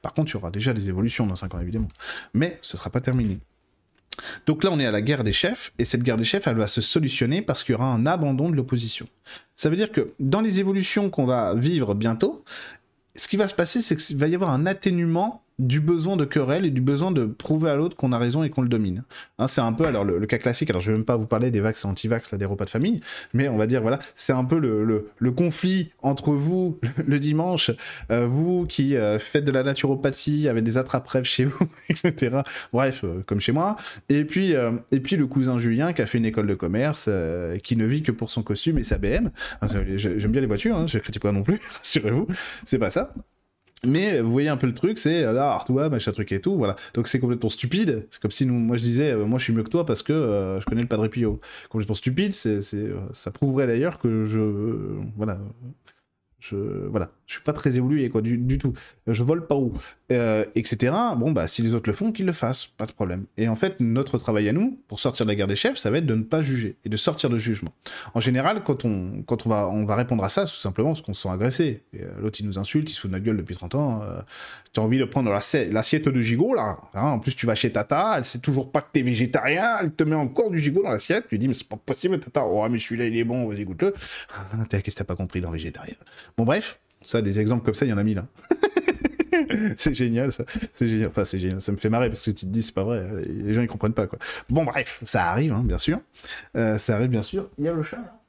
Par 0.04 0.14
contre, 0.14 0.32
il 0.32 0.34
y 0.36 0.38
aura 0.38 0.52
déjà 0.52 0.72
des 0.74 0.88
évolutions 0.88 1.26
dans 1.26 1.36
5 1.36 1.56
ans, 1.56 1.60
évidemment. 1.60 1.88
Mais 2.36 2.60
ce 2.62 2.78
sera 2.78 2.92
pas 2.92 3.02
terminé. 3.02 3.40
Donc 4.46 4.64
là, 4.64 4.70
on 4.72 4.80
est 4.80 4.86
à 4.86 4.92
la 4.92 5.02
guerre 5.02 5.24
des 5.24 5.32
chefs, 5.32 5.74
et 5.80 5.86
cette 5.86 6.04
guerre 6.04 6.18
des 6.18 6.24
chefs, 6.24 6.46
elle 6.46 6.58
va 6.58 6.68
se 6.68 6.82
solutionner 6.82 7.42
parce 7.42 7.64
qu'il 7.64 7.74
y 7.74 7.76
aura 7.76 7.88
un 7.88 8.06
abandon 8.06 8.52
de 8.52 8.56
l'opposition. 8.56 9.08
Ça 9.56 9.72
veut 9.72 9.76
dire 9.76 9.92
que 9.92 10.14
dans 10.20 10.42
les 10.42 10.60
évolutions 10.60 11.10
qu'on 11.10 11.26
va 11.26 11.56
vivre 11.56 11.96
bientôt, 11.96 12.44
ce 13.16 13.28
qui 13.28 13.38
va 13.38 13.48
se 13.48 13.56
passer, 13.56 13.82
c'est 13.82 13.96
qu'il 13.96 14.18
va 14.18 14.28
y 14.28 14.36
avoir 14.36 14.52
un 14.52 14.68
atténuement 14.68 15.44
du 15.62 15.80
besoin 15.80 16.18
de 16.18 16.26
querelle 16.26 16.66
et 16.66 16.72
du 16.72 16.82
besoin 16.82 17.12
de 17.12 17.26
prouver 17.26 17.70
à 17.70 17.76
l'autre 17.76 17.96
qu'on 17.96 18.12
a 18.12 18.18
raison 18.18 18.44
et 18.44 18.50
qu'on 18.50 18.64
le 18.64 18.68
domine. 18.68 19.04
Hein, 19.38 19.48
c'est 19.48 19.62
un 19.62 19.74
peu, 19.74 19.86
alors 19.86 20.04
le, 20.04 20.26
cas 20.26 20.40
classique, 20.40 20.72
alors 20.72 20.82
je 20.82 20.92
vais 20.92 20.98
même 20.98 21.06
pas 21.06 21.16
vous 21.18 21.28
parler 21.28 21.52
des 21.52 21.60
vax 21.60 21.86
et 21.86 21.88
anti-vax, 21.88 22.34
des 22.34 22.46
repas 22.46 22.66
de 22.66 22.72
famille, 22.72 23.00
mais 23.34 23.48
on 23.48 23.58
va 23.58 23.68
dire, 23.68 23.82
voilà, 23.82 24.00
c'est 24.16 24.34
un 24.34 24.44
peu 24.44 24.58
le, 24.58 24.84
le, 25.18 25.32
conflit 25.32 25.92
entre 26.02 26.34
vous 26.34 26.80
le, 27.06 27.20
dimanche, 27.20 27.72
euh, 28.12 28.26
vous 28.26 28.66
qui 28.66 28.96
euh, 28.96 29.20
faites 29.20 29.46
de 29.46 29.52
la 29.52 29.62
naturopathie 29.62 30.48
avec 30.48 30.64
des 30.64 30.78
attrape-rêves 30.78 31.26
chez 31.26 31.46
vous, 31.46 31.68
etc. 31.90 32.38
Bref, 32.74 33.02
euh, 33.04 33.22
comme 33.28 33.40
chez 33.40 33.52
moi. 33.52 33.78
Et 34.10 34.26
puis, 34.26 34.56
et 34.92 35.00
puis 35.00 35.16
le 35.16 35.28
cousin 35.28 35.60
Julien 35.60 35.94
qui 35.94 36.02
a 36.02 36.08
fait 36.08 36.18
une 36.18 36.26
école 36.26 36.48
de 36.48 36.56
commerce, 36.56 37.08
qui 37.64 37.76
ne 37.76 37.86
vit 37.86 38.02
que 38.02 38.12
pour 38.12 38.32
son 38.32 38.42
costume 38.42 38.80
et 38.80 38.84
sa 38.84 38.98
BM. 38.98 39.30
J'aime 39.96 40.32
bien 40.32 40.42
les 40.42 40.48
voitures, 40.48 40.76
hein, 40.76 40.88
je 40.88 40.98
critique 40.98 41.22
pas 41.22 41.32
non 41.32 41.44
plus, 41.44 41.60
rassurez-vous, 41.78 42.28
c'est 42.66 42.80
pas 42.80 42.90
ça. 42.90 43.14
Mais 43.84 44.22
vous 44.22 44.32
voyez 44.32 44.50
un 44.50 44.58
peu 44.58 44.68
le 44.68 44.76
truc, 44.76 45.00
c'est 45.00 45.24
euh, 45.24 45.34
là, 45.34 45.50
alors 45.50 45.66
toi, 45.66 45.90
machin 45.90 46.12
truc 46.12 46.32
et 46.32 46.40
tout, 46.40 46.56
voilà. 46.56 46.76
Donc 46.94 47.08
c'est 47.08 47.20
complètement 47.20 47.50
stupide. 47.50 48.08
C'est 48.12 48.22
comme 48.22 48.30
si 48.30 48.46
moi 48.46 48.78
je 48.78 48.84
disais, 48.84 49.12
euh, 49.12 49.26
moi 49.26 49.40
je 49.40 49.46
suis 49.46 49.54
mieux 49.54 49.64
que 49.64 49.70
toi 49.70 49.86
parce 49.86 50.04
que 50.04 50.14
euh, 50.14 50.60
je 50.60 50.66
connais 50.66 50.82
le 50.82 50.88
Padre 50.88 51.08
Pio. 51.08 51.40
Complètement 51.70 51.96
stupide. 51.96 52.34
C'est, 52.34 52.62
ça 53.14 53.32
prouverait 53.32 53.66
d'ailleurs 53.66 53.98
que 53.98 54.24
je, 54.26 54.40
voilà, 55.18 55.40
je, 56.42 56.56
voilà, 56.56 57.12
je 57.28 57.34
suis 57.34 57.44
pas 57.44 57.54
très 57.54 57.78
évolué, 57.78 58.10
quoi, 58.10 58.22
du, 58.22 58.58
tout. 58.58 58.74
Je 59.06 59.24
vole 59.24 59.46
pas 59.46 59.56
où, 59.56 59.74
euh, 60.12 60.44
etc. 60.56 60.92
Bon, 61.16 61.32
bah, 61.32 61.48
si 61.48 61.62
les 61.62 61.72
autres 61.74 61.88
le 61.88 61.96
font, 61.96 62.12
qu'ils 62.12 62.26
le 62.26 62.34
fassent, 62.34 62.66
pas 62.66 62.88
de 62.88 62.92
problème. 62.92 63.26
Et 63.38 63.48
en 63.48 63.56
fait, 63.56 63.80
notre 63.80 64.18
travail 64.18 64.50
à 64.50 64.54
nous, 64.54 64.80
pour 64.88 65.00
sortir 65.00 65.28
de 65.28 65.32
la 65.32 65.36
guerre 65.36 65.48
des 65.48 65.56
chefs, 65.56 65.78
ça 65.78 65.92
va 65.92 66.00
être 66.00 66.08
de 66.08 66.16
ne 66.16 66.24
pas 66.24 66.42
juger 66.42 66.78
et 66.84 66.90
de 66.90 66.98
sortir 66.98 67.30
de 67.30 67.38
jugement. 67.38 67.72
En 68.16 68.20
général, 68.20 68.64
quand 68.64 68.86
on, 68.86 69.22
quand 69.22 69.46
on 69.46 69.50
va, 69.50 69.70
on 69.70 69.86
va 69.86 69.96
répondre 69.96 70.24
à 70.24 70.30
ça, 70.30 70.46
tout 70.46 70.52
simplement 70.52 70.90
parce 70.90 71.02
qu'on 71.02 71.14
se 71.14 71.22
sent 71.22 71.30
agressé. 71.30 71.84
Euh, 71.94 72.10
l'autre, 72.20 72.40
il 72.40 72.48
nous 72.48 72.58
insulte, 72.58 72.90
il 72.90 72.94
se 72.96 73.02
fout 73.02 73.12
de 73.12 73.16
notre 73.16 73.26
gueule 73.26 73.38
depuis 73.38 73.56
30 73.56 73.76
ans. 73.76 74.02
Euh, 74.02 74.20
tu 74.74 74.80
as 74.80 74.84
envie 74.84 74.98
de 74.98 75.06
prendre 75.06 75.30
l'assiette 75.30 76.10
de 76.10 76.22
gigot, 76.22 76.56
là. 76.56 76.80
Hein. 76.96 77.04
en 77.04 77.20
plus, 77.20 77.36
tu 77.36 77.46
vas 77.46 77.54
chez 77.54 77.72
Tata, 77.72 78.16
elle 78.18 78.26
sait 78.26 78.40
toujours 78.40 78.72
pas 78.72 78.82
que 78.82 78.90
t'es 78.94 79.04
végétarien, 79.04 79.78
elle 79.80 79.94
te 79.94 80.04
met 80.04 80.16
encore 80.16 80.50
du 80.50 80.58
gigot 80.58 80.82
dans 80.82 80.90
l'assiette. 80.90 81.28
Tu 81.30 81.38
dis, 81.38 81.48
mais 81.48 81.54
c'est 81.54 81.68
pas 81.68 81.78
possible, 81.78 82.20
Tata. 82.20 82.44
Oh, 82.48 82.68
mais 82.68 82.80
celui-là, 82.80 83.06
il 83.06 83.16
est 83.16 83.24
bon, 83.24 83.48
vas-y, 83.48 83.64
goûte-le. 83.64 83.94
Qu'est-ce 84.70 84.84
que 84.84 84.92
t'as 84.92 85.04
pas 85.04 85.16
compris 85.16 85.40
dans 85.40 85.52
végétarien? 85.52 85.96
Bon, 86.38 86.44
bref, 86.44 86.80
ça, 87.04 87.22
des 87.22 87.40
exemples 87.40 87.66
comme 87.66 87.74
ça, 87.74 87.86
il 87.86 87.90
y 87.90 87.94
en 87.94 87.98
a 87.98 88.04
mille. 88.04 88.20
Hein. 88.20 88.28
c'est 89.78 89.94
génial, 89.94 90.32
ça. 90.32 90.46
C'est 90.74 90.88
génial. 90.88 91.10
Enfin, 91.10 91.24
c'est 91.24 91.40
génial. 91.40 91.62
Ça 91.62 91.72
me 91.72 91.78
fait 91.78 91.90
marrer 91.90 92.08
parce 92.08 92.22
que 92.22 92.32
tu 92.32 92.46
te 92.46 92.52
dis, 92.52 92.64
c'est 92.64 92.74
pas 92.74 92.84
vrai. 92.84 93.06
Les 93.28 93.54
gens, 93.54 93.62
ils 93.62 93.68
comprennent 93.68 93.94
pas, 93.94 94.08
quoi. 94.08 94.20
Bon, 94.50 94.64
bref, 94.64 95.02
ça 95.04 95.26
arrive, 95.26 95.54
hein, 95.54 95.64
bien 95.64 95.78
sûr. 95.78 96.00
Euh, 96.56 96.78
ça 96.78 96.96
arrive, 96.96 97.10
bien 97.10 97.22
sûr. 97.22 97.50
Il 97.58 97.66
y 97.66 97.68
a 97.68 97.74
le 97.74 97.84
chat, 97.84 97.98
là. 97.98 98.22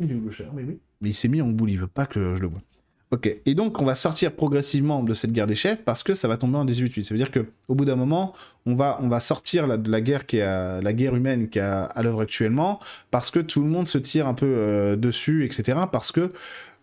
Il 0.00 0.10
est 0.10 0.14
où 0.14 0.24
le 0.24 0.30
chat? 0.30 0.44
Mais 0.54 0.62
oui. 0.64 0.78
Mais 1.00 1.10
il 1.10 1.14
s'est 1.14 1.28
mis 1.28 1.40
en 1.42 1.48
boule, 1.48 1.70
il 1.70 1.78
veut 1.78 1.86
pas 1.86 2.06
que 2.06 2.34
je 2.34 2.42
le 2.42 2.48
vois. 2.48 2.60
Ok, 3.12 3.30
et 3.44 3.54
donc 3.54 3.78
on 3.78 3.84
va 3.84 3.94
sortir 3.94 4.32
progressivement 4.32 5.02
de 5.02 5.12
cette 5.12 5.32
guerre 5.32 5.46
des 5.46 5.54
chefs 5.54 5.84
parce 5.84 6.02
que 6.02 6.14
ça 6.14 6.28
va 6.28 6.38
tomber 6.38 6.56
en 6.56 6.64
18-8. 6.64 7.04
Ça 7.04 7.12
veut 7.12 7.18
dire 7.18 7.30
que 7.30 7.44
au 7.68 7.74
bout 7.74 7.84
d'un 7.84 7.94
moment, 7.94 8.32
on 8.64 8.74
va, 8.74 8.98
on 9.02 9.08
va 9.08 9.20
sortir 9.20 9.78
de 9.78 9.90
la 9.90 10.00
guerre 10.00 10.24
qui 10.24 10.38
est 10.38 10.80
la 10.80 10.92
guerre 10.94 11.14
humaine 11.14 11.50
qui 11.50 11.58
est 11.58 11.62
à, 11.62 11.92
l'œuvre 12.02 12.22
actuellement 12.22 12.80
parce 13.10 13.30
que 13.30 13.38
tout 13.38 13.60
le 13.60 13.68
monde 13.68 13.86
se 13.86 13.98
tire 13.98 14.26
un 14.26 14.32
peu 14.32 14.46
euh, 14.46 14.96
dessus, 14.96 15.44
etc. 15.44 15.80
Parce 15.92 16.10
que 16.10 16.32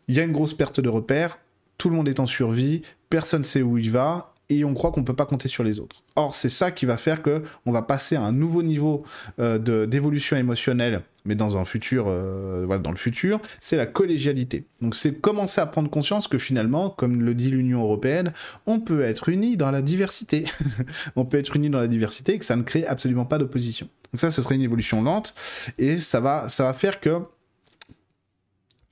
il 0.09 0.17
y 0.17 0.19
a 0.19 0.23
une 0.23 0.33
grosse 0.33 0.53
perte 0.53 0.81
de 0.81 0.89
repères, 0.89 1.39
tout 1.77 1.89
le 1.89 1.95
monde 1.95 2.09
est 2.09 2.19
en 2.19 2.25
survie, 2.25 2.81
personne 3.09 3.41
ne 3.41 3.45
sait 3.45 3.61
où 3.61 3.77
il 3.77 3.91
va, 3.91 4.33
et 4.49 4.65
on 4.65 4.73
croit 4.73 4.91
qu'on 4.91 5.01
ne 5.01 5.05
peut 5.05 5.15
pas 5.15 5.27
compter 5.27 5.47
sur 5.47 5.63
les 5.63 5.79
autres. 5.79 6.03
Or, 6.15 6.33
c'est 6.33 6.49
ça 6.49 6.71
qui 6.71 6.87
va 6.87 6.97
faire 6.97 7.21
que 7.21 7.43
on 7.67 7.71
va 7.71 7.83
passer 7.83 8.15
à 8.15 8.23
un 8.23 8.31
nouveau 8.31 8.63
niveau 8.63 9.03
euh, 9.39 9.85
d'évolution 9.85 10.35
émotionnelle, 10.35 11.03
mais 11.23 11.35
dans 11.35 11.57
un 11.57 11.65
futur, 11.65 12.05
euh, 12.07 12.63
voilà, 12.65 12.81
dans 12.81 12.89
le 12.89 12.97
futur, 12.97 13.39
c'est 13.59 13.77
la 13.77 13.85
collégialité. 13.85 14.65
Donc, 14.81 14.95
c'est 14.95 15.21
commencer 15.21 15.61
à 15.61 15.67
prendre 15.67 15.89
conscience 15.89 16.27
que 16.27 16.39
finalement, 16.39 16.89
comme 16.89 17.21
le 17.21 17.35
dit 17.35 17.51
l'Union 17.51 17.83
européenne, 17.83 18.33
on 18.65 18.79
peut 18.79 19.01
être 19.01 19.29
unis 19.29 19.55
dans 19.55 19.69
la 19.69 19.83
diversité. 19.83 20.45
on 21.15 21.25
peut 21.25 21.37
être 21.37 21.55
unis 21.55 21.69
dans 21.69 21.79
la 21.79 21.87
diversité 21.87 22.33
et 22.33 22.39
que 22.39 22.45
ça 22.45 22.55
ne 22.55 22.63
crée 22.63 22.85
absolument 22.85 23.25
pas 23.25 23.37
d'opposition. 23.37 23.87
Donc 24.11 24.19
ça, 24.19 24.31
ce 24.31 24.41
serait 24.41 24.55
une 24.55 24.63
évolution 24.63 25.03
lente, 25.03 25.35
et 25.77 25.97
ça 25.97 26.19
va, 26.19 26.49
ça 26.49 26.63
va 26.63 26.73
faire 26.73 26.99
que 26.99 27.19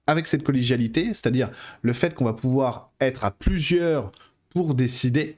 avec 0.08 0.28
cette 0.28 0.44
collégialité, 0.44 1.08
c'est-à-dire 1.08 1.50
le 1.82 1.94
fait 1.94 2.14
qu'on 2.14 2.26
va 2.26 2.34
pouvoir 2.34 2.92
être 3.00 3.26
à 3.26 3.32
plusieurs 3.32 4.12
pour 4.50 4.74
décider, 4.74 5.38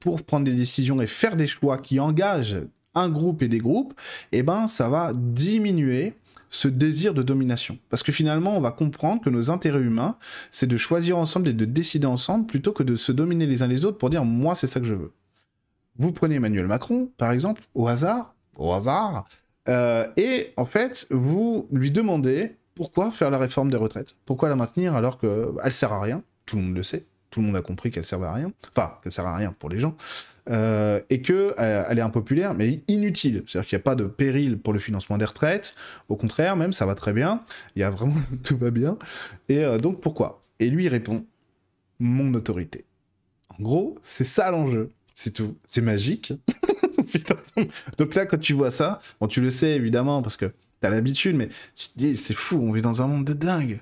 pour 0.00 0.22
prendre 0.22 0.44
des 0.44 0.54
décisions 0.54 1.00
et 1.00 1.06
faire 1.06 1.36
des 1.36 1.46
choix 1.46 1.78
qui 1.78 2.00
engagent 2.00 2.62
un 2.94 3.08
groupe 3.08 3.42
et 3.42 3.48
des 3.48 3.58
groupes, 3.58 3.94
eh 4.32 4.42
ben 4.42 4.66
ça 4.66 4.88
va 4.88 5.12
diminuer 5.14 6.14
ce 6.52 6.66
désir 6.66 7.14
de 7.14 7.22
domination. 7.22 7.78
Parce 7.88 8.02
que 8.02 8.10
finalement, 8.10 8.56
on 8.56 8.60
va 8.60 8.72
comprendre 8.72 9.22
que 9.22 9.30
nos 9.30 9.50
intérêts 9.50 9.80
humains, 9.80 10.16
c'est 10.50 10.66
de 10.66 10.76
choisir 10.76 11.16
ensemble 11.16 11.48
et 11.48 11.52
de 11.52 11.64
décider 11.64 12.06
ensemble 12.06 12.46
plutôt 12.46 12.72
que 12.72 12.82
de 12.82 12.96
se 12.96 13.12
dominer 13.12 13.46
les 13.46 13.62
uns 13.62 13.68
les 13.68 13.84
autres 13.84 13.98
pour 13.98 14.10
dire 14.10 14.24
moi 14.24 14.56
c'est 14.56 14.66
ça 14.66 14.80
que 14.80 14.86
je 14.86 14.94
veux. 14.94 15.12
Vous 15.96 16.12
prenez 16.12 16.36
Emmanuel 16.36 16.66
Macron, 16.66 17.10
par 17.16 17.30
exemple, 17.30 17.62
au 17.74 17.86
hasard, 17.86 18.34
au 18.56 18.72
hasard, 18.72 19.26
euh, 19.68 20.06
et 20.16 20.52
en 20.56 20.64
fait, 20.64 21.06
vous 21.10 21.68
lui 21.70 21.90
demandez 21.90 22.56
pourquoi 22.80 23.10
faire 23.10 23.28
la 23.28 23.36
réforme 23.36 23.68
des 23.68 23.76
retraites? 23.76 24.16
Pourquoi 24.24 24.48
la 24.48 24.56
maintenir 24.56 24.96
alors 24.96 25.18
qu'elle 25.18 25.70
sert 25.70 25.92
à 25.92 26.00
rien? 26.00 26.22
Tout 26.46 26.56
le 26.56 26.62
monde 26.62 26.76
le 26.76 26.82
sait. 26.82 27.04
Tout 27.28 27.40
le 27.40 27.46
monde 27.46 27.56
a 27.56 27.60
compris 27.60 27.90
qu'elle 27.90 28.06
servait 28.06 28.24
à 28.24 28.32
rien. 28.32 28.52
Enfin, 28.74 28.94
qu'elle 29.02 29.12
sert 29.12 29.26
à 29.26 29.36
rien 29.36 29.54
pour 29.58 29.68
les 29.68 29.78
gens. 29.78 29.94
Euh, 30.48 30.98
et 31.10 31.20
qu'elle 31.20 31.52
euh, 31.58 31.84
elle 31.86 31.98
est 31.98 32.00
impopulaire, 32.00 32.54
mais 32.54 32.82
inutile. 32.88 33.44
C'est-à-dire 33.46 33.68
qu'il 33.68 33.76
n'y 33.76 33.82
a 33.82 33.84
pas 33.84 33.96
de 33.96 34.04
péril 34.04 34.58
pour 34.58 34.72
le 34.72 34.78
financement 34.78 35.18
des 35.18 35.26
retraites. 35.26 35.74
Au 36.08 36.16
contraire, 36.16 36.56
même, 36.56 36.72
ça 36.72 36.86
va 36.86 36.94
très 36.94 37.12
bien. 37.12 37.42
Il 37.76 37.80
y 37.80 37.82
a 37.82 37.90
vraiment... 37.90 38.14
tout 38.44 38.56
va 38.56 38.70
bien. 38.70 38.96
Et 39.50 39.62
euh, 39.62 39.76
donc, 39.76 40.00
pourquoi? 40.00 40.42
Et 40.58 40.70
lui, 40.70 40.86
il 40.86 40.88
répond, 40.88 41.26
mon 41.98 42.32
autorité. 42.32 42.86
En 43.58 43.62
gros, 43.62 43.98
c'est 44.00 44.24
ça 44.24 44.50
l'enjeu. 44.50 44.88
C'est 45.14 45.34
tout. 45.34 45.54
C'est 45.68 45.82
magique. 45.82 46.32
donc 47.98 48.14
là, 48.14 48.24
quand 48.24 48.40
tu 48.40 48.54
vois 48.54 48.70
ça, 48.70 49.02
bon, 49.20 49.26
tu 49.26 49.42
le 49.42 49.50
sais 49.50 49.72
évidemment, 49.72 50.22
parce 50.22 50.38
que 50.38 50.50
t'as 50.80 50.90
l'habitude, 50.90 51.36
mais 51.36 51.48
tu 51.74 51.88
dis, 51.96 52.16
c'est 52.16 52.34
fou, 52.34 52.56
on 52.56 52.72
vit 52.72 52.82
dans 52.82 53.02
un 53.02 53.06
monde 53.06 53.24
de 53.24 53.32
dingue. 53.32 53.80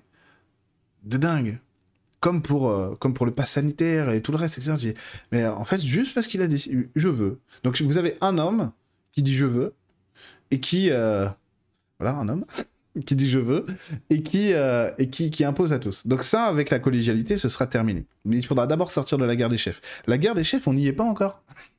De 1.05 1.17
dingue. 1.17 1.59
Comme 2.21 2.43
pour, 2.43 2.71
euh, 2.71 2.97
comme 2.99 3.15
pour 3.15 3.27
le 3.27 3.33
pass 3.33 3.53
sanitaire 3.53 4.11
et 4.11 4.21
tout 4.23 4.33
le 4.33 4.39
reste, 4.39 4.59
etc. 4.59 4.95
Mais 5.31 5.47
en 5.47 5.65
fait, 5.65 5.81
juste 5.81 6.15
parce 6.15 6.27
qu'il 6.27 6.43
a 6.43 6.49
dit 6.49 6.89
je 6.97 7.09
veux. 7.09 7.39
Donc 7.63 7.81
vous 7.81 7.97
avez 7.97 8.17
un 8.21 8.39
homme 8.39 8.73
qui 9.13 9.23
dit 9.23 9.35
je 9.37 9.45
veux, 9.45 9.75
et 10.51 10.59
qui. 10.61 10.91
Euh, 10.91 11.29
voilà, 12.01 12.17
un 12.17 12.29
homme. 12.29 12.45
qui 13.07 13.15
dit 13.15 13.29
je 13.29 13.39
veux 13.39 13.65
et 14.11 14.23
qui, 14.23 14.53
euh, 14.53 14.91
et 14.99 15.09
qui, 15.09 15.31
qui 15.31 15.45
impose 15.45 15.73
à 15.73 15.79
tous. 15.79 16.07
Donc 16.07 16.25
ça, 16.25 16.47
avec 16.47 16.71
la 16.71 16.79
collégialité, 16.79 17.37
ce 17.37 17.49
sera 17.49 17.67
terminé. 17.67 18.07
Mais 18.25 18.37
il 18.37 18.45
faudra 18.45 18.67
d'abord 18.67 18.91
sortir 18.91 19.19
de 19.19 19.25
la 19.25 19.37
guerre 19.37 19.49
des 19.49 19.59
chefs. 19.59 19.81
La 20.07 20.19
guerre 20.19 20.35
des 20.35 20.45
chefs, 20.45 20.67
on 20.67 20.73
n'y 20.73 20.87
est 20.87 20.93
pas 20.93 21.05
encore. 21.05 21.43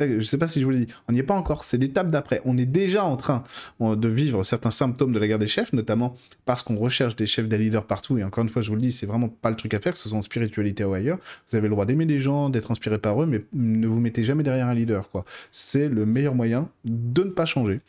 Je 0.00 0.22
sais 0.22 0.38
pas 0.38 0.48
si 0.48 0.60
je 0.60 0.64
vous 0.64 0.70
l'ai 0.70 0.86
dit. 0.86 0.92
On 1.08 1.12
n'y 1.12 1.18
est 1.18 1.24
pas 1.24 1.34
encore. 1.34 1.64
C'est 1.64 1.76
l'étape 1.76 2.08
d'après. 2.08 2.40
On 2.44 2.56
est 2.56 2.66
déjà 2.66 3.04
en 3.04 3.16
train 3.16 3.44
de 3.80 4.08
vivre 4.08 4.42
certains 4.42 4.70
symptômes 4.70 5.12
de 5.12 5.18
la 5.18 5.26
guerre 5.28 5.38
des 5.38 5.46
chefs, 5.46 5.72
notamment 5.72 6.16
parce 6.44 6.62
qu'on 6.62 6.76
recherche 6.76 7.16
des 7.16 7.26
chefs, 7.26 7.48
des 7.48 7.58
leaders 7.58 7.86
partout. 7.86 8.18
Et 8.18 8.24
encore 8.24 8.44
une 8.44 8.50
fois, 8.50 8.62
je 8.62 8.68
vous 8.68 8.76
le 8.76 8.80
dis, 8.80 8.92
c'est 8.92 9.06
vraiment 9.06 9.28
pas 9.28 9.50
le 9.50 9.56
truc 9.56 9.74
à 9.74 9.80
faire, 9.80 9.92
que 9.92 9.98
ce 9.98 10.08
soit 10.08 10.18
en 10.18 10.22
spiritualité 10.22 10.84
ou 10.84 10.94
ailleurs. 10.94 11.18
Vous 11.48 11.56
avez 11.56 11.68
le 11.68 11.74
droit 11.74 11.86
d'aimer 11.86 12.06
des 12.06 12.20
gens, 12.20 12.50
d'être 12.50 12.70
inspiré 12.70 12.98
par 12.98 13.22
eux, 13.22 13.26
mais 13.26 13.44
ne 13.52 13.86
vous 13.86 14.00
mettez 14.00 14.24
jamais 14.24 14.42
derrière 14.42 14.66
un 14.66 14.74
leader, 14.74 15.10
quoi. 15.10 15.24
C'est 15.50 15.88
le 15.88 16.06
meilleur 16.06 16.34
moyen 16.34 16.68
de 16.84 17.24
ne 17.24 17.30
pas 17.30 17.46
changer. 17.46 17.80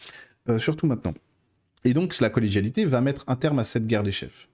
Euh, 0.50 0.60
surtout 0.60 0.88
maintenant. 0.88 1.14
Et 1.84 1.94
donc, 1.94 2.20
la 2.20 2.30
collégialité 2.30 2.86
va 2.86 3.02
mettre 3.02 3.24
un 3.28 3.36
terme 3.36 3.60
à 3.60 3.64
cette 3.64 3.88
guerre 3.88 4.04
des 4.04 4.12
chefs. 4.12 4.48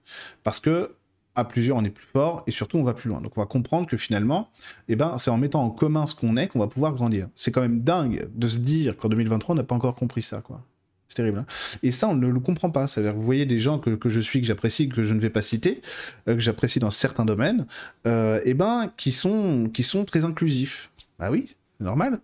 Parce 0.44 0.60
que 0.60 0.92
à 1.34 1.44
plusieurs, 1.44 1.76
on 1.76 1.84
est 1.84 1.90
plus 1.90 2.06
fort 2.06 2.42
et 2.46 2.50
surtout, 2.50 2.78
on 2.78 2.82
va 2.82 2.94
plus 2.94 3.08
loin. 3.08 3.20
Donc, 3.20 3.36
on 3.36 3.40
va 3.40 3.46
comprendre 3.46 3.86
que 3.86 3.96
finalement, 3.96 4.50
eh 4.88 4.96
ben, 4.96 5.18
c'est 5.18 5.30
en 5.30 5.38
mettant 5.38 5.62
en 5.62 5.70
commun 5.70 6.06
ce 6.06 6.14
qu'on 6.14 6.36
est 6.36 6.48
qu'on 6.48 6.58
va 6.58 6.66
pouvoir 6.66 6.94
grandir. 6.94 7.28
C'est 7.34 7.52
quand 7.52 7.60
même 7.60 7.80
dingue 7.80 8.28
de 8.34 8.48
se 8.48 8.58
dire 8.58 8.96
qu'en 8.96 9.08
2023, 9.08 9.54
on 9.54 9.56
n'a 9.56 9.64
pas 9.64 9.74
encore 9.74 9.94
compris 9.94 10.22
ça, 10.22 10.40
quoi. 10.40 10.64
C'est 11.08 11.14
terrible. 11.14 11.38
Hein. 11.38 11.46
et 11.82 11.90
ça, 11.90 12.08
on 12.08 12.14
ne 12.14 12.26
le 12.26 12.40
comprend 12.40 12.70
pas. 12.70 12.84
Vous 12.84 13.22
voyez 13.22 13.46
des 13.46 13.58
gens 13.58 13.78
que, 13.78 13.90
que 13.90 14.10
je 14.10 14.20
suis, 14.20 14.40
que 14.40 14.46
j'apprécie, 14.46 14.90
que 14.90 15.04
je 15.04 15.14
ne 15.14 15.20
vais 15.20 15.30
pas 15.30 15.40
citer, 15.40 15.80
euh, 16.28 16.34
que 16.34 16.40
j'apprécie 16.40 16.80
dans 16.80 16.90
certains 16.90 17.24
domaines, 17.24 17.66
euh, 18.06 18.40
eh 18.44 18.52
ben, 18.52 18.92
qui 18.98 19.12
sont, 19.12 19.70
qui 19.72 19.82
sont 19.82 20.04
très 20.04 20.26
inclusifs. 20.26 20.90
Bah 21.18 21.30
oui, 21.30 21.56
c'est 21.78 21.84
normal. 21.84 22.20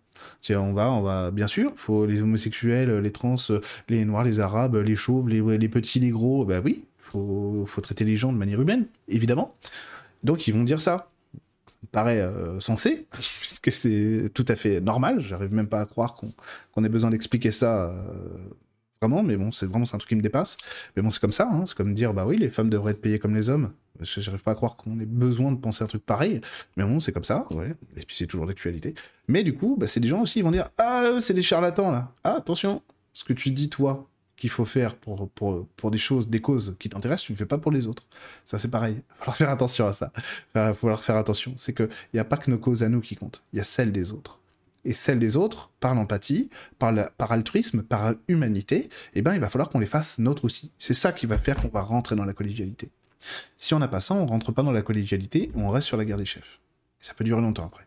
On 0.50 0.72
va, 0.72 0.90
on 0.90 1.00
va, 1.00 1.30
bien 1.30 1.46
sûr, 1.46 1.72
faut 1.76 2.04
les 2.06 2.20
homosexuels, 2.20 2.98
les 2.98 3.12
trans, 3.12 3.36
les 3.88 4.04
noirs, 4.04 4.24
les 4.24 4.40
arabes, 4.40 4.76
les 4.76 4.96
chauves, 4.96 5.28
les, 5.28 5.40
les 5.58 5.68
petits, 5.68 6.00
les 6.00 6.10
gros, 6.10 6.44
bah 6.44 6.60
oui, 6.62 6.84
faut, 7.14 7.64
faut 7.66 7.80
traiter 7.80 8.04
les 8.04 8.16
gens 8.16 8.32
de 8.32 8.38
manière 8.38 8.60
humaine, 8.60 8.86
évidemment. 9.08 9.54
Donc 10.22 10.46
ils 10.48 10.52
vont 10.52 10.64
dire 10.64 10.80
ça. 10.80 11.08
Ça 11.82 11.88
paraît 11.92 12.20
euh, 12.20 12.58
sensé, 12.60 13.06
puisque 13.40 13.72
c'est 13.72 14.30
tout 14.34 14.44
à 14.48 14.56
fait 14.56 14.80
normal. 14.80 15.20
J'arrive 15.20 15.52
même 15.52 15.68
pas 15.68 15.80
à 15.80 15.86
croire 15.86 16.14
qu'on 16.14 16.84
ait 16.84 16.88
besoin 16.88 17.10
d'expliquer 17.10 17.50
ça 17.50 17.90
euh, 17.90 17.94
vraiment, 19.00 19.22
mais 19.22 19.36
bon, 19.36 19.52
c'est 19.52 19.66
vraiment 19.66 19.84
un 19.84 19.98
truc 19.98 20.08
qui 20.08 20.16
me 20.16 20.22
dépasse. 20.22 20.56
Mais 20.96 21.02
bon, 21.02 21.10
c'est 21.10 21.20
comme 21.20 21.32
ça, 21.32 21.48
hein. 21.50 21.64
c'est 21.66 21.76
comme 21.76 21.94
dire, 21.94 22.14
bah 22.14 22.24
oui, 22.26 22.38
les 22.38 22.48
femmes 22.48 22.70
devraient 22.70 22.92
être 22.92 23.02
payées 23.02 23.18
comme 23.18 23.36
les 23.36 23.50
hommes. 23.50 23.70
J'arrive 24.00 24.42
pas 24.42 24.52
à 24.52 24.54
croire 24.54 24.76
qu'on 24.76 24.98
ait 24.98 25.06
besoin 25.06 25.52
de 25.52 25.58
penser 25.58 25.84
un 25.84 25.86
truc 25.86 26.04
pareil, 26.04 26.40
mais 26.76 26.84
bon, 26.84 26.98
c'est 26.98 27.12
comme 27.12 27.22
ça. 27.22 27.46
Et 27.96 28.00
puis 28.00 28.16
c'est 28.16 28.26
toujours 28.26 28.46
d'actualité. 28.46 28.94
Mais 29.28 29.44
du 29.44 29.54
coup, 29.54 29.76
bah, 29.78 29.86
c'est 29.86 30.00
des 30.00 30.08
gens 30.08 30.22
aussi, 30.22 30.40
ils 30.40 30.42
vont 30.42 30.50
dire, 30.50 30.70
ah, 30.78 31.18
c'est 31.20 31.34
des 31.34 31.42
charlatans 31.42 31.92
là. 31.92 32.12
Ah, 32.24 32.36
attention, 32.38 32.82
ce 33.12 33.22
que 33.22 33.32
tu 33.32 33.50
dis 33.50 33.68
toi, 33.68 34.08
qu'il 34.36 34.50
faut 34.50 34.64
faire 34.64 34.96
pour, 34.96 35.28
pour, 35.30 35.66
pour, 35.76 35.90
des 35.90 35.98
choses, 35.98 36.28
des 36.28 36.40
causes 36.40 36.76
qui 36.78 36.88
t'intéressent, 36.88 37.26
tu 37.26 37.32
ne 37.32 37.36
le 37.36 37.38
fais 37.38 37.46
pas 37.46 37.58
pour 37.58 37.70
les 37.70 37.86
autres. 37.86 38.06
Ça, 38.44 38.58
c'est 38.58 38.70
pareil. 38.70 38.96
Il 39.24 39.26
va 39.26 39.32
falloir 39.32 39.36
faire 39.36 39.50
attention 39.50 39.86
à 39.86 39.92
ça. 39.92 40.12
Il 40.16 40.22
va 40.54 40.74
falloir 40.74 41.02
faire 41.02 41.16
attention. 41.16 41.52
C'est 41.56 41.74
qu'il 41.74 41.88
n'y 42.12 42.20
a 42.20 42.24
pas 42.24 42.36
que 42.36 42.50
nos 42.50 42.58
causes 42.58 42.82
à 42.82 42.88
nous 42.88 43.00
qui 43.00 43.16
comptent. 43.16 43.42
Il 43.52 43.58
y 43.58 43.60
a 43.60 43.64
celles 43.64 43.92
des 43.92 44.12
autres. 44.12 44.40
Et 44.84 44.92
celles 44.92 45.18
des 45.18 45.36
autres, 45.36 45.70
par 45.80 45.94
l'empathie, 45.94 46.50
par, 46.78 46.92
par 47.16 47.32
altruisme, 47.32 47.82
par 47.82 48.14
humanité, 48.28 48.90
eh 49.14 49.22
ben, 49.22 49.32
il 49.34 49.40
va 49.40 49.48
falloir 49.48 49.70
qu'on 49.70 49.78
les 49.78 49.86
fasse 49.86 50.18
nôtres 50.18 50.44
aussi. 50.44 50.72
C'est 50.78 50.94
ça 50.94 51.12
qui 51.12 51.24
va 51.24 51.38
faire 51.38 51.56
qu'on 51.56 51.68
va 51.68 51.80
rentrer 51.80 52.16
dans 52.16 52.26
la 52.26 52.34
collégialité. 52.34 52.90
Si 53.56 53.72
on 53.72 53.78
n'a 53.78 53.88
pas 53.88 54.00
ça, 54.00 54.14
on 54.14 54.26
rentre 54.26 54.52
pas 54.52 54.62
dans 54.62 54.72
la 54.72 54.82
collégialité, 54.82 55.50
on 55.54 55.70
reste 55.70 55.86
sur 55.86 55.96
la 55.96 56.04
guerre 56.04 56.18
des 56.18 56.26
chefs. 56.26 56.60
Ça 56.98 57.14
peut 57.14 57.24
durer 57.24 57.40
longtemps 57.40 57.64
après. 57.66 57.86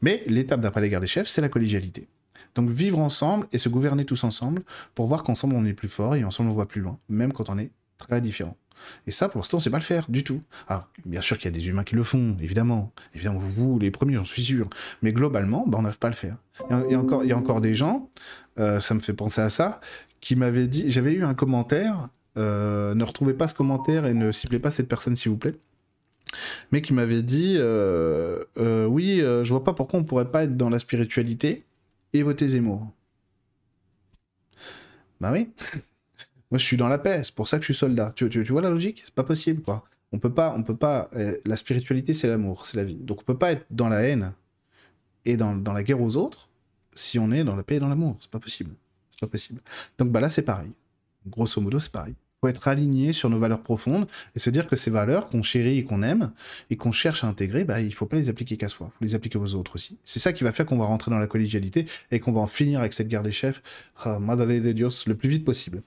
Mais 0.00 0.22
l'étape 0.26 0.60
d'après 0.60 0.80
la 0.80 0.88
guerre 0.88 1.00
des 1.00 1.08
chefs, 1.08 1.28
c'est 1.28 1.40
la 1.40 1.48
collégialité. 1.48 2.06
Donc 2.58 2.70
vivre 2.70 2.98
ensemble 2.98 3.46
et 3.52 3.58
se 3.58 3.68
gouverner 3.68 4.04
tous 4.04 4.24
ensemble 4.24 4.62
pour 4.96 5.06
voir 5.06 5.22
qu'ensemble 5.22 5.54
on 5.54 5.64
est 5.64 5.74
plus 5.74 5.88
fort 5.88 6.16
et 6.16 6.24
ensemble 6.24 6.50
on 6.50 6.54
voit 6.54 6.66
plus 6.66 6.80
loin, 6.80 6.98
même 7.08 7.32
quand 7.32 7.50
on 7.50 7.56
est 7.56 7.70
très 7.98 8.20
différent. 8.20 8.56
Et 9.06 9.12
ça, 9.12 9.28
pour 9.28 9.38
l'instant, 9.38 9.58
on 9.58 9.60
sait 9.60 9.70
pas 9.70 9.78
le 9.78 9.84
faire 9.84 10.06
du 10.08 10.24
tout. 10.24 10.42
Alors, 10.66 10.88
bien 11.06 11.20
sûr 11.20 11.38
qu'il 11.38 11.44
y 11.44 11.54
a 11.54 11.56
des 11.56 11.68
humains 11.68 11.84
qui 11.84 11.94
le 11.94 12.02
font, 12.02 12.36
évidemment. 12.40 12.92
Évidemment, 13.14 13.38
vous, 13.38 13.78
les 13.78 13.92
premiers, 13.92 14.14
j'en 14.14 14.24
suis 14.24 14.42
sûr. 14.42 14.68
Mais 15.02 15.12
globalement, 15.12 15.66
bah, 15.68 15.78
on 15.78 15.82
n'arrive 15.82 16.00
pas 16.00 16.08
le 16.08 16.16
faire. 16.16 16.36
Il 16.68 16.90
y, 16.90 16.94
a, 16.94 16.98
encore, 16.98 17.22
il 17.22 17.28
y 17.28 17.32
a 17.32 17.36
encore 17.36 17.60
des 17.60 17.76
gens, 17.76 18.10
euh, 18.58 18.80
ça 18.80 18.94
me 18.94 19.00
fait 19.00 19.12
penser 19.12 19.40
à 19.40 19.50
ça, 19.50 19.80
qui 20.20 20.34
m'avaient 20.34 20.66
dit, 20.66 20.90
j'avais 20.90 21.12
eu 21.12 21.22
un 21.22 21.34
commentaire, 21.34 22.08
euh, 22.38 22.92
ne 22.96 23.04
retrouvez 23.04 23.34
pas 23.34 23.46
ce 23.46 23.54
commentaire 23.54 24.04
et 24.04 24.14
ne 24.14 24.32
ciblez 24.32 24.58
pas 24.58 24.72
cette 24.72 24.88
personne, 24.88 25.14
s'il 25.14 25.30
vous 25.30 25.38
plaît 25.38 25.54
mais 26.72 26.82
qui 26.82 26.92
m'avait 26.92 27.22
dit 27.22 27.54
euh, 27.56 28.44
oui, 28.86 29.20
je 29.20 29.48
vois 29.48 29.64
pas 29.64 29.72
pourquoi 29.72 29.98
on 29.98 30.04
pourrait 30.04 30.30
pas 30.30 30.44
être 30.44 30.58
dans 30.58 30.68
la 30.68 30.78
spiritualité 30.78 31.64
et 32.12 32.22
voter 32.22 32.48
Zemmour. 32.48 32.92
Bah 35.20 35.32
oui. 35.32 35.50
Moi, 36.50 36.58
je 36.58 36.64
suis 36.64 36.76
dans 36.76 36.88
la 36.88 36.98
paix, 36.98 37.22
c'est 37.24 37.34
pour 37.34 37.46
ça 37.48 37.58
que 37.58 37.62
je 37.62 37.72
suis 37.72 37.78
soldat. 37.78 38.12
Tu, 38.16 38.28
tu, 38.30 38.42
vois 38.44 38.62
la 38.62 38.70
logique? 38.70 39.02
C'est 39.04 39.14
pas 39.14 39.24
possible, 39.24 39.62
quoi. 39.62 39.84
On 40.12 40.18
peut 40.18 40.32
pas, 40.32 40.54
on 40.56 40.62
peut 40.62 40.76
pas. 40.76 41.10
Euh, 41.14 41.36
la 41.44 41.56
spiritualité, 41.56 42.14
c'est 42.14 42.28
l'amour, 42.28 42.64
c'est 42.64 42.76
la 42.78 42.84
vie. 42.84 42.96
Donc, 42.96 43.20
on 43.20 43.24
peut 43.24 43.36
pas 43.36 43.52
être 43.52 43.66
dans 43.70 43.90
la 43.90 44.00
haine 44.02 44.32
et 45.26 45.36
dans, 45.36 45.54
dans, 45.54 45.74
la 45.74 45.82
guerre 45.82 46.00
aux 46.00 46.16
autres 46.16 46.48
si 46.94 47.18
on 47.18 47.30
est 47.30 47.44
dans 47.44 47.56
la 47.56 47.62
paix 47.62 47.76
et 47.76 47.80
dans 47.80 47.88
l'amour. 47.88 48.16
C'est 48.20 48.30
pas 48.30 48.40
possible. 48.40 48.74
C'est 49.10 49.20
pas 49.20 49.30
possible. 49.30 49.60
Donc, 49.98 50.10
bah 50.10 50.20
là, 50.20 50.30
c'est 50.30 50.42
pareil. 50.42 50.72
Grosso 51.26 51.60
modo, 51.60 51.78
c'est 51.78 51.92
pareil 51.92 52.14
faut 52.40 52.48
être 52.48 52.68
aligné 52.68 53.12
sur 53.12 53.30
nos 53.30 53.38
valeurs 53.38 53.62
profondes 53.62 54.06
et 54.36 54.38
se 54.38 54.48
dire 54.50 54.68
que 54.68 54.76
ces 54.76 54.90
valeurs 54.90 55.28
qu'on 55.28 55.42
chérit 55.42 55.78
et 55.78 55.84
qu'on 55.84 56.02
aime 56.02 56.30
et 56.70 56.76
qu'on 56.76 56.92
cherche 56.92 57.24
à 57.24 57.26
intégrer, 57.26 57.64
bah, 57.64 57.80
il 57.80 57.92
faut 57.92 58.06
pas 58.06 58.16
les 58.16 58.30
appliquer 58.30 58.56
qu'à 58.56 58.68
soi, 58.68 58.90
il 58.90 58.98
faut 58.98 59.04
les 59.04 59.14
appliquer 59.16 59.38
aux 59.38 59.54
autres 59.56 59.74
aussi. 59.74 59.98
C'est 60.04 60.20
ça 60.20 60.32
qui 60.32 60.44
va 60.44 60.52
faire 60.52 60.64
qu'on 60.64 60.78
va 60.78 60.84
rentrer 60.84 61.10
dans 61.10 61.18
la 61.18 61.26
collégialité 61.26 61.86
et 62.12 62.20
qu'on 62.20 62.32
va 62.32 62.40
en 62.40 62.46
finir 62.46 62.78
avec 62.78 62.94
cette 62.94 63.08
guerre 63.08 63.24
des 63.24 63.32
chefs, 63.32 63.60
Madre 64.20 64.46
de 64.46 64.72
Dios, 64.72 65.06
le 65.06 65.16
plus 65.16 65.28
vite 65.28 65.44
possible. 65.44 65.82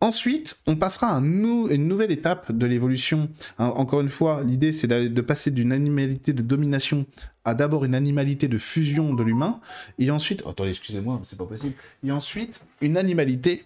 Ensuite, 0.00 0.58
on 0.66 0.76
passera 0.76 1.16
à 1.16 1.20
une 1.20 1.88
nouvelle 1.88 2.12
étape 2.12 2.52
de 2.52 2.66
l'évolution. 2.66 3.30
Hein, 3.58 3.72
encore 3.74 4.02
une 4.02 4.10
fois, 4.10 4.42
l'idée 4.44 4.72
c'est 4.72 4.88
de 4.88 5.20
passer 5.22 5.50
d'une 5.50 5.72
animalité 5.72 6.34
de 6.34 6.42
domination 6.42 7.06
à 7.46 7.54
d'abord 7.54 7.84
une 7.84 7.94
animalité 7.94 8.48
de 8.48 8.58
fusion 8.58 9.14
de 9.14 9.22
l'humain 9.22 9.60
et 9.98 10.10
ensuite, 10.10 10.42
attendez, 10.46 10.70
excusez-moi, 10.70 11.20
c'est 11.24 11.38
pas 11.38 11.44
possible, 11.44 11.74
et 12.02 12.10
ensuite 12.10 12.66
une 12.80 12.96
animalité 12.96 13.64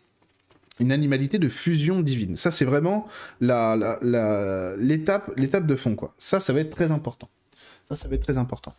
une 0.80 0.92
animalité 0.92 1.38
de 1.38 1.48
fusion 1.48 2.00
divine. 2.00 2.36
Ça, 2.36 2.50
c'est 2.50 2.64
vraiment 2.64 3.06
l'étape 3.40 4.06
de 5.66 5.76
fond, 5.76 5.96
quoi. 5.96 6.12
Ça, 6.18 6.40
ça 6.40 6.52
va 6.52 6.60
être 6.60 6.70
très 6.70 6.90
important. 6.90 7.28
Ça, 7.88 7.94
ça 7.94 8.08
va 8.08 8.14
être 8.14 8.24
très 8.24 8.38
important. 8.38 8.74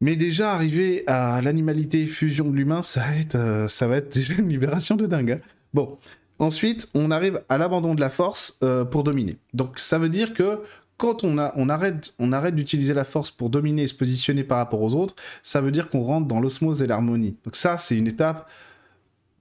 Mais 0.00 0.16
déjà, 0.16 0.52
arriver 0.52 1.04
à 1.06 1.40
l'animalité 1.42 2.06
fusion 2.06 2.48
de 2.50 2.56
l'humain, 2.56 2.82
ça, 2.82 3.00
va 3.00 3.16
être, 3.16 3.34
euh, 3.34 3.68
ça 3.68 4.00
déjà 4.00 4.34
une 4.34 4.48
libération 4.48 4.96
de 4.96 5.06
dingue. 5.06 5.32
Hein. 5.32 5.40
Bon, 5.74 5.98
ensuite, 6.38 6.88
on 6.94 7.10
arrive 7.10 7.42
à 7.48 7.58
l'abandon 7.58 7.94
de 7.94 8.00
la 8.00 8.08
force 8.08 8.58
euh, 8.62 8.84
pour 8.84 9.04
dominer. 9.04 9.36
Donc, 9.52 9.78
ça 9.78 9.98
veut 9.98 10.08
dire 10.08 10.32
que 10.32 10.62
quand 11.00 11.24
on 11.24 11.38
arrête, 11.38 12.12
on 12.18 12.30
arrête 12.30 12.54
d'utiliser 12.54 12.92
la 12.92 13.04
force 13.04 13.30
pour 13.30 13.48
dominer 13.48 13.82
et 13.82 13.86
se 13.86 13.94
positionner 13.94 14.44
par 14.44 14.58
rapport 14.58 14.82
aux 14.82 14.94
autres, 14.94 15.14
ça 15.42 15.62
veut 15.62 15.70
dire 15.70 15.88
qu'on 15.88 16.02
rentre 16.02 16.28
dans 16.28 16.40
l'osmose 16.40 16.82
et 16.82 16.86
l'harmonie. 16.86 17.36
Donc 17.44 17.56
ça, 17.56 17.78
c'est 17.78 17.96
une 17.96 18.06
étape 18.06 18.50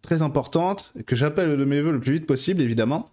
très 0.01 0.21
importante, 0.21 0.93
que 1.05 1.15
j'appelle 1.15 1.57
de 1.57 1.65
mes 1.65 1.81
voeux 1.81 1.91
le 1.91 1.99
plus 1.99 2.13
vite 2.13 2.25
possible, 2.25 2.61
évidemment. 2.61 3.09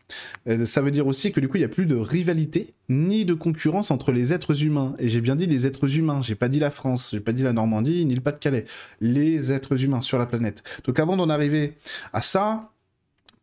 Euh, 0.49 0.65
ça 0.65 0.83
veut 0.83 0.91
dire 0.91 1.07
aussi 1.07 1.33
que 1.33 1.41
du 1.41 1.49
coup, 1.49 1.57
il 1.57 1.61
n'y 1.61 1.65
a 1.65 1.69
plus 1.69 1.87
de 1.87 1.97
rivalité 1.97 2.75
ni 2.89 3.25
de 3.25 3.35
concurrence 3.35 3.91
entre 3.91 4.13
les 4.13 4.33
êtres 4.33 4.65
humains. 4.65 4.95
Et 4.99 5.09
j'ai 5.09 5.21
bien 5.21 5.37
dit 5.37 5.47
les 5.47 5.67
êtres 5.67 5.97
humains, 5.97 6.23
j'ai 6.23 6.35
pas 6.35 6.49
dit 6.49 6.59
la 6.59 6.71
France, 6.71 7.11
j'ai 7.13 7.21
pas 7.21 7.33
dit 7.33 7.43
la 7.43 7.53
Normandie, 7.53 8.05
ni 8.07 8.15
le 8.15 8.21
Pas-de-Calais. 8.21 8.65
Les 9.01 9.53
êtres 9.53 9.83
humains 9.83 10.01
sur 10.01 10.19
la 10.19 10.27
planète. 10.27 10.63
Donc 10.85 10.99
avant 11.01 11.17
d'en 11.17 11.29
arriver 11.29 11.75
à 12.13 12.23
ça, 12.23 12.71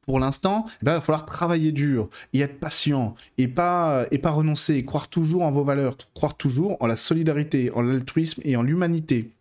pour 0.05 0.19
l'instant, 0.19 0.65
eh 0.67 0.85
ben, 0.85 0.93
il 0.93 0.95
va 0.95 1.01
falloir 1.01 1.25
travailler 1.25 1.71
dur 1.71 2.09
et 2.33 2.41
être 2.41 2.59
patient 2.59 3.15
et 3.37 3.47
pas, 3.47 4.05
et 4.11 4.17
pas 4.17 4.31
renoncer, 4.31 4.83
croire 4.83 5.07
toujours 5.07 5.43
en 5.43 5.51
vos 5.51 5.63
valeurs, 5.63 5.95
croire 6.13 6.35
toujours 6.35 6.77
en 6.81 6.87
la 6.87 6.97
solidarité, 6.97 7.71
en 7.71 7.81
l'altruisme 7.81 8.41
et 8.43 8.57
en 8.57 8.63
l'humanité. 8.63 9.31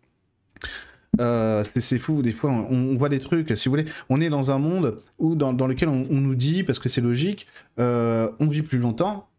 Euh, 1.19 1.63
c'est 1.63 1.99
fou, 1.99 2.21
des 2.23 2.31
fois 2.31 2.51
on, 2.51 2.95
voit 2.95 3.09
des 3.09 3.19
trucs, 3.19 3.55
si 3.55 3.69
vous 3.69 3.73
voulez, 3.73 3.85
on 4.09 4.19
est 4.19 4.29
dans 4.29 4.51
un 4.51 4.57
monde 4.57 5.03
où, 5.19 5.35
dans, 5.35 5.51
lequel 5.67 5.89
on, 5.89 6.05
nous 6.09 6.35
dit, 6.35 6.63
parce 6.63 6.79
que 6.79 6.89
c'est 6.89 7.01
logique, 7.01 7.47
euh, 7.79 8.31
on 8.39 8.47
vit 8.47 8.63
plus 8.63 8.79
longtemps. 8.79 9.29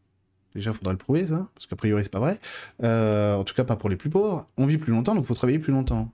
Déjà, 0.54 0.72
faudrait 0.72 0.92
le 0.92 0.98
prouver, 0.98 1.26
ça, 1.26 1.48
parce 1.54 1.66
qu'a 1.66 1.74
priori, 1.74 2.04
c'est 2.04 2.12
pas 2.12 2.20
vrai. 2.20 2.38
Euh, 2.84 3.34
en 3.34 3.42
tout 3.42 3.54
cas, 3.54 3.64
pas 3.64 3.74
pour 3.74 3.88
les 3.88 3.96
plus 3.96 4.08
pauvres. 4.08 4.46
On 4.56 4.66
vit 4.66 4.78
plus 4.78 4.92
longtemps, 4.92 5.16
donc 5.16 5.24
il 5.24 5.26
faut 5.26 5.34
travailler 5.34 5.58
plus 5.58 5.72
longtemps. 5.72 6.12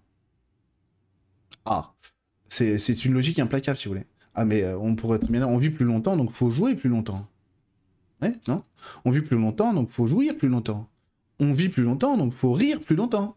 Ah, 1.67 1.93
c'est 2.49 3.05
une 3.05 3.13
logique 3.13 3.39
implacable, 3.39 3.77
si 3.77 3.87
vous 3.87 3.95
voulez. 3.95 4.07
Ah, 4.35 4.47
mais 4.47 4.65
on 4.75 4.95
pourrait 4.95 5.19
très 5.19 5.31
bien 5.31 5.47
on 5.47 5.59
vit 5.59 5.71
plus 5.71 5.85
longtemps, 5.85 6.17
donc 6.17 6.33
faut 6.33 6.51
jouer 6.51 6.75
plus 6.75 6.89
longtemps. 6.89 7.29
Ouais, 8.23 8.35
non? 8.49 8.63
On 9.05 9.11
vit 9.11 9.21
plus 9.21 9.37
longtemps, 9.37 9.75
donc 9.75 9.91
faut 9.91 10.07
jouir 10.07 10.37
plus 10.37 10.49
longtemps. 10.49 10.89
On 11.39 11.53
vit 11.53 11.69
plus 11.69 11.83
longtemps, 11.83 12.17
donc 12.17 12.33
faut 12.33 12.53
rire 12.53 12.81
plus 12.81 12.97
longtemps. 12.97 13.37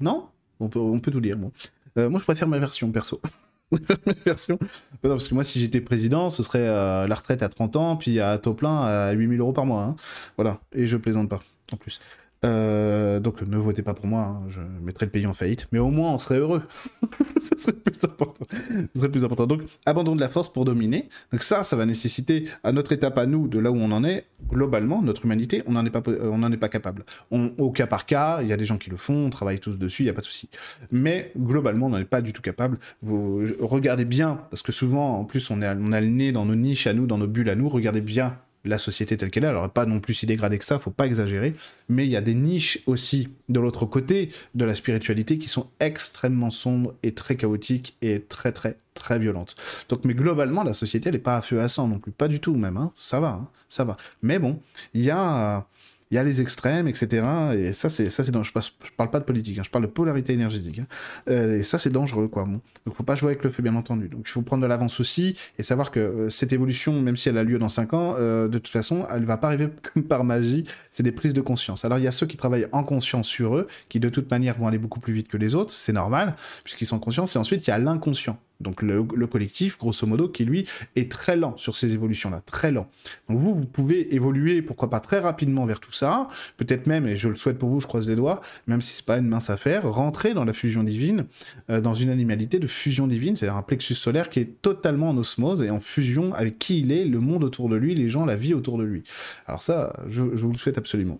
Non? 0.00 0.28
On 0.60 0.68
peut, 0.68 1.10
tout 1.10 1.20
dire. 1.20 1.36
Bon. 1.36 1.52
Euh, 1.96 2.08
moi, 2.08 2.18
je 2.20 2.24
préfère 2.24 2.48
ma 2.48 2.58
version 2.58 2.90
perso. 2.90 3.20
ma 3.70 4.12
version. 4.24 4.58
Parce 5.02 5.28
que 5.28 5.34
moi, 5.34 5.44
si 5.44 5.60
j'étais 5.60 5.80
président, 5.80 6.30
ce 6.30 6.42
serait 6.42 6.60
euh, 6.60 7.06
la 7.06 7.14
retraite 7.14 7.42
à 7.42 7.48
30 7.48 7.76
ans, 7.76 7.96
puis 7.96 8.20
à 8.20 8.38
taux 8.38 8.54
plein 8.54 8.82
à 8.82 9.12
8000 9.12 9.40
euros 9.40 9.52
par 9.52 9.66
mois. 9.66 9.82
Hein. 9.82 9.96
Voilà. 10.36 10.60
Et 10.72 10.86
je 10.86 10.96
plaisante 10.96 11.28
pas, 11.28 11.40
en 11.72 11.76
plus. 11.76 12.00
Euh, 12.44 13.18
donc 13.18 13.42
ne 13.42 13.56
votez 13.56 13.82
pas 13.82 13.94
pour 13.94 14.06
moi, 14.06 14.20
hein. 14.22 14.42
je 14.48 14.60
mettrai 14.82 15.06
le 15.06 15.10
pays 15.10 15.26
en 15.26 15.34
faillite, 15.34 15.66
mais 15.72 15.80
au 15.80 15.90
moins 15.90 16.12
on 16.12 16.18
serait 16.18 16.38
heureux. 16.38 16.62
Ce 17.40 17.56
serait 17.56 17.72
plus 17.72 17.98
important. 18.04 18.46
Ce 18.94 19.00
serait 19.00 19.10
plus 19.10 19.24
important. 19.24 19.46
Donc 19.46 19.62
abandon 19.86 20.14
de 20.14 20.20
la 20.20 20.28
force 20.28 20.52
pour 20.52 20.64
dominer. 20.64 21.08
Donc 21.32 21.42
ça, 21.42 21.64
ça 21.64 21.74
va 21.74 21.84
nécessiter 21.84 22.48
à 22.62 22.70
notre 22.70 22.92
étape 22.92 23.18
à 23.18 23.26
nous, 23.26 23.48
de 23.48 23.58
là 23.58 23.72
où 23.72 23.76
on 23.76 23.90
en 23.90 24.04
est, 24.04 24.26
globalement, 24.48 25.02
notre 25.02 25.24
humanité, 25.24 25.62
on 25.66 25.72
n'en 25.72 25.84
est, 25.84 25.90
pas, 25.90 26.02
on 26.06 26.52
est 26.52 26.56
pas 26.56 26.68
capable. 26.68 27.04
au 27.30 27.70
cas 27.72 27.86
par 27.86 28.06
cas, 28.06 28.40
il 28.42 28.48
y 28.48 28.52
a 28.52 28.56
des 28.56 28.66
gens 28.66 28.78
qui 28.78 28.90
le 28.90 28.96
font, 28.96 29.26
on 29.26 29.30
travaille 29.30 29.58
tous 29.58 29.78
dessus, 29.78 30.02
il 30.02 30.06
n'y 30.06 30.10
a 30.10 30.14
pas 30.14 30.20
de 30.20 30.26
souci. 30.26 30.48
Mais 30.92 31.32
globalement, 31.36 31.86
on 31.86 31.90
n'en 31.90 31.98
est 31.98 32.04
pas 32.04 32.22
du 32.22 32.32
tout 32.32 32.42
capable. 32.42 32.78
Vous 33.02 33.42
regardez 33.60 34.04
bien, 34.04 34.40
parce 34.50 34.62
que 34.62 34.72
souvent, 34.72 35.18
en 35.18 35.24
plus, 35.24 35.50
on, 35.50 35.60
est, 35.60 35.68
on 35.80 35.92
a 35.92 36.00
le 36.00 36.08
nez 36.08 36.32
dans 36.32 36.44
nos 36.44 36.54
niches 36.54 36.86
à 36.86 36.92
nous, 36.92 37.06
dans 37.06 37.18
nos 37.18 37.26
bulles 37.26 37.50
à 37.50 37.56
nous, 37.56 37.68
regardez 37.68 38.00
bien 38.00 38.36
la 38.64 38.78
société 38.78 39.16
telle 39.16 39.30
qu'elle 39.30 39.44
est. 39.44 39.48
Alors, 39.48 39.70
pas 39.70 39.86
non 39.86 40.00
plus 40.00 40.14
si 40.14 40.26
dégradée 40.26 40.58
que 40.58 40.64
ça, 40.64 40.78
faut 40.78 40.90
pas 40.90 41.06
exagérer. 41.06 41.54
Mais 41.88 42.06
il 42.06 42.10
y 42.10 42.16
a 42.16 42.20
des 42.20 42.34
niches 42.34 42.80
aussi 42.86 43.28
de 43.48 43.60
l'autre 43.60 43.86
côté 43.86 44.30
de 44.54 44.64
la 44.64 44.74
spiritualité 44.74 45.38
qui 45.38 45.48
sont 45.48 45.68
extrêmement 45.80 46.50
sombres 46.50 46.94
et 47.02 47.12
très 47.12 47.36
chaotiques 47.36 47.96
et 48.02 48.20
très, 48.20 48.52
très, 48.52 48.76
très 48.94 49.18
violentes. 49.18 49.56
Donc, 49.88 50.04
mais 50.04 50.14
globalement, 50.14 50.64
la 50.64 50.74
société, 50.74 51.08
elle 51.08 51.14
n'est 51.14 51.20
pas 51.20 51.36
à 51.36 51.42
feu 51.42 51.60
à 51.60 51.68
sang 51.68 51.88
non 51.88 51.98
plus. 51.98 52.12
Pas 52.12 52.28
du 52.28 52.40
tout, 52.40 52.54
même. 52.54 52.76
Hein. 52.76 52.92
Ça 52.94 53.20
va, 53.20 53.28
hein. 53.28 53.48
ça 53.68 53.84
va. 53.84 53.96
Mais 54.22 54.38
bon, 54.38 54.60
il 54.94 55.02
y 55.02 55.10
a 55.10 55.66
il 56.10 56.14
y 56.14 56.18
a 56.18 56.24
les 56.24 56.40
extrêmes, 56.40 56.88
etc. 56.88 57.26
Et 57.56 57.72
ça, 57.72 57.90
c'est 57.90 58.30
dangereux. 58.30 58.60
Je, 58.60 58.86
je 58.86 58.90
parle 58.96 59.10
pas 59.10 59.20
de 59.20 59.24
politique, 59.24 59.58
hein, 59.58 59.62
je 59.64 59.70
parle 59.70 59.84
de 59.84 59.90
polarité 59.90 60.32
énergétique. 60.32 60.78
Hein. 60.78 60.86
Euh, 61.28 61.58
et 61.58 61.62
ça, 61.62 61.78
c'est 61.78 61.90
dangereux, 61.90 62.28
quoi. 62.28 62.44
Bon. 62.44 62.60
Donc, 62.86 62.96
faut 62.96 63.02
pas 63.02 63.14
jouer 63.14 63.32
avec 63.32 63.44
le 63.44 63.50
feu, 63.50 63.62
bien 63.62 63.74
entendu. 63.74 64.08
Donc, 64.08 64.22
il 64.26 64.30
faut 64.30 64.42
prendre 64.42 64.62
de 64.62 64.66
l'avance 64.66 65.00
aussi 65.00 65.36
et 65.58 65.62
savoir 65.62 65.90
que 65.90 66.00
euh, 66.00 66.28
cette 66.30 66.52
évolution, 66.52 67.00
même 67.00 67.16
si 67.16 67.28
elle 67.28 67.38
a 67.38 67.44
lieu 67.44 67.58
dans 67.58 67.68
5 67.68 67.92
ans, 67.94 68.14
euh, 68.18 68.48
de 68.48 68.58
toute 68.58 68.72
façon, 68.72 69.06
elle 69.10 69.24
va 69.24 69.36
pas 69.36 69.48
arriver 69.48 69.68
comme 69.94 70.04
par 70.04 70.24
magie. 70.24 70.64
C'est 70.90 71.02
des 71.02 71.12
prises 71.12 71.34
de 71.34 71.42
conscience. 71.42 71.84
Alors, 71.84 71.98
il 71.98 72.04
y 72.04 72.08
a 72.08 72.12
ceux 72.12 72.26
qui 72.26 72.36
travaillent 72.36 72.68
en 72.72 72.84
conscience 72.84 73.26
sur 73.28 73.56
eux, 73.56 73.66
qui 73.88 74.00
de 74.00 74.08
toute 74.08 74.30
manière 74.30 74.58
vont 74.58 74.66
aller 74.66 74.78
beaucoup 74.78 75.00
plus 75.00 75.12
vite 75.12 75.28
que 75.28 75.36
les 75.36 75.54
autres. 75.54 75.72
C'est 75.72 75.92
normal, 75.92 76.36
puisqu'ils 76.64 76.86
sont 76.86 76.98
conscients. 76.98 77.24
Et 77.26 77.38
ensuite, 77.38 77.66
il 77.66 77.70
y 77.70 77.72
a 77.72 77.78
l'inconscient 77.78 78.38
donc 78.60 78.82
le, 78.82 79.04
collectif, 79.26 79.78
grosso 79.78 80.06
modo, 80.06 80.28
qui 80.28 80.44
lui 80.44 80.66
est 80.96 81.10
très 81.10 81.36
lent 81.36 81.56
sur 81.56 81.76
ces 81.76 81.92
évolutions-là, 81.92 82.42
très 82.44 82.72
lent. 82.72 82.90
Donc 83.28 83.38
vous, 83.38 83.54
vous 83.54 83.66
pouvez 83.66 84.14
évoluer, 84.14 84.62
pourquoi 84.62 84.90
pas 84.90 85.00
très 85.00 85.20
rapidement 85.20 85.64
vers 85.64 85.78
tout 85.78 85.92
ça, 85.92 86.28
peut-être 86.56 86.86
même, 86.86 87.06
et 87.06 87.14
je 87.14 87.28
le 87.28 87.36
souhaite 87.36 87.58
pour 87.58 87.68
vous, 87.68 87.80
je 87.80 87.86
croise 87.86 88.08
les 88.08 88.16
doigts, 88.16 88.40
même 88.66 88.80
si 88.80 88.96
c'est 88.96 89.04
pas 89.04 89.18
une 89.18 89.28
mince 89.28 89.50
affaire, 89.50 89.88
rentrer 89.88 90.34
dans 90.34 90.44
la 90.44 90.52
fusion 90.52 90.82
divine, 90.82 91.26
euh, 91.70 91.80
dans 91.80 91.94
une 91.94 92.10
animalité 92.10 92.58
de 92.58 92.66
fusion 92.66 93.06
divine, 93.06 93.36
c'est-à-dire 93.36 93.56
un 93.56 93.62
plexus 93.62 93.94
solaire 93.94 94.28
qui 94.28 94.40
est 94.40 94.60
totalement 94.60 95.10
en 95.10 95.16
osmose 95.16 95.62
et 95.62 95.70
en 95.70 95.80
fusion 95.80 96.34
avec 96.34 96.58
qui 96.58 96.80
il 96.80 96.90
est, 96.90 97.04
le 97.04 97.20
monde 97.20 97.44
autour 97.44 97.68
de 97.68 97.76
lui, 97.76 97.94
les 97.94 98.08
gens, 98.08 98.26
la 98.26 98.36
vie 98.36 98.54
autour 98.54 98.78
de 98.78 98.84
lui. 98.84 99.04
Alors 99.46 99.62
ça, 99.62 99.92
je, 100.08 100.22
vous 100.22 100.52
le 100.52 100.58
souhaite 100.58 100.78
absolument. 100.78 101.18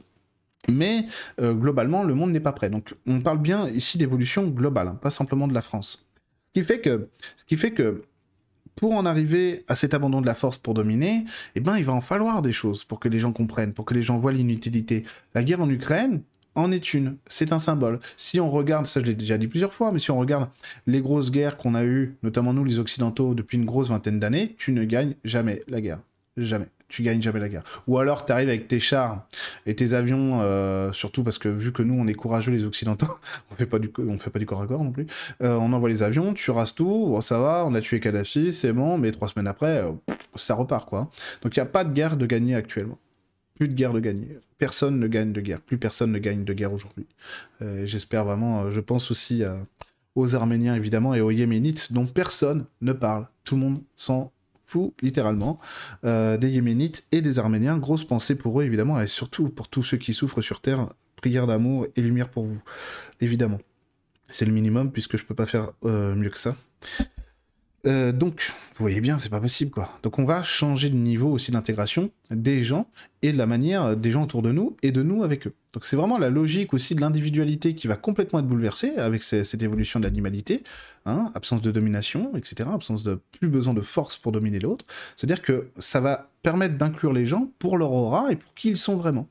Mais 0.69 1.07
euh, 1.41 1.55
globalement, 1.55 2.03
le 2.03 2.15
monde 2.15 2.33
n'est 2.33 2.41
pas 2.41 2.53
prêt. 2.53 2.69
Donc 2.69 2.95
on 3.07 3.21
parle 3.21 3.39
bien 3.39 3.69
ici 3.69 3.97
d'évolution 3.97 4.49
globale, 4.49 4.89
hein, 4.89 4.99
pas 5.01 5.11
simplement 5.11 5.47
de 5.47 5.55
la 5.55 5.63
France. 5.63 6.08
Fait 6.65 6.81
que, 6.81 7.09
ce 7.37 7.45
qui 7.45 7.57
fait 7.57 7.73
que 7.73 8.03
pour 8.77 8.93
en 8.95 9.07
arriver 9.07 9.65
à 9.67 9.75
cet 9.75 9.93
abandon 9.93 10.21
de 10.21 10.27
la 10.27 10.37
force 10.37 10.57
pour 10.57 10.73
dominer, 10.73 11.25
eh 11.57 11.61
ben, 11.61 11.77
il 11.77 11.85
va 11.85 11.93
en 11.93 12.01
falloir 12.01 12.43
des 12.43 12.53
choses 12.53 12.85
pour 12.85 13.01
que 13.01 13.09
les 13.09 13.19
gens 13.19 13.33
comprennent, 13.33 13.73
pour 13.73 13.85
que 13.85 13.95
les 13.95 14.03
gens 14.03 14.19
voient 14.19 14.33
l'inutilité. 14.33 15.05
La 15.35 15.43
guerre 15.43 15.61
en 15.61 15.69
Ukraine 15.69 16.23
en 16.55 16.71
est 16.71 16.95
une, 16.95 17.17
c'est 17.27 17.53
un 17.53 17.59
symbole. 17.59 17.99
Si 18.17 18.41
on 18.41 18.51
regarde, 18.51 18.87
ça 18.87 19.01
je 19.01 19.07
l'ai 19.07 19.15
déjà 19.15 19.37
dit 19.37 19.49
plusieurs 19.49 19.73
fois, 19.73 19.93
mais 19.93 19.99
si 19.99 20.11
on 20.11 20.19
regarde 20.19 20.49
les 20.87 21.01
grosses 21.01 21.31
guerres 21.31 21.57
qu'on 21.57 21.75
a 21.75 21.85
eues, 21.85 22.17
notamment 22.23 22.53
nous 22.53 22.65
les 22.65 22.79
Occidentaux, 22.79 23.35
depuis 23.35 23.59
une 23.59 23.65
grosse 23.65 23.89
vingtaine 23.89 24.21
d'années, 24.21 24.55
tu 24.59 24.73
ne 24.73 24.85
gagnes 24.85 25.15
jamais 25.25 25.63
la 25.69 25.81
guerre. 25.81 26.01
Jamais 26.37 26.69
tu 26.89 27.03
gagnes 27.03 27.21
jamais 27.21 27.41
la 27.41 27.49
guerre. 27.49 27.65
Ou 27.87 27.99
alors 27.99 28.25
tu 28.25 28.33
arrives 28.33 28.49
avec 28.49 28.67
tes 28.67 28.81
chars 28.81 29.27
et 29.67 29.75
tes 29.75 29.93
avions, 29.95 30.41
euh, 30.43 30.91
surtout 30.93 31.23
parce 31.23 31.39
que 31.39 31.49
vu 31.49 31.73
que 31.73 31.83
nous 31.83 31.95
on 31.95 32.07
est 32.07 32.15
courageux 32.15 32.51
les 32.51 32.65
occidentaux, 32.65 33.19
on 33.51 33.55
fait 33.55 33.67
pas 33.67 33.79
du 33.79 33.91
on 33.99 34.19
fait 34.19 34.31
pas 34.31 34.39
du 34.39 34.47
corps 34.47 34.63
à 34.63 34.67
corps 34.67 34.83
non 34.83 34.91
plus. 34.91 35.07
Euh, 35.43 35.57
on 35.57 35.73
envoie 35.73 35.89
les 35.89 36.03
avions, 36.03 36.33
tu 36.33 36.51
rases 36.51 36.75
tout, 36.75 37.19
ça 37.21 37.39
va, 37.39 37.65
on 37.67 37.75
a 37.75 37.81
tué 37.81 38.01
Kadhafi, 38.01 38.53
c'est 38.53 38.73
bon, 38.73 38.99
mais 38.99 39.13
trois 39.13 39.29
semaines 39.29 39.47
après, 39.47 39.83
euh, 39.83 39.93
ça 40.35 40.55
repart 40.55 40.89
quoi. 40.89 41.11
Donc 41.43 41.57
il 41.57 41.61
n'y 41.61 41.63
a 41.63 41.67
pas 41.67 41.85
de 41.85 41.93
guerre 41.93 42.17
de 42.17 42.27
gagner 42.27 42.55
actuellement. 42.55 42.99
Plus 43.55 43.69
de 43.69 43.75
guerre 43.75 43.93
de 43.93 44.01
gagner. 44.01 44.39
Personne 44.57 44.99
ne 44.99 45.09
gagne 45.09 45.33
de 45.33 45.41
guerre. 45.41 45.61
Plus 45.61 45.79
personne 45.79 46.13
ne 46.13 46.19
gagne 46.19 46.45
de 46.45 46.53
guerre 46.53 46.73
aujourd'hui. 46.73 47.07
J'espère 47.83 48.25
vraiment. 48.25 48.71
je 48.71 48.81
pense 48.81 49.11
aussi 49.11 49.43
aux 50.15 50.35
Arméniens 50.37 50.77
évidemment 50.77 51.13
et 51.15 51.21
aux 51.21 51.33
Yéménites 51.33 51.93
dont 51.93 52.07
personne 52.07 52.67
ne 52.83 52.93
parle. 52.93 53.27
Tout 53.43 53.57
le 53.57 53.63
monde 53.63 53.83
s'en 53.97 54.31
fou, 54.69 54.95
littéralement, 55.03 55.59
euh, 56.05 56.37
des 56.37 56.51
Yéménites 56.51 57.07
et 57.11 57.23
des 57.23 57.39
Arméniens. 57.39 57.79
Grosse 57.79 58.05
pensée 58.05 58.37
pour 58.37 58.61
eux, 58.61 58.65
évidemment, 58.65 59.01
et 59.01 59.09
surtout 59.09 59.49
pour 59.49 59.69
tous 59.69 59.83
ceux 59.83 59.97
qui 59.97 60.13
souffrent 60.13 60.43
sur 60.43 60.61
Terre. 60.61 60.89
Prière 61.17 61.49
d'amour 61.49 61.87
et 61.97 62.01
lumière 62.01 62.29
pour 62.29 62.45
vous, 62.45 62.61
évidemment. 63.21 63.59
C'est 64.29 64.45
le 64.45 64.53
minimum, 64.53 64.93
puisque 64.93 65.17
je 65.17 65.25
peux 65.25 65.35
pas 65.35 65.47
faire 65.47 65.73
euh, 65.85 66.15
mieux 66.15 66.31
que 66.31 66.39
ça. 66.39 66.55
Euh, 67.87 68.13
donc, 68.13 68.53
vous 68.75 68.85
voyez 68.85 69.01
bien, 69.01 69.19
c'est 69.19 69.31
pas 69.31 69.41
possible, 69.41 69.71
quoi. 69.71 69.99
Donc, 70.03 70.19
on 70.19 70.25
va 70.25 70.43
changer 70.43 70.91
de 70.91 70.97
niveau 70.97 71.31
aussi 71.33 71.51
d'intégration 71.51 72.11
des 72.31 72.63
gens 72.63 72.91
et 73.23 73.33
de 73.33 73.39
la 73.39 73.47
manière 73.47 73.97
des 73.97 74.11
gens 74.11 74.25
autour 74.25 74.43
de 74.43 74.53
nous 74.53 74.77
et 74.83 74.93
de 74.93 75.03
nous 75.03 75.23
avec 75.23 75.47
eux. 75.47 75.55
Donc, 75.75 75.85
c'est 75.85 75.97
vraiment 75.97 76.19
la 76.19 76.31
logique 76.31 76.73
aussi 76.73 76.95
de 76.95 77.01
l'individualité 77.01 77.75
qui 77.75 77.89
va 77.89 77.97
complètement 77.97 78.39
être 78.39 78.47
bouleversée 78.47 78.97
avec 78.97 79.23
cette 79.23 79.63
évolution 79.63 80.01
de 80.01 80.05
l'animalité, 80.05 80.63
hein, 81.05 81.31
absence 81.35 81.61
de 81.61 81.71
domination, 81.71 82.33
etc., 82.37 82.69
absence 82.73 83.03
de 83.03 83.21
plus 83.39 83.49
besoin 83.49 83.75
de 83.75 83.83
force 83.83 84.17
pour 84.17 84.33
dominer 84.33 84.61
l'autre. 84.61 84.87
C'est-à-dire 85.15 85.43
que 85.43 85.69
ça 85.79 86.01
va 86.01 86.31
permettre 86.43 86.79
d'inclure 86.79 87.13
les 87.13 87.27
gens 87.27 87.51
pour 87.59 87.77
leur 87.77 87.93
aura 87.93 88.33
et 88.33 88.37
pour 88.37 88.55
qui 88.55 88.71
ils 88.71 88.79
sont 88.79 88.97
vraiment. 88.97 89.29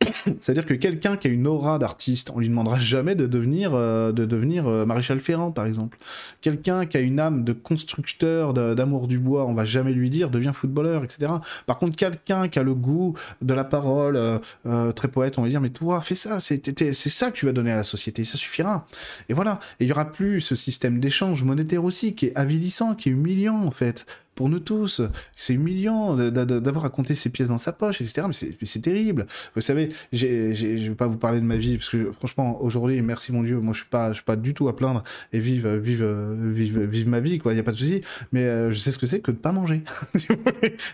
C'est-à-dire 0.40 0.64
que 0.64 0.74
quelqu'un 0.74 1.16
qui 1.16 1.28
a 1.28 1.30
une 1.30 1.46
aura 1.46 1.78
d'artiste, 1.78 2.30
on 2.34 2.38
lui 2.38 2.48
demandera 2.48 2.78
jamais 2.78 3.14
de 3.14 3.26
devenir, 3.26 3.72
euh, 3.74 4.12
de 4.12 4.24
devenir 4.24 4.66
euh, 4.66 4.86
maréchal 4.86 5.20
Ferrand, 5.20 5.50
par 5.50 5.66
exemple. 5.66 5.98
Quelqu'un 6.40 6.86
qui 6.86 6.96
a 6.96 7.00
une 7.00 7.20
âme 7.20 7.44
de 7.44 7.52
constructeur 7.52 8.54
d'amour 8.54 9.08
du 9.08 9.18
bois, 9.18 9.44
on 9.46 9.54
va 9.54 9.64
jamais 9.64 9.92
lui 9.92 10.08
dire 10.08 10.30
deviens 10.30 10.52
footballeur, 10.52 11.04
etc. 11.04 11.32
Par 11.66 11.78
contre, 11.78 11.96
quelqu'un 11.96 12.48
qui 12.48 12.58
a 12.58 12.62
le 12.62 12.74
goût 12.74 13.14
de 13.42 13.54
la 13.54 13.64
parole, 13.64 14.16
euh, 14.16 14.92
très 14.92 15.08
poète, 15.08 15.38
on 15.38 15.42
va 15.42 15.48
dire 15.48 15.60
mais 15.60 15.70
toi, 15.70 16.00
fais 16.00 16.14
ça, 16.14 16.40
c'est 16.40 16.60
ça 16.94 17.30
que 17.30 17.36
tu 17.36 17.46
vas 17.46 17.52
donner 17.52 17.72
à 17.72 17.76
la 17.76 17.84
société, 17.84 18.24
ça 18.24 18.38
suffira. 18.38 18.86
Et 19.28 19.34
voilà. 19.34 19.60
Et 19.80 19.84
il 19.84 19.88
y 19.88 19.92
aura 19.92 20.12
plus 20.12 20.40
ce 20.40 20.54
système 20.54 21.00
d'échange 21.00 21.42
monétaire 21.44 21.84
aussi 21.84 22.14
qui 22.14 22.26
est 22.26 22.36
avilissant, 22.36 22.94
qui 22.94 23.08
est 23.08 23.12
humiliant 23.12 23.62
en 23.64 23.70
fait 23.70 24.06
pour 24.36 24.48
nous 24.48 24.60
tous. 24.60 25.02
C'est 25.34 25.54
humiliant 25.54 26.14
d'avoir 26.14 26.84
à 26.84 26.90
compter 26.90 27.16
ses 27.16 27.30
pièces 27.30 27.48
dans 27.48 27.58
sa 27.58 27.72
poche, 27.72 28.00
etc. 28.00 28.28
Mais 28.28 28.66
c'est 28.66 28.82
terrible. 28.82 29.26
Vous 29.56 29.62
savez, 29.62 29.88
je 30.12 30.26
ne 30.26 30.88
vais 30.90 30.94
pas 30.94 31.08
vous 31.08 31.16
parler 31.16 31.40
de 31.40 31.44
ma 31.44 31.56
vie, 31.56 31.78
parce 31.78 31.88
que 31.88 32.12
franchement, 32.12 32.62
aujourd'hui, 32.62 33.00
merci 33.02 33.32
mon 33.32 33.42
Dieu, 33.42 33.58
moi 33.58 33.74
je 33.74 33.84
je 34.08 34.12
suis 34.14 34.24
pas 34.24 34.36
du 34.36 34.54
tout 34.54 34.68
à 34.68 34.76
plaindre 34.76 35.02
et 35.32 35.40
vive, 35.40 35.66
vive, 35.76 36.04
vive, 36.52 37.08
ma 37.08 37.20
vie, 37.20 37.38
quoi. 37.38 37.52
Il 37.52 37.56
n'y 37.56 37.60
a 37.60 37.64
pas 37.64 37.72
de 37.72 37.76
souci. 37.76 38.02
Mais 38.32 38.42
euh, 38.42 38.70
je 38.70 38.78
sais 38.78 38.90
ce 38.90 38.98
que 38.98 39.06
c'est 39.06 39.20
que 39.20 39.30
de 39.30 39.36
pas 39.36 39.52
manger. 39.52 39.82
je 40.14 40.26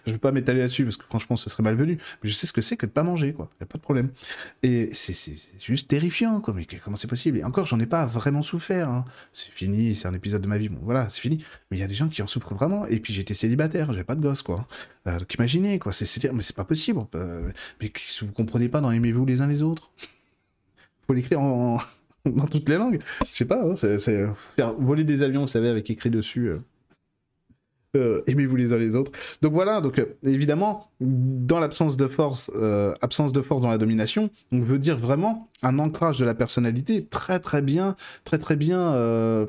ne 0.06 0.12
vais 0.12 0.18
pas 0.18 0.30
m'étaler 0.30 0.60
là-dessus, 0.60 0.84
parce 0.84 0.96
que 0.96 1.04
franchement, 1.04 1.36
ce 1.36 1.50
serait 1.50 1.64
malvenu. 1.64 1.98
Mais 2.22 2.30
je 2.30 2.34
sais 2.34 2.46
ce 2.46 2.52
que 2.52 2.60
c'est 2.60 2.76
que 2.76 2.86
de 2.86 2.92
pas 2.92 3.02
manger, 3.02 3.32
quoi. 3.32 3.48
Il 3.54 3.64
n'y 3.64 3.64
a 3.64 3.66
pas 3.66 3.78
de 3.78 3.82
problème. 3.82 4.10
Et 4.62 4.90
c'est 4.92 5.34
juste 5.58 5.88
terrifiant, 5.88 6.40
quoi. 6.40 6.54
Mais 6.54 6.66
comment 6.84 6.96
c'est 6.96 7.08
possible? 7.08 7.38
Et 7.38 7.44
encore, 7.44 7.66
j'en 7.66 7.80
ai 7.80 7.86
pas 7.86 8.06
vraiment 8.06 8.42
souffert. 8.42 8.88
Hein. 8.88 9.04
C'est 9.32 9.50
fini, 9.50 9.96
c'est 9.96 10.06
un 10.06 10.14
épisode 10.14 10.42
de 10.42 10.48
ma 10.48 10.58
vie. 10.58 10.68
Bon, 10.68 10.80
voilà, 10.82 11.08
c'est 11.10 11.20
fini. 11.20 11.44
Mais 11.70 11.78
il 11.78 11.80
y 11.80 11.84
a 11.84 11.88
des 11.88 11.94
gens 11.94 12.08
qui 12.08 12.22
en 12.22 12.26
souffrent 12.26 12.54
vraiment. 12.54 12.86
Et 12.86 13.00
puis 13.00 13.12
j'étais 13.12 13.31
célibataire, 13.34 13.92
j'ai 13.92 14.04
pas 14.04 14.14
de 14.14 14.20
gosse, 14.20 14.42
quoi. 14.42 14.66
Euh, 15.06 15.18
donc 15.18 15.34
imaginez, 15.34 15.78
quoi, 15.78 15.92
c'est, 15.92 16.32
mais 16.32 16.42
c'est 16.42 16.56
pas 16.56 16.64
possible. 16.64 17.00
Euh, 17.14 17.50
mais 17.80 17.92
si 17.96 18.24
vous 18.24 18.32
comprenez 18.32 18.68
pas 18.68 18.80
dans 18.80 18.90
Aimez-vous 18.90 19.24
les 19.24 19.40
uns 19.40 19.46
les 19.46 19.62
autres 19.62 19.90
Faut 21.06 21.14
l'écrire 21.14 21.40
en, 21.40 21.78
dans 22.26 22.46
toutes 22.46 22.68
les 22.68 22.76
langues. 22.76 23.00
Je 23.30 23.36
sais 23.36 23.44
pas, 23.44 23.62
hein, 23.64 23.74
c'est, 23.76 24.26
voler 24.78 25.04
des 25.04 25.22
avions, 25.22 25.42
vous 25.42 25.48
savez, 25.48 25.68
avec 25.68 25.90
écrit 25.90 26.10
dessus. 26.10 26.50
Euh, 27.94 28.22
aimez-vous 28.26 28.56
les 28.56 28.72
uns 28.72 28.78
les 28.78 28.94
autres. 28.94 29.12
Donc 29.42 29.52
voilà, 29.52 29.80
donc 29.80 30.02
évidemment, 30.22 30.90
dans 31.00 31.58
l'absence 31.58 31.96
de 31.96 32.08
force, 32.08 32.50
absence 33.02 33.32
de 33.32 33.42
force 33.42 33.60
dans 33.60 33.68
la 33.68 33.78
domination, 33.78 34.30
on 34.50 34.60
veut 34.60 34.78
dire 34.78 34.98
vraiment 34.98 35.50
un 35.62 35.78
ancrage 35.78 36.18
de 36.18 36.24
la 36.24 36.34
personnalité 36.34 37.04
très 37.04 37.38
très 37.38 37.60
bien, 37.60 37.96
très 38.24 38.38
très 38.38 38.56
bien 38.56 39.46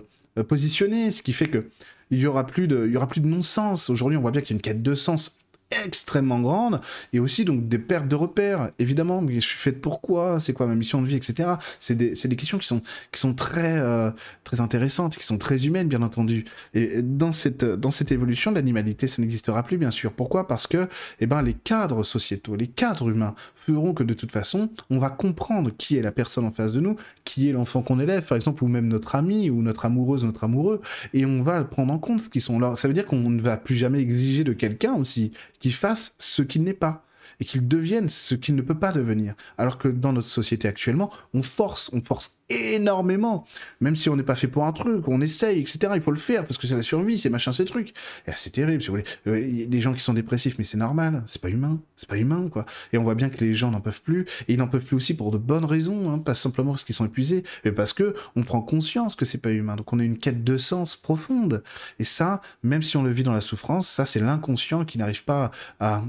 positionné, 0.50 1.12
ce 1.12 1.22
qui 1.22 1.32
fait 1.32 1.48
que 1.48 1.70
il 2.14 2.20
y 2.20 2.28
aura 2.28 2.46
plus 2.46 2.68
de, 2.68 2.88
y 2.88 2.96
aura 2.96 3.08
plus 3.08 3.22
de 3.22 3.28
non-sens. 3.28 3.90
Aujourd'hui, 3.90 4.18
on 4.18 4.22
voit 4.22 4.32
bien 4.32 4.42
qu'il 4.42 4.52
y 4.52 4.54
a 4.54 4.58
une 4.58 4.62
quête 4.62 4.84
de 4.84 4.96
sens 4.96 5.40
extrêmement 5.86 6.40
grande 6.40 6.82
et 7.12 7.20
aussi 7.20 7.46
donc 7.46 7.68
des 7.68 7.80
pertes 7.80 8.08
de 8.08 8.16
repères 8.16 8.72
évidemment 8.80 9.22
mais 9.22 9.36
je 9.36 9.48
suis 9.48 9.58
faite 9.58 9.82
pourquoi 9.82 10.40
c'est 10.40 10.54
quoi 10.54 10.68
ma 10.68 10.76
mission 10.76 11.02
de 11.02 11.08
vie 11.08 11.16
etc 11.16 11.54
c'est 11.80 11.96
des, 11.96 12.14
des, 12.14 12.36
questions 12.36 12.58
qui 12.58 12.68
sont 12.68 12.82
qui 13.12 13.20
sont 13.20 13.34
très 13.34 13.78
euh, 13.78 14.12
très 14.44 14.62
intéressantes 14.62 15.18
qui 15.18 15.26
sont 15.26 15.38
très 15.38 15.66
humaines 15.66 15.88
bien 15.88 16.02
entendu. 16.02 16.46
Et 16.74 17.02
dans 17.02 17.32
cette 17.32 17.66
dans 17.66 17.92
cette 17.92 18.12
évolution 18.12 18.52
l'animalité 18.52 19.08
ça 19.08 19.22
n'existera 19.22 19.64
plus 19.64 19.78
bien 19.78 19.92
sûr. 19.92 20.12
Pourquoi? 20.12 20.48
Parce 20.48 20.68
que 20.68 20.88
eh 21.20 21.26
ben 21.26 21.42
les 21.42 21.54
cadres 21.54 22.04
sociétaux 22.04 22.56
les 22.56 22.68
cadres 22.68 23.10
humains 23.10 23.36
feront 23.56 23.94
que 23.94 24.04
de 24.04 24.14
toute 24.14 24.32
façon 24.32 24.70
on 24.90 25.00
va 25.00 25.10
comprendre 25.10 25.72
qui 25.78 25.98
est 25.98 26.02
la 26.02 26.12
personne 26.12 26.46
en 26.46 26.52
face 26.52 26.74
de 26.74 26.80
nous 26.80 26.96
qui 27.26 27.50
est 27.50 27.52
l'enfant 27.52 27.82
qu'on 27.82 28.00
élève 28.00 28.26
par 28.26 28.36
exemple 28.36 28.64
ou 28.64 28.68
même 28.68 28.88
notre 28.88 29.16
ami 29.16 29.50
ou 29.50 29.62
notre 29.62 29.86
amoureuse 29.86 30.24
notre 30.24 30.44
amoureux 30.44 30.82
et 31.14 31.26
on 31.26 31.44
va 31.44 31.60
le 31.60 31.68
prendre 31.68 31.94
en 31.94 32.00
compte 32.00 32.22
ce 32.22 32.30
qui 32.30 32.42
sont 32.42 32.60
là. 32.60 32.76
Ça 32.76 32.88
veut 32.88 32.94
dire 32.94 33.06
qu'on 33.06 33.30
ne 33.30 33.42
va 33.42 33.58
plus 33.58 33.76
jamais 33.76 34.00
exiger 34.00 34.44
de 34.44 34.54
quelqu'un 34.54 34.94
aussi 34.94 35.32
qui 35.64 35.72
fasse 35.72 36.16
ce 36.20 36.42
qu'il 36.42 36.64
n'est 36.64 36.74
pas. 36.74 37.06
Et 37.40 37.46
qu'il 37.46 37.68
devienne 37.68 38.10
ce 38.10 38.36
qu'il 38.36 38.56
ne 38.56 38.62
peut 38.62 38.78
pas 38.78 38.92
devenir. 38.92 39.36
Alors 39.58 39.78
que 39.78 39.88
dans 39.88 40.14
notre 40.14 40.28
société 40.28 40.68
actuellement, 40.68 41.12
on 41.34 41.42
force, 41.42 41.90
on 41.94 42.02
force 42.02 42.40
énormément. 42.50 43.46
Même 43.82 43.96
si 43.96 44.10
on 44.10 44.16
n'est 44.16 44.24
pas 44.24 44.36
fait 44.36 44.48
pour 44.48 44.66
un 44.66 44.72
truc, 44.72 45.08
on 45.08 45.22
essaye, 45.22 45.60
etc. 45.60 45.94
Il 45.96 46.02
faut 46.02 46.12
le 46.12 46.18
faire 46.18 46.46
parce 46.46 46.58
que 46.58 46.68
c'est 46.68 46.76
la 46.76 46.82
survie, 46.82 47.18
c'est 47.18 47.30
machin, 47.30 47.54
ces 47.54 47.66
trucs. 47.66 47.94
Et 48.28 48.32
c'est 48.36 48.52
terrible, 48.52 48.82
si 48.82 48.90
vous 48.90 48.98
voulez. 48.98 49.06
Euh, 49.28 49.68
les 49.70 49.82
gens 49.82 49.94
qui 49.94 50.02
sont 50.02 50.14
dépressifs, 50.14 50.58
mais 50.58 50.64
c'est 50.64 50.78
normal, 50.78 51.24
c'est 51.26 51.42
pas 51.42 51.50
humain, 51.50 51.80
c'est 51.96 52.10
pas 52.10 52.18
humain, 52.18 52.50
quoi. 52.52 52.66
Et 52.92 52.98
on 52.98 53.04
voit 53.04 53.16
bien 53.16 53.30
que 53.30 53.44
les 53.44 53.56
gens 53.56 53.72
n'en 53.72 53.82
peuvent 53.82 54.02
plus, 54.02 54.26
et 54.48 54.54
ils 54.54 54.58
n'en 54.58 54.68
peuvent 54.68 54.84
plus 54.84 54.96
aussi 54.96 55.16
pour 55.16 55.32
de 55.32 55.38
bonnes 55.38 55.66
raisons, 55.66 56.12
hein. 56.12 56.20
pas 56.20 56.36
simplement 56.36 56.72
parce 56.72 56.84
qu'ils 56.84 56.96
sont 56.96 57.06
épuisés, 57.06 57.44
mais 57.66 57.72
parce 57.72 57.94
que 57.94 58.16
on 58.36 58.44
prend 58.44 58.62
conscience 58.62 59.16
que 59.16 59.26
c'est 59.26 59.40
pas 59.40 59.52
humain. 59.52 59.76
Donc 59.76 59.92
on 59.94 60.00
a 60.00 60.04
une 60.04 60.18
quête 60.18 60.44
de 60.44 60.58
sens 60.58 60.96
profonde. 60.96 61.64
Et 62.00 62.04
ça, 62.04 62.42
même 62.64 62.82
si 62.82 62.98
on 62.98 63.04
le 63.04 63.12
vit 63.12 63.24
dans 63.24 63.34
la 63.34 63.42
souffrance, 63.42 63.88
ça 63.88 64.06
c'est 64.06 64.20
l'inconscient 64.20 64.86
qui 64.86 64.98
n'arrive 64.98 65.24
pas 65.24 65.52
à, 65.80 66.04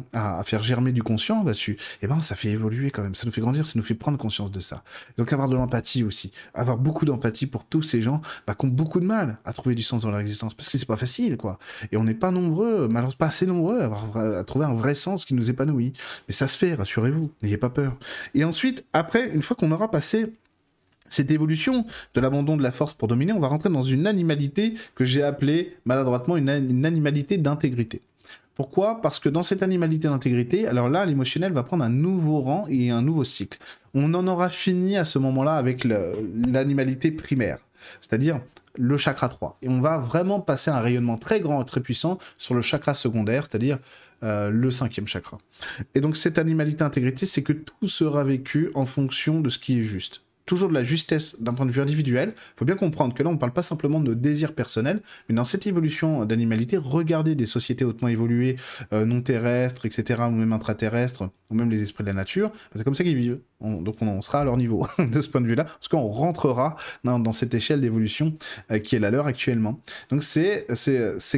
faire 0.45 0.63
germer 0.63 0.93
du 0.93 1.03
conscient 1.03 1.15
là-dessus. 1.33 1.79
Eh 2.03 2.07
ben 2.07 2.21
ça 2.21 2.35
fait 2.35 2.51
évoluer 2.51 2.91
quand 2.91 3.03
même, 3.03 3.15
ça 3.15 3.27
nous 3.27 3.33
fait 3.33 3.41
grandir, 3.41 3.67
ça 3.67 3.79
nous 3.79 3.85
fait 3.85 3.95
prendre 3.95 4.19
conscience 4.19 4.51
de 4.51 4.61
ça. 4.61 4.85
Donc 5.17 5.33
avoir 5.33 5.49
de 5.49 5.55
l'empathie 5.55 6.05
aussi, 6.05 6.33
avoir 6.53 6.77
beaucoup 6.77 7.05
d'empathie 7.05 7.47
pour 7.47 7.65
tous 7.65 7.83
ces 7.83 8.03
gens 8.03 8.21
bah, 8.47 8.55
qui 8.55 8.67
ont 8.67 8.69
beaucoup 8.69 9.01
de 9.01 9.07
mal 9.07 9.39
à 9.45 9.53
trouver 9.53 9.75
du 9.75 9.83
sens 9.83 10.03
dans 10.03 10.11
leur 10.11 10.21
existence, 10.21 10.55
parce 10.55 10.69
que 10.69 10.77
c'est 10.77 10.87
pas 10.87 10.97
facile, 10.97 11.37
quoi. 11.37 11.59
Et 11.93 11.97
on 11.97 12.05
n'est 12.05 12.15
pas 12.15 12.31
nombreux, 12.31 12.89
malheureusement 12.89 13.15
pas 13.19 13.27
assez 13.27 13.47
nombreux 13.47 13.81
à 13.81 14.45
trouver 14.45 14.67
un 14.67 14.75
vrai 14.75 14.95
sens 14.95 15.25
qui 15.25 15.35
nous 15.35 15.51
épanouit. 15.51 15.93
Mais 16.29 16.35
ça 16.35 16.49
se 16.49 16.59
fait, 16.59 16.75
rassurez-vous, 16.75 17.31
n'ayez 17.43 17.57
pas 17.57 17.71
peur. 17.71 17.97
Et 18.35 18.45
ensuite, 18.45 18.85
après, 18.93 19.31
une 19.31 19.43
fois 19.43 19.57
qu'on 19.57 19.71
aura 19.73 19.91
passé 19.91 20.33
cette 21.09 21.31
évolution 21.31 21.87
de 22.15 22.21
l'abandon 22.21 22.57
de 22.57 22.63
la 22.63 22.73
force 22.73 22.93
pour 22.93 23.09
dominer, 23.09 23.33
on 23.33 23.41
va 23.41 23.49
rentrer 23.49 23.69
dans 23.69 23.83
une 23.83 24.07
animalité 24.07 24.75
que 24.95 25.05
j'ai 25.05 25.23
appelée 25.23 25.77
maladroitement 25.85 26.37
une, 26.37 26.49
animalité 26.49 27.39
d'intégrité. 27.39 28.01
Pourquoi? 28.55 29.01
Parce 29.01 29.19
que 29.19 29.29
dans 29.29 29.43
cette 29.43 29.63
animalité 29.63 30.09
d'intégrité, 30.09 30.69
alors 30.69 30.89
là, 30.89 31.05
l'émotionnel 31.07 31.53
va 31.53 31.65
prendre 31.65 31.85
un 31.85 31.89
nouveau 31.89 32.41
rang 32.41 32.67
et 32.69 32.91
un 32.91 33.03
nouveau 33.03 33.25
cycle. 33.25 33.59
On 33.95 34.15
en 34.15 34.27
aura 34.29 34.49
fini 34.49 34.97
à 34.97 35.05
ce 35.05 35.19
moment-là 35.19 35.57
avec 35.57 35.85
l'animalité 35.85 37.11
primaire, 37.11 37.59
c'est-à-dire 38.01 38.41
le 38.77 38.97
chakra 38.97 39.29
3. 39.29 39.59
Et 39.63 39.69
on 39.69 39.81
va 39.81 39.99
vraiment 39.99 40.41
passer 40.41 40.71
un 40.71 40.81
rayonnement 40.81 41.17
très 41.17 41.41
grand 41.41 41.63
et 41.63 41.65
très 41.65 41.81
puissant 41.81 42.19
sur 42.39 42.55
le 42.55 42.63
chakra 42.63 42.95
secondaire, 42.95 43.45
c'est-à-dire 43.49 43.79
euh, 44.23 44.51
le 44.51 44.71
cinquième 44.71 45.07
chakra. 45.07 45.39
Et 45.95 46.01
donc 46.01 46.17
cette 46.17 46.39
animalité 46.39 46.83
intégrité, 46.85 47.27
c'est 47.27 47.43
que 47.43 47.53
tout 47.53 47.89
sera 47.89 48.25
vécu 48.25 48.71
en 48.75 48.87
fonction 48.87 49.41
de 49.41 49.51
ce 49.51 49.59
qui 49.59 49.81
est 49.81 49.83
juste 49.83 50.23
toujours 50.47 50.69
de 50.69 50.75
la 50.75 50.85
justesse 50.85 51.41
d'un 51.41 51.55
point 51.55 51.67
de 51.67 51.71
vue 51.71 51.81
individuel. 51.81 52.35
Il 52.37 52.59
faut 52.59 52.65
bien 52.65 52.77
comprendre 52.77 53.15
que 53.15 53.23
là, 53.23 53.31
on 53.31 53.35
ne 53.35 53.39
parle 53.39 53.53
pas 53.53 53.63
simplement 53.63 54.01
de 54.01 54.15
désir 54.15 54.55
personnel, 54.55 55.01
mais 55.29 55.35
dans 55.35 55.45
cette 55.45 55.67
évolution 55.67 56.25
d'animalité, 56.25 56.77
regardez 56.77 57.35
des 57.35 57.47
sociétés 57.47 57.85
hautement 57.85 58.09
évoluées, 58.09 58.57
euh, 58.93 59.05
non 59.05 59.23
terrestres, 59.23 59.87
etc., 59.87 60.23
ou 60.27 60.31
même 60.33 60.53
intraterrestres, 60.53 61.31
ou 61.51 61.55
même 61.55 61.71
les 61.71 61.83
esprits 61.83 62.05
de 62.05 62.09
la 62.09 62.15
nature, 62.15 62.51
c'est 62.75 62.85
comme 62.85 62.95
ça 62.95 63.05
qu'ils 63.05 63.17
vivent. 63.17 63.39
donc 63.61 63.97
on, 64.01 64.23
sera 64.23 64.41
à 64.41 64.45
leur 64.45 64.57
niveau 64.57 64.87
de 64.99 65.21
ce 65.21 65.29
point 65.29 65.41
de 65.41 65.47
vue-là, 65.47 65.65
parce 65.65 65.89
qu'on 65.89 66.09
rentrera 66.09 66.77
dans, 67.05 67.33
cette 67.33 67.55
échelle 67.55 67.81
d'évolution 67.81 68.37
euh, 68.71 68.79
qui 68.79 68.97
est 68.97 68.99
la 68.99 69.11
leur 69.11 69.27
actuellement. 69.27 69.81
Donc 70.11 70.23
c'est 70.23 70.67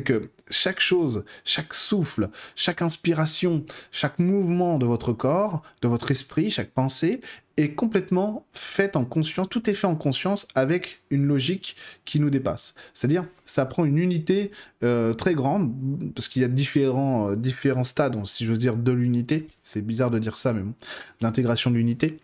que 0.05 0.31
chaque 0.51 0.81
chose, 0.81 1.25
chaque 1.45 1.75
souffle, 1.75 2.29
chaque 2.55 2.83
inspiration, 2.83 3.65
chaque 3.93 4.19
mouvement 4.19 4.79
de 4.79 4.87
votre 4.87 5.13
corps, 5.13 5.63
de 5.83 5.89
votre 5.89 6.11
esprit, 6.11 6.51
chaque 6.51 6.71
pensée 6.71 7.21
est 7.57 7.71
complètement 7.71 8.45
faite 8.53 8.97
en 8.97 9.05
conscience, 9.05 9.49
tout 9.49 9.69
est 9.71 9.75
fait 9.75 9.87
en 9.87 9.97
conscience 9.97 10.47
avec 10.55 11.01
une 11.11 11.25
logique 11.25 11.77
qui 12.05 12.21
nous 12.21 12.29
dépasse. 12.29 12.75
C'est-à-dire, 12.93 13.25
ça 13.47 13.65
prend 13.65 13.85
une 13.85 13.99
unité 13.99 14.51
euh, 14.83 15.15
très 15.15 15.35
grande, 15.35 15.73
parce 16.15 16.29
qu'il 16.29 16.43
y 16.43 16.45
a 16.45 16.49
différents, 16.49 17.31
euh, 17.31 17.37
différents 17.37 17.85
stades, 17.85 18.25
si 18.27 18.45
j'ose 18.45 18.59
dire, 18.59 18.77
de 18.77 18.93
l'unité. 18.93 19.47
C'est 19.63 19.81
bizarre 19.81 20.11
de 20.11 20.19
dire 20.19 20.37
ça, 20.37 20.53
mais 20.53 20.61
bon, 20.61 20.75
l'intégration 21.21 21.71
de 21.71 21.77
l'unité. 21.77 22.19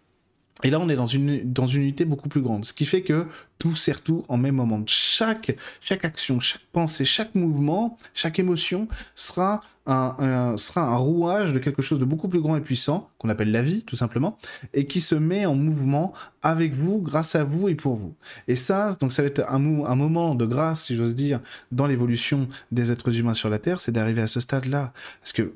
Et 0.64 0.70
là, 0.70 0.78
on 0.78 0.88
est 0.88 0.96
dans 0.96 1.06
une, 1.06 1.50
dans 1.50 1.66
une 1.66 1.82
unité 1.82 2.04
beaucoup 2.04 2.28
plus 2.28 2.42
grande, 2.42 2.64
ce 2.64 2.72
qui 2.72 2.84
fait 2.84 3.02
que 3.02 3.26
tout 3.58 3.74
sert 3.74 4.02
tout 4.02 4.24
en 4.28 4.36
même 4.36 4.56
moment. 4.56 4.82
Chaque, 4.86 5.56
chaque 5.80 6.04
action, 6.04 6.40
chaque 6.40 6.62
pensée, 6.72 7.04
chaque 7.04 7.34
mouvement, 7.34 7.98
chaque 8.14 8.38
émotion 8.38 8.86
sera 9.14 9.62
sera 9.86 10.82
un 10.82 10.96
rouage 10.96 11.52
de 11.52 11.58
quelque 11.58 11.82
chose 11.82 11.98
de 11.98 12.04
beaucoup 12.04 12.28
plus 12.28 12.40
grand 12.40 12.56
et 12.56 12.60
puissant, 12.60 13.10
qu'on 13.18 13.28
appelle 13.28 13.50
la 13.50 13.62
vie, 13.62 13.82
tout 13.82 13.96
simplement, 13.96 14.38
et 14.74 14.86
qui 14.86 15.00
se 15.00 15.14
met 15.14 15.46
en 15.46 15.54
mouvement 15.54 16.12
avec 16.42 16.74
vous, 16.74 17.00
grâce 17.00 17.34
à 17.34 17.44
vous 17.44 17.68
et 17.68 17.74
pour 17.74 17.96
vous. 17.96 18.14
Et 18.48 18.56
ça, 18.56 18.94
donc 19.00 19.12
ça 19.12 19.22
va 19.22 19.28
être 19.28 19.44
un, 19.48 19.84
un 19.84 19.94
moment 19.94 20.34
de 20.34 20.44
grâce, 20.44 20.84
si 20.84 20.96
j'ose 20.96 21.14
dire, 21.14 21.40
dans 21.72 21.86
l'évolution 21.86 22.48
des 22.70 22.90
êtres 22.90 23.16
humains 23.16 23.34
sur 23.34 23.50
la 23.50 23.58
Terre, 23.58 23.80
c'est 23.80 23.92
d'arriver 23.92 24.22
à 24.22 24.26
ce 24.26 24.40
stade-là. 24.40 24.92
Parce 25.20 25.32
que 25.32 25.52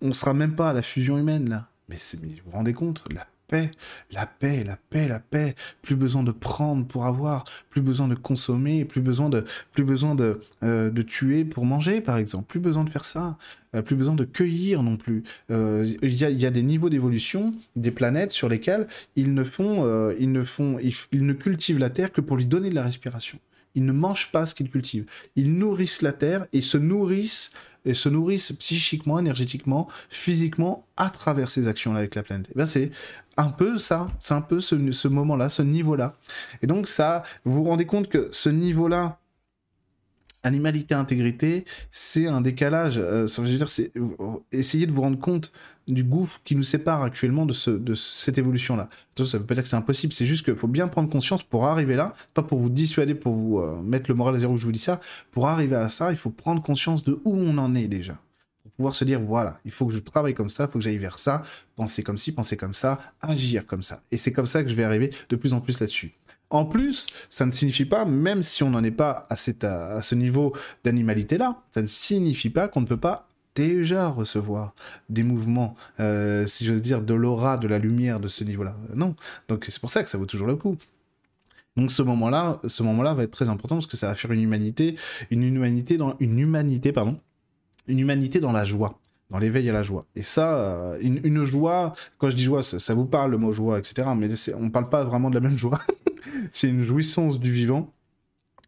on 0.00 0.12
sera 0.12 0.34
même 0.34 0.54
pas 0.54 0.70
à 0.70 0.72
la 0.72 0.82
fusion 0.82 1.18
humaine, 1.18 1.48
là. 1.48 1.66
Mais, 1.88 1.96
mais 2.22 2.28
vous 2.28 2.50
vous 2.50 2.56
rendez 2.56 2.72
compte, 2.72 3.04
là 3.12 3.26
paix, 3.50 3.70
la 4.12 4.26
paix, 4.26 4.64
la 4.64 4.76
paix, 4.76 5.08
la 5.08 5.18
paix. 5.18 5.54
Plus 5.82 5.96
besoin 5.96 6.22
de 6.22 6.30
prendre 6.30 6.86
pour 6.86 7.04
avoir, 7.04 7.44
plus 7.68 7.82
besoin 7.82 8.06
de 8.08 8.14
consommer, 8.14 8.84
plus 8.84 9.00
besoin 9.00 9.28
de, 9.28 9.44
plus 9.72 9.84
besoin 9.84 10.14
de, 10.14 10.40
euh, 10.62 10.90
de 10.90 11.02
tuer 11.02 11.44
pour 11.44 11.64
manger, 11.64 12.00
par 12.00 12.16
exemple. 12.16 12.46
Plus 12.46 12.60
besoin 12.60 12.84
de 12.84 12.90
faire 12.90 13.04
ça. 13.04 13.36
Euh, 13.74 13.82
plus 13.82 13.96
besoin 13.96 14.14
de 14.14 14.24
cueillir 14.24 14.82
non 14.82 14.96
plus. 14.96 15.24
Euh, 15.50 15.86
il 16.02 16.14
y, 16.14 16.46
a 16.46 16.50
des 16.50 16.62
niveaux 16.62 16.88
d'évolution 16.88 17.54
des 17.76 17.90
planètes 17.90 18.30
sur 18.30 18.48
lesquels 18.48 18.86
ils 19.16 19.34
ne 19.34 19.44
font, 19.44 20.12
ils 20.18 20.32
ne 20.32 20.44
font, 20.44 20.78
ils 21.12 21.26
ne 21.26 21.32
cultivent 21.32 21.78
la 21.78 21.90
terre 21.90 22.12
que 22.12 22.20
pour 22.20 22.36
lui 22.36 22.46
donner 22.46 22.70
de 22.70 22.74
la 22.74 22.82
respiration. 22.82 23.38
Ils 23.74 23.84
ne 23.84 23.92
mangent 23.92 24.32
pas 24.32 24.46
ce 24.46 24.54
qu'ils 24.54 24.70
cultivent. 24.70 25.06
Ils 25.36 25.56
nourrissent 25.56 26.02
la 26.02 26.12
terre 26.12 26.46
et 26.52 26.60
se 26.60 26.76
nourrissent 26.76 27.52
et 27.84 27.94
se 27.94 28.08
nourrissent 28.08 28.52
psychiquement, 28.52 29.18
énergétiquement, 29.18 29.88
physiquement 30.08 30.86
à 30.96 31.10
travers 31.10 31.50
ces 31.50 31.68
actions-là 31.68 32.00
avec 32.00 32.14
la 32.14 32.22
planète. 32.22 32.48
Et 32.50 32.60
eh 32.60 32.66
c'est 32.66 32.90
un 33.36 33.48
peu 33.48 33.78
ça, 33.78 34.10
c'est 34.18 34.34
un 34.34 34.40
peu 34.40 34.60
ce, 34.60 34.92
ce 34.92 35.08
moment-là, 35.08 35.48
ce 35.48 35.62
niveau-là. 35.62 36.14
Et 36.62 36.66
donc 36.66 36.88
ça, 36.88 37.22
vous 37.44 37.54
vous 37.54 37.64
rendez 37.64 37.86
compte 37.86 38.08
que 38.08 38.28
ce 38.32 38.48
niveau-là, 38.48 39.18
animalité 40.42 40.94
intégrité, 40.94 41.64
c'est 41.90 42.26
un 42.26 42.40
décalage. 42.40 42.98
Euh, 42.98 43.26
ça 43.26 43.42
veut 43.42 43.48
dire, 43.48 43.68
c'est 43.68 43.92
essayer 44.52 44.86
de 44.86 44.92
vous 44.92 45.02
rendre 45.02 45.18
compte 45.18 45.52
du 45.88 46.04
gouffre 46.04 46.40
qui 46.44 46.56
nous 46.56 46.62
sépare 46.62 47.02
actuellement 47.02 47.46
de, 47.46 47.52
ce, 47.52 47.70
de 47.70 47.94
cette 47.94 48.38
évolution-là. 48.38 48.88
Ça 49.16 49.38
veut 49.38 49.44
pas 49.44 49.54
dire 49.54 49.62
que 49.62 49.68
c'est 49.68 49.76
impossible, 49.76 50.12
c'est 50.12 50.26
juste 50.26 50.44
qu'il 50.44 50.54
faut 50.54 50.68
bien 50.68 50.88
prendre 50.88 51.10
conscience 51.10 51.42
pour 51.42 51.66
arriver 51.66 51.94
là, 51.94 52.14
pas 52.32 52.42
pour 52.42 52.58
vous 52.58 52.70
dissuader, 52.70 53.14
pour 53.14 53.34
vous 53.34 53.58
euh, 53.58 53.80
mettre 53.82 54.10
le 54.10 54.14
moral 54.14 54.34
à 54.34 54.38
zéro, 54.38 54.56
je 54.56 54.64
vous 54.64 54.72
dis 54.72 54.78
ça, 54.78 55.00
pour 55.30 55.48
arriver 55.48 55.76
à 55.76 55.88
ça, 55.88 56.10
il 56.10 56.16
faut 56.16 56.30
prendre 56.30 56.62
conscience 56.62 57.04
de 57.04 57.20
où 57.24 57.34
on 57.34 57.58
en 57.58 57.74
est 57.74 57.88
déjà. 57.88 58.18
Pour 58.62 58.72
pouvoir 58.72 58.94
se 58.94 59.04
dire, 59.04 59.20
voilà, 59.20 59.58
il 59.64 59.72
faut 59.72 59.86
que 59.86 59.92
je 59.92 59.98
travaille 59.98 60.34
comme 60.34 60.48
ça, 60.48 60.64
il 60.64 60.70
faut 60.70 60.78
que 60.78 60.84
j'aille 60.84 60.98
vers 60.98 61.18
ça, 61.18 61.42
penser 61.76 62.02
comme 62.02 62.16
ci, 62.16 62.32
penser 62.32 62.56
comme 62.56 62.72
ça, 62.72 62.98
agir 63.20 63.66
comme 63.66 63.82
ça. 63.82 64.00
Et 64.10 64.16
c'est 64.16 64.32
comme 64.32 64.46
ça 64.46 64.62
que 64.62 64.70
je 64.70 64.74
vais 64.74 64.84
arriver 64.84 65.10
de 65.28 65.36
plus 65.36 65.52
en 65.52 65.60
plus 65.60 65.80
là-dessus. 65.80 66.12
En 66.48 66.64
plus, 66.64 67.06
ça 67.28 67.46
ne 67.46 67.52
signifie 67.52 67.84
pas, 67.84 68.04
même 68.04 68.42
si 68.42 68.62
on 68.62 68.70
n'en 68.70 68.82
est 68.82 68.90
pas 68.90 69.26
à, 69.28 69.34
à 69.34 70.02
ce 70.02 70.14
niveau 70.14 70.54
d'animalité-là, 70.82 71.62
ça 71.72 71.82
ne 71.82 71.86
signifie 71.86 72.50
pas 72.50 72.68
qu'on 72.68 72.80
ne 72.80 72.86
peut 72.86 72.96
pas 72.96 73.28
déjà 73.54 74.08
recevoir 74.08 74.74
des 75.08 75.22
mouvements, 75.22 75.74
euh, 75.98 76.46
si 76.46 76.64
j'ose 76.64 76.82
dire, 76.82 77.02
de 77.02 77.14
l'aura, 77.14 77.58
de 77.58 77.68
la 77.68 77.78
lumière 77.78 78.20
de 78.20 78.28
ce 78.28 78.44
niveau-là. 78.44 78.76
Non. 78.94 79.14
Donc 79.48 79.66
c'est 79.68 79.80
pour 79.80 79.90
ça 79.90 80.02
que 80.02 80.10
ça 80.10 80.18
vaut 80.18 80.26
toujours 80.26 80.46
le 80.46 80.56
coup. 80.56 80.76
Donc 81.76 81.90
ce 81.90 82.02
moment-là, 82.02 82.60
ce 82.66 82.82
moment-là 82.82 83.14
va 83.14 83.22
être 83.22 83.30
très 83.30 83.48
important 83.48 83.76
parce 83.76 83.86
que 83.86 83.96
ça 83.96 84.08
va 84.08 84.14
faire 84.14 84.32
une 84.32 84.42
humanité, 84.42 84.96
une 85.30 85.42
humanité 85.42 85.96
dans 85.96 86.16
une 86.18 86.38
humanité, 86.38 86.92
pardon, 86.92 87.18
une 87.86 88.00
humanité 88.00 88.40
dans 88.40 88.52
la 88.52 88.64
joie, 88.64 88.98
dans 89.30 89.38
l'éveil 89.38 89.68
à 89.70 89.72
la 89.72 89.82
joie. 89.82 90.04
Et 90.16 90.22
ça, 90.22 90.58
euh, 90.58 90.98
une, 91.00 91.44
joie, 91.44 91.94
quand 92.18 92.30
je 92.30 92.36
dis 92.36 92.42
joie, 92.42 92.62
ça, 92.62 92.94
vous 92.94 93.06
parle 93.06 93.30
le 93.30 93.38
mot 93.38 93.52
joie, 93.52 93.78
etc. 93.78 94.08
Mais 94.16 94.28
on 94.54 94.64
ne 94.64 94.68
parle 94.70 94.88
pas 94.88 95.04
vraiment 95.04 95.30
de 95.30 95.34
la 95.34 95.40
même 95.40 95.56
joie. 95.56 95.78
c'est 96.52 96.68
une 96.68 96.82
jouissance 96.82 97.38
du 97.38 97.52
vivant 97.52 97.92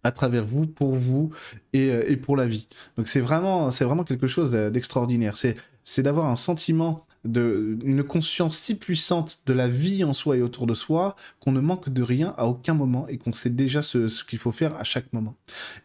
à 0.04 0.12
travers 0.12 0.44
vous, 0.44 0.66
pour 0.66 0.94
vous 0.96 1.30
et, 1.72 1.90
euh, 1.90 2.10
et 2.10 2.16
pour 2.16 2.36
la 2.36 2.46
vie. 2.46 2.68
Donc 2.96 3.08
c'est 3.08 3.20
vraiment, 3.20 3.70
c'est 3.70 3.84
vraiment 3.84 4.04
quelque 4.04 4.26
chose 4.26 4.50
d'extraordinaire. 4.50 5.36
C'est, 5.36 5.56
c'est 5.84 6.02
d'avoir 6.02 6.26
un 6.26 6.36
sentiment 6.36 7.06
de, 7.24 7.78
une 7.84 8.02
conscience 8.02 8.58
si 8.58 8.74
puissante 8.74 9.42
de 9.46 9.52
la 9.52 9.68
vie 9.68 10.02
en 10.04 10.12
soi 10.12 10.36
et 10.36 10.42
autour 10.42 10.66
de 10.66 10.74
soi 10.74 11.14
qu'on 11.40 11.52
ne 11.52 11.60
manque 11.60 11.88
de 11.88 12.02
rien 12.02 12.34
à 12.36 12.46
aucun 12.46 12.74
moment 12.74 13.06
et 13.08 13.16
qu'on 13.16 13.32
sait 13.32 13.50
déjà 13.50 13.82
ce, 13.82 14.24
qu'il 14.24 14.38
faut 14.38 14.52
faire 14.52 14.74
à 14.76 14.84
chaque 14.84 15.12
moment. 15.12 15.34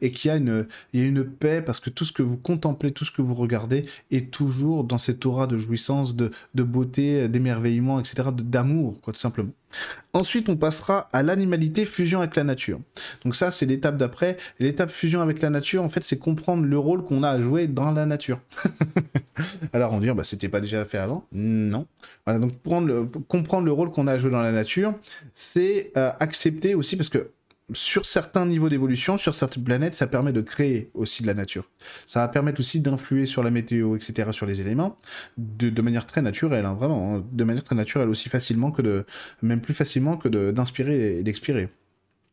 Et 0.02 0.12
qu'il 0.12 0.30
y 0.30 0.32
a 0.32 0.38
une, 0.38 0.68
il 0.94 1.00
y 1.00 1.04
a 1.04 1.06
une 1.06 1.24
paix 1.24 1.62
parce 1.62 1.80
que 1.80 1.90
tout 1.90 2.06
ce 2.06 2.12
que 2.12 2.24
vous 2.24 2.38
contemplez, 2.38 2.92
tout 2.92 3.06
ce 3.06 3.12
que 3.12 3.22
vous 3.22 3.36
regardez 3.36 3.86
est 4.12 4.32
toujours 4.32 4.84
dans 4.84 4.98
cette 4.98 5.26
aura 5.26 5.48
de 5.48 5.58
jouissance, 5.58 6.16
de, 6.16 6.32
de 6.56 6.64
beauté, 6.64 7.28
d'émerveillement, 7.30 8.00
etc., 8.00 8.30
d'amour, 8.34 9.00
quoi, 9.02 9.14
tout 9.14 9.20
simplement. 9.20 9.52
Ensuite, 10.14 10.50
on 10.50 10.58
passera 10.58 11.08
à 11.14 11.22
l'animalité 11.22 11.86
fusion 11.86 12.20
avec 12.20 12.36
la 12.36 12.44
nature. 12.44 12.80
Donc 13.24 13.36
ça, 13.36 13.52
c'est 13.52 13.66
l'étape 13.66 13.98
d'après. 13.98 14.38
L'étape 14.60 14.90
fusion 14.90 15.22
avec 15.22 15.42
la 15.42 15.50
nature, 15.50 15.84
en 15.84 15.90
fait, 15.90 16.04
c'est 16.04 16.18
comprendre 16.18 16.66
le 16.66 16.78
rôle 16.80 17.04
qu'on 17.04 17.24
a 17.24 17.30
à 17.30 17.42
jouer 17.42 17.68
dans 17.68 17.92
la 17.92 18.06
nature. 18.06 18.40
Alors 19.74 19.94
on 19.94 20.00
dit, 20.00 20.10
bah, 20.12 20.24
c'était 20.24 20.50
pas 20.50 20.62
déjà 20.62 20.86
fait 20.86 20.98
avant 20.98 21.26
Non. 21.32 21.86
Voilà, 22.26 22.40
donc 22.40 22.54
comprendre 23.28 23.66
le 23.66 23.72
rôle 23.72 23.92
qu'on 23.92 24.08
a 24.08 24.14
à 24.14 24.18
jouer 24.18 24.32
dans 24.32 24.42
la 24.42 24.52
nature, 24.52 24.94
c'est 25.34 25.92
euh, 25.98 26.12
accepter 26.20 26.74
aussi, 26.74 26.96
parce 26.96 27.10
que 27.10 27.32
sur 27.74 28.06
certains 28.06 28.46
niveaux 28.46 28.70
d'évolution, 28.70 29.18
sur 29.18 29.36
certaines 29.36 29.64
planètes, 29.64 29.94
ça 29.94 30.08
permet 30.08 30.32
de 30.32 30.42
créer 30.42 30.90
aussi 30.94 31.22
de 31.22 31.28
la 31.28 31.34
nature. 31.34 31.70
Ça 32.06 32.22
va 32.22 32.28
permettre 32.30 32.60
aussi 32.60 32.80
d'influer 32.80 33.26
sur 33.26 33.44
la 33.44 33.52
météo, 33.52 33.96
etc., 33.96 34.30
sur 34.32 34.46
les 34.46 34.62
éléments, 34.62 34.98
de, 35.38 35.82
manière 35.82 36.06
très 36.06 36.22
naturelle, 36.22 36.66
hein, 36.66 36.74
vraiment, 36.74 37.18
hein. 37.18 37.26
de 37.32 37.44
manière 37.44 37.64
très 37.64 37.76
naturelle, 37.76 38.10
aussi 38.10 38.30
facilement 38.30 38.72
que 38.72 38.82
de, 38.82 39.06
même 39.42 39.62
plus 39.62 39.74
facilement 39.74 40.18
que 40.18 40.30
d'inspirer 40.30 41.20
et 41.20 41.24
d'expirer. 41.24 41.70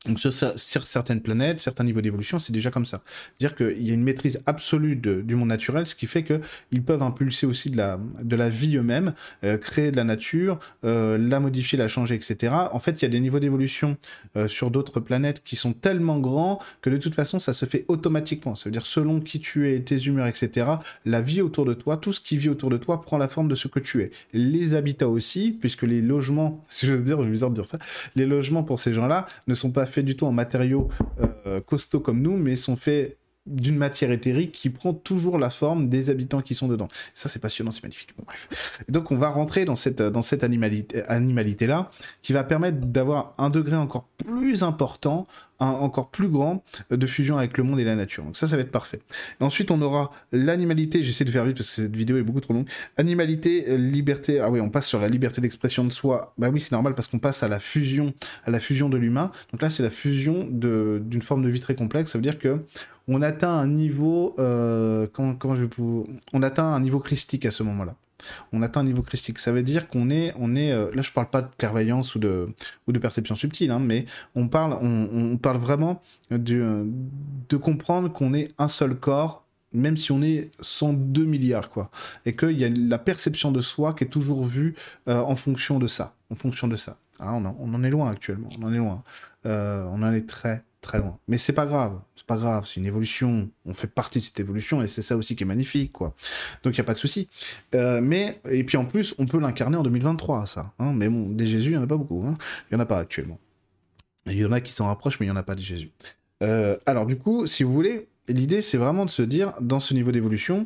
Donc 0.06 0.20
sur, 0.20 0.32
certaines 0.32 1.22
planètes, 1.22 1.60
certains 1.60 1.84
niveaux 1.84 2.02
d'évolution, 2.02 2.38
c'est 2.38 2.52
déjà 2.52 2.70
comme 2.70 2.84
ça. 2.84 3.02
C'est-à-dire 3.38 3.56
qu'il 3.56 3.86
y 3.86 3.90
a 3.90 3.94
une 3.94 4.02
maîtrise 4.02 4.42
absolue 4.44 4.96
du 4.96 5.34
monde 5.34 5.48
naturel, 5.48 5.86
ce 5.86 5.94
qui 5.94 6.06
fait 6.06 6.24
qu'ils 6.24 6.82
peuvent 6.82 7.02
impulser 7.02 7.46
aussi 7.46 7.70
de 7.70 7.76
la, 7.76 8.48
vie 8.48 8.76
eux-mêmes, 8.76 9.14
euh, 9.44 9.56
créer 9.56 9.90
de 9.90 9.96
la 9.96 10.04
nature, 10.04 10.58
euh, 10.84 11.16
la 11.16 11.40
modifier, 11.40 11.78
la 11.78 11.88
changer, 11.88 12.14
etc. 12.14 12.52
En 12.72 12.78
fait, 12.78 13.00
il 13.00 13.02
y 13.02 13.06
a 13.06 13.08
des 13.08 13.20
niveaux 13.20 13.38
d'évolution 13.38 13.96
euh, 14.36 14.46
sur 14.46 14.70
d'autres 14.70 15.00
planètes 15.00 15.42
qui 15.42 15.56
sont 15.56 15.72
tellement 15.72 16.18
grands 16.18 16.60
que 16.82 16.90
de 16.90 16.98
toute 16.98 17.14
façon, 17.14 17.38
ça 17.38 17.54
se 17.54 17.64
fait 17.64 17.86
automatiquement. 17.88 18.56
Ça 18.56 18.66
veut 18.66 18.72
dire 18.72 18.86
selon 18.86 19.20
qui 19.20 19.40
tu 19.40 19.70
es, 19.72 19.80
tes 19.80 19.96
humeurs, 19.96 20.26
etc., 20.26 20.66
la 21.06 21.22
vie 21.22 21.40
autour 21.40 21.64
de 21.64 21.72
toi, 21.72 21.96
tout 21.96 22.12
ce 22.12 22.20
qui 22.20 22.36
vit 22.36 22.50
autour 22.50 22.68
de 22.68 22.76
toi 22.76 23.00
prend 23.00 23.16
la 23.16 23.28
forme 23.28 23.48
de 23.48 23.54
ce 23.54 23.68
que 23.68 23.80
tu 23.80 24.02
es. 24.02 24.10
Les 24.34 24.74
habitats 24.74 25.08
aussi, 25.08 25.56
puisque 25.58 25.82
les 25.82 26.02
logements, 26.02 26.62
si 26.68 26.86
veux 26.86 27.02
dire, 27.02 27.22
je 27.24 27.30
bizarre 27.30 27.50
de 27.50 27.54
dire 27.54 27.66
ça, 27.66 27.78
les 28.16 28.26
logements 28.26 28.62
pour 28.62 28.78
ces 28.78 28.92
gens-là 28.92 29.26
ne 29.46 29.54
sont 29.54 29.70
pas 29.70 29.86
du 30.02 30.16
tout 30.16 30.26
en 30.26 30.32
matériaux 30.32 30.88
euh, 31.46 31.60
costauds 31.60 32.00
comme 32.00 32.20
nous, 32.20 32.36
mais 32.36 32.56
sont 32.56 32.76
faits 32.76 33.18
d'une 33.46 33.76
matière 33.76 34.10
éthérique 34.10 34.52
qui 34.52 34.70
prend 34.70 34.94
toujours 34.94 35.38
la 35.38 35.50
forme 35.50 35.88
des 35.88 36.10
habitants 36.10 36.40
qui 36.40 36.54
sont 36.54 36.68
dedans. 36.68 36.88
ça, 37.12 37.28
c'est 37.28 37.40
passionnant, 37.40 37.70
c'est 37.70 37.82
magnifique. 37.82 38.14
donc, 38.88 39.10
on 39.10 39.16
va 39.16 39.30
rentrer 39.30 39.64
dans 39.64 39.76
cette, 39.76 40.02
dans 40.02 40.22
cette 40.22 40.44
animalité-là, 40.44 41.90
qui 42.22 42.32
va 42.32 42.44
permettre 42.44 42.78
d'avoir 42.86 43.34
un 43.38 43.50
degré 43.50 43.76
encore 43.76 44.08
plus 44.16 44.62
important 44.62 45.26
encore 45.60 46.10
plus 46.10 46.28
grand 46.28 46.64
euh, 46.92 46.96
de 46.96 47.06
fusion 47.06 47.38
avec 47.38 47.56
le 47.58 47.64
monde 47.64 47.80
et 47.80 47.84
la 47.84 47.94
nature. 47.94 48.24
Donc 48.24 48.36
ça, 48.36 48.46
ça 48.46 48.56
va 48.56 48.62
être 48.62 48.70
parfait. 48.70 49.00
ensuite, 49.40 49.70
on 49.70 49.80
aura 49.82 50.10
l'animalité. 50.32 51.02
J'essaie 51.02 51.24
de 51.24 51.30
faire 51.30 51.44
vite 51.44 51.56
parce 51.56 51.68
que 51.68 51.82
cette 51.82 51.96
vidéo 51.96 52.16
est 52.18 52.22
beaucoup 52.22 52.40
trop 52.40 52.54
longue. 52.54 52.68
Animalité, 52.96 53.66
euh, 53.68 53.76
liberté. 53.76 54.40
Ah 54.40 54.50
oui, 54.50 54.60
on 54.60 54.70
passe 54.70 54.86
sur 54.86 55.00
la 55.00 55.08
liberté 55.08 55.40
d'expression 55.40 55.84
de 55.84 55.90
soi. 55.90 56.34
Bah 56.38 56.50
oui, 56.52 56.60
c'est 56.60 56.72
normal 56.72 56.94
parce 56.94 57.08
qu'on 57.08 57.18
passe 57.18 57.42
à 57.42 57.48
la 57.48 57.60
fusion, 57.60 58.14
à 58.44 58.50
la 58.50 58.60
fusion 58.60 58.88
de 58.88 58.96
l'humain. 58.96 59.30
Donc 59.52 59.62
là, 59.62 59.70
c'est 59.70 59.82
la 59.82 59.90
fusion 59.90 60.46
d'une 60.50 61.22
forme 61.22 61.42
de 61.42 61.48
vie 61.48 61.60
très 61.60 61.74
complexe. 61.74 62.12
Ça 62.12 62.18
veut 62.18 62.22
dire 62.22 62.38
que 62.38 62.64
on 63.08 63.22
atteint 63.22 63.52
un 63.52 63.66
niveau, 63.66 64.34
euh, 64.38 65.06
comment, 65.12 65.54
je 65.54 65.64
vais 65.64 65.70
on 66.32 66.42
atteint 66.42 66.64
un 66.64 66.80
niveau 66.80 67.00
christique 67.00 67.46
à 67.46 67.50
ce 67.50 67.62
moment-là 67.62 67.94
on 68.52 68.62
atteint 68.62 68.80
un 68.80 68.84
niveau 68.84 69.02
christique. 69.02 69.38
Ça 69.38 69.52
veut 69.52 69.62
dire 69.62 69.88
qu'on 69.88 70.10
est, 70.10 70.32
on 70.38 70.56
est, 70.56 70.72
euh, 70.72 70.90
là 70.94 71.02
je 71.02 71.10
parle 71.10 71.28
pas 71.28 71.42
de 71.42 71.48
clairvoyance 71.58 72.14
ou 72.14 72.18
de, 72.18 72.48
ou 72.86 72.92
de 72.92 72.98
perception 72.98 73.34
subtile, 73.34 73.70
hein, 73.70 73.78
mais 73.78 74.06
on 74.34 74.48
parle, 74.48 74.78
on, 74.80 75.36
parle 75.36 75.58
vraiment 75.58 76.02
de, 76.30 76.86
de 77.48 77.56
comprendre 77.56 78.12
qu'on 78.12 78.34
est 78.34 78.52
un 78.58 78.68
seul 78.68 78.96
corps, 78.96 79.44
même 79.72 79.96
si 79.96 80.12
on 80.12 80.22
est 80.22 80.50
102 80.60 81.24
milliards, 81.24 81.70
quoi. 81.70 81.90
Et 82.26 82.36
qu'il 82.36 82.58
y 82.58 82.64
a 82.64 82.68
la 82.68 82.98
perception 82.98 83.50
de 83.50 83.60
soi 83.60 83.94
qui 83.94 84.04
est 84.04 84.08
toujours 84.08 84.44
vue 84.44 84.74
euh, 85.08 85.20
en 85.20 85.36
fonction 85.36 85.78
de 85.78 85.86
ça, 85.86 86.14
en 86.30 86.36
fonction 86.36 86.68
de 86.68 86.76
ça. 86.76 86.96
Ah, 87.20 87.34
on, 87.34 87.44
en, 87.44 87.84
est 87.84 87.90
loin 87.90 88.10
actuellement, 88.10 88.48
on 88.58 88.64
en 88.64 88.72
est 88.72 88.78
loin. 88.78 89.02
Euh, 89.46 89.84
on 89.92 90.02
en 90.02 90.12
est 90.12 90.28
très, 90.28 90.64
très 90.84 90.98
loin. 90.98 91.18
Mais 91.26 91.38
c'est 91.38 91.52
pas 91.52 91.66
grave, 91.66 91.98
c'est 92.14 92.26
pas 92.26 92.36
grave, 92.36 92.66
c'est 92.66 92.76
une 92.76 92.86
évolution. 92.86 93.50
On 93.64 93.74
fait 93.74 93.88
partie 93.88 94.18
de 94.18 94.24
cette 94.24 94.38
évolution 94.38 94.82
et 94.82 94.86
c'est 94.86 95.02
ça 95.02 95.16
aussi 95.16 95.34
qui 95.34 95.42
est 95.42 95.46
magnifique, 95.46 95.92
quoi. 95.92 96.14
Donc 96.62 96.74
il 96.74 96.78
y 96.78 96.80
a 96.80 96.84
pas 96.84 96.92
de 96.92 96.98
souci. 96.98 97.28
Euh, 97.74 98.00
mais 98.00 98.40
et 98.48 98.62
puis 98.64 98.76
en 98.76 98.84
plus, 98.84 99.14
on 99.18 99.26
peut 99.26 99.38
l'incarner 99.38 99.76
en 99.76 99.82
2023, 99.82 100.46
ça. 100.46 100.72
Hein. 100.78 100.92
mais 100.94 101.08
bon, 101.08 101.30
des 101.30 101.46
Jésus, 101.46 101.70
il 101.70 101.74
y 101.74 101.76
en 101.76 101.82
a 101.82 101.86
pas 101.86 101.96
beaucoup. 101.96 102.24
Hein. 102.26 102.36
Il 102.70 102.74
y 102.74 102.76
en 102.76 102.80
a 102.80 102.86
pas 102.86 102.98
actuellement. 102.98 103.40
Il 104.26 104.36
y 104.36 104.44
en 104.44 104.52
a 104.52 104.60
qui 104.60 104.72
s'en 104.72 104.86
rapprochent, 104.86 105.18
mais 105.20 105.26
il 105.26 105.30
y 105.30 105.32
en 105.32 105.36
a 105.36 105.42
pas 105.42 105.54
des 105.54 105.62
Jésus. 105.62 105.90
Euh, 106.42 106.76
alors 106.86 107.06
du 107.06 107.16
coup, 107.16 107.46
si 107.46 107.62
vous 107.62 107.72
voulez, 107.72 108.08
l'idée 108.28 108.62
c'est 108.62 108.78
vraiment 108.78 109.04
de 109.04 109.10
se 109.10 109.22
dire 109.22 109.54
dans 109.60 109.80
ce 109.80 109.94
niveau 109.94 110.12
d'évolution 110.12 110.64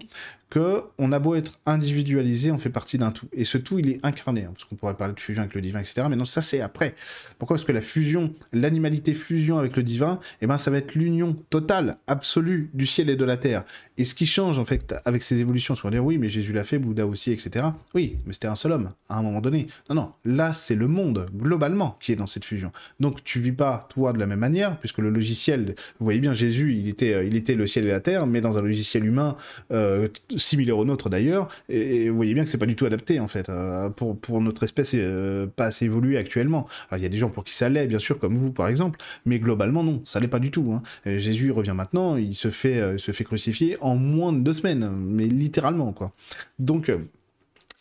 que 0.51 0.83
on 0.99 1.13
a 1.13 1.19
beau 1.19 1.35
être 1.35 1.61
individualisé, 1.67 2.51
on 2.51 2.59
fait 2.59 2.71
partie 2.71 2.99
d'un 2.99 3.11
tout. 3.11 3.29
Et 3.33 3.45
ce 3.45 3.59
tout, 3.59 3.79
il 3.79 3.91
est 3.91 4.01
incarné, 4.03 4.45
hein, 4.45 4.51
parce 4.53 4.65
qu'on 4.65 4.77
pourrait 4.77 4.95
parler 4.95 5.15
de 5.15 5.21
fusion 5.21 5.43
avec 5.43 5.55
le 5.55 5.61
divin, 5.61 5.81
etc. 5.81 6.07
Mais 6.09 6.17
non, 6.17 6.25
ça 6.25 6.41
c'est 6.41 6.61
après. 6.61 6.95
Pourquoi 7.39 7.57
Parce 7.57 7.67
que 7.67 7.73
la 7.73 7.83
fusion, 7.83 8.35
l'animalité 8.53 9.15
fusion 9.15 9.59
avec 9.59 9.77
le 9.77 9.83
divin, 9.83 10.21
eh 10.41 10.47
ben, 10.47 10.59
ça 10.59 10.71
va 10.71 10.79
être 10.79 10.95
l'union 10.95 11.37
totale, 11.51 11.99
absolue 12.07 12.71
du 12.73 12.87
ciel 12.87 13.11
et 13.11 13.17
de 13.17 13.25
la 13.25 13.37
terre? 13.37 13.65
Et 13.99 14.05
ce 14.05 14.15
qui 14.15 14.27
change 14.27 14.59
en 14.59 14.65
fait 14.65 14.95
avec 15.05 15.23
ces 15.23 15.41
évolutions, 15.41 15.75
c'est 15.75 15.83
qu'on 15.83 15.91
dire 15.91 16.05
oui, 16.05 16.19
mais 16.19 16.29
Jésus 16.29 16.53
l'a 16.53 16.65
fait, 16.65 16.79
Bouddha 16.79 17.07
aussi, 17.07 17.33
etc. 17.33 17.67
Oui, 17.95 18.17
mais 18.27 18.33
c'était 18.33 18.49
un 18.49 18.55
seul 18.55 18.73
homme 18.73 18.91
à 19.09 19.19
un 19.19 19.23
moment 19.23 19.41
donné. 19.41 19.69
Non, 19.91 19.97
non, 19.97 20.13
là 20.25 20.53
c'est 20.53 20.77
le 20.77 20.87
monde 20.87 21.29
globalement 21.35 21.99
qui 22.01 22.13
est 22.13 22.17
dans 22.17 22.27
cette 22.27 22.45
fusion. 22.45 22.73
Donc 23.01 23.25
tu 23.25 23.41
vis 23.41 23.53
pas 23.53 23.87
toi 23.91 24.13
de 24.13 24.19
la 24.19 24.27
même 24.27 24.39
manière, 24.39 24.79
puisque 24.79 24.99
le 24.99 25.11
logiciel, 25.11 25.75
vous 25.99 26.05
voyez 26.05 26.21
bien, 26.21 26.33
Jésus, 26.33 26.75
il 26.75 26.89
était, 26.89 27.13
euh, 27.13 27.25
il 27.25 27.37
était 27.37 27.55
le 27.55 27.67
ciel 27.67 27.87
et 27.87 27.91
la 27.91 28.01
terre, 28.01 28.27
mais 28.27 28.41
dans 28.41 28.57
un 28.57 28.63
logiciel 28.63 29.05
humain. 29.05 29.37
Euh, 29.73 30.09
similaire 30.39 30.79
au 30.79 30.85
nôtre 30.85 31.09
d'ailleurs, 31.09 31.49
et, 31.69 32.09
vous 32.09 32.17
voyez 32.17 32.35
bien 32.35 32.45
que 32.45 32.51
c'est 32.51 32.59
pas 32.59 32.67
du 32.67 32.77
tout 32.77 32.87
adapté 32.87 33.21
en 33.21 33.29
fait 33.29 33.49
euh, 33.49 33.91
pour, 33.91 34.19
pour 34.19 34.41
notre 34.41 34.63
espèce 34.63 34.93
euh, 34.95 35.47
pas 35.47 35.67
assez 35.67 35.87
évoluée 35.87 36.17
actuellement. 36.17 36.67
il 36.93 37.03
y 37.03 37.07
a 37.07 37.09
des 37.09 37.19
gens 37.19 37.31
pour 37.31 37.45
qui 37.45 37.55
ça 37.55 37.69
l'est, 37.69 37.87
bien 37.87 37.99
sûr, 37.99 38.19
comme 38.19 38.37
vous 38.37 38.53
par 38.53 38.69
exemple, 38.69 38.99
mais 39.27 39.39
globalement 39.39 39.83
non, 39.83 40.01
ça 40.05 40.21
l'est 40.21 40.29
pas 40.29 40.39
du 40.39 40.51
tout. 40.51 40.73
Hein. 40.73 40.83
Jésus 41.07 41.51
revient 41.51 41.75
maintenant, 41.75 42.17
il 42.17 42.35
se 42.35 42.51
fait, 42.51 42.79
euh, 42.79 42.99
se 42.99 43.13
fait 43.13 43.25
crucifier 43.25 43.77
en 43.81 43.97
moins 43.97 44.33
de 44.33 44.41
deux 44.41 44.53
semaines, 44.53 44.91
mais 44.91 45.25
littéralement 45.27 45.93
quoi. 45.93 46.13
Donc 46.59 46.91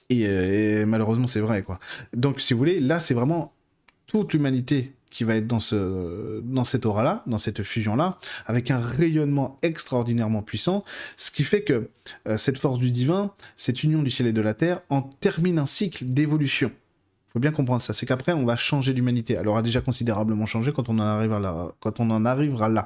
et, 0.10 0.86
malheureusement 0.86 1.28
c'est 1.28 1.41
vrai 1.41 1.64
quoi. 1.64 1.80
Donc 2.14 2.41
si 2.41 2.53
vous 2.53 2.60
voulez, 2.60 2.80
là 2.80 2.99
c'est 2.99 3.14
vraiment 3.14 3.53
toute 4.08 4.34
l'humanité 4.34 4.93
qui 5.10 5.24
va 5.24 5.36
être 5.36 5.47
dans, 5.47 5.60
ce, 5.60 6.41
dans 6.41 6.64
cette 6.64 6.86
aura-là, 6.86 7.24
dans 7.28 7.38
cette 7.38 7.64
fusion-là, 7.64 8.18
avec 8.45 8.72
un 8.72 8.80
rayonnement 8.80 9.58
extraordinairement 9.62 10.41
puissant, 10.41 10.84
ce 11.16 11.32
qui 11.32 11.43
fait 11.43 11.62
que 11.62 11.89
euh, 12.28 12.38
cette 12.38 12.58
force 12.58 12.80
du 12.80 12.91
divin, 12.91 13.32
cette 13.55 13.84
union 13.84 14.01
du 14.03 14.12
ciel 14.12 14.28
et 14.28 14.34
de 14.34 14.41
la 14.41 14.53
terre, 14.53 14.82
en 14.89 15.01
termine 15.01 15.60
un 15.60 15.66
cycle 15.66 16.05
d'évolution. 16.05 16.72
Il 17.28 17.32
faut 17.34 17.39
bien 17.39 17.51
comprendre 17.51 17.82
ça, 17.82 17.93
c'est 17.93 18.05
qu'après 18.05 18.32
on 18.32 18.45
va 18.45 18.55
changer 18.55 18.93
l'humanité. 18.93 19.36
Elle 19.39 19.47
aura 19.47 19.62
déjà 19.62 19.82
considérablement 19.82 20.45
changé 20.45 20.72
quand 20.72 20.88
on 20.88 20.97
en 20.97 21.01
arrivera 21.01 21.39
là. 21.39 21.72
Quand 21.82 21.99
on 21.99 22.10
en 22.10 22.26
arrivera 22.26 22.70
là. 22.70 22.86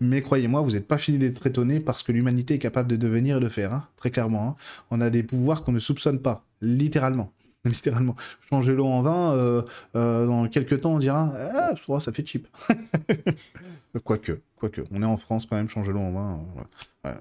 Mais 0.00 0.22
croyez-moi, 0.22 0.60
vous 0.60 0.70
n'êtes 0.70 0.86
pas 0.86 0.96
fini 0.96 1.18
d'être 1.18 1.44
étonné 1.46 1.80
parce 1.80 2.02
que 2.02 2.12
l'humanité 2.12 2.54
est 2.54 2.58
capable 2.58 2.88
de 2.88 2.96
devenir 2.96 3.38
et 3.38 3.40
de 3.40 3.48
faire, 3.48 3.74
hein, 3.74 3.88
très 3.96 4.10
clairement. 4.10 4.50
Hein. 4.50 4.84
On 4.90 5.00
a 5.00 5.10
des 5.10 5.24
pouvoirs 5.24 5.64
qu'on 5.64 5.72
ne 5.72 5.80
soupçonne 5.80 6.20
pas, 6.20 6.44
littéralement. 6.62 7.32
littéralement. 7.64 8.16
Changer 8.48 8.74
l'eau 8.74 8.86
en 8.86 9.02
vin, 9.02 9.32
euh, 9.32 9.62
euh, 9.94 10.26
dans 10.26 10.48
quelques 10.48 10.80
temps, 10.80 10.94
on 10.94 10.98
dira 10.98 11.32
Ah, 11.54 11.74
ça 12.00 12.12
fait 12.12 12.26
cheap. 12.26 12.48
quoique, 14.04 14.40
quoique. 14.56 14.82
On 14.90 15.02
est 15.02 15.06
en 15.06 15.16
France 15.16 15.46
quand 15.46 15.56
même, 15.56 15.68
changer 15.68 15.92
l'eau 15.92 16.00
en 16.00 16.12
vin. 16.12 16.40
Euh, 17.06 17.14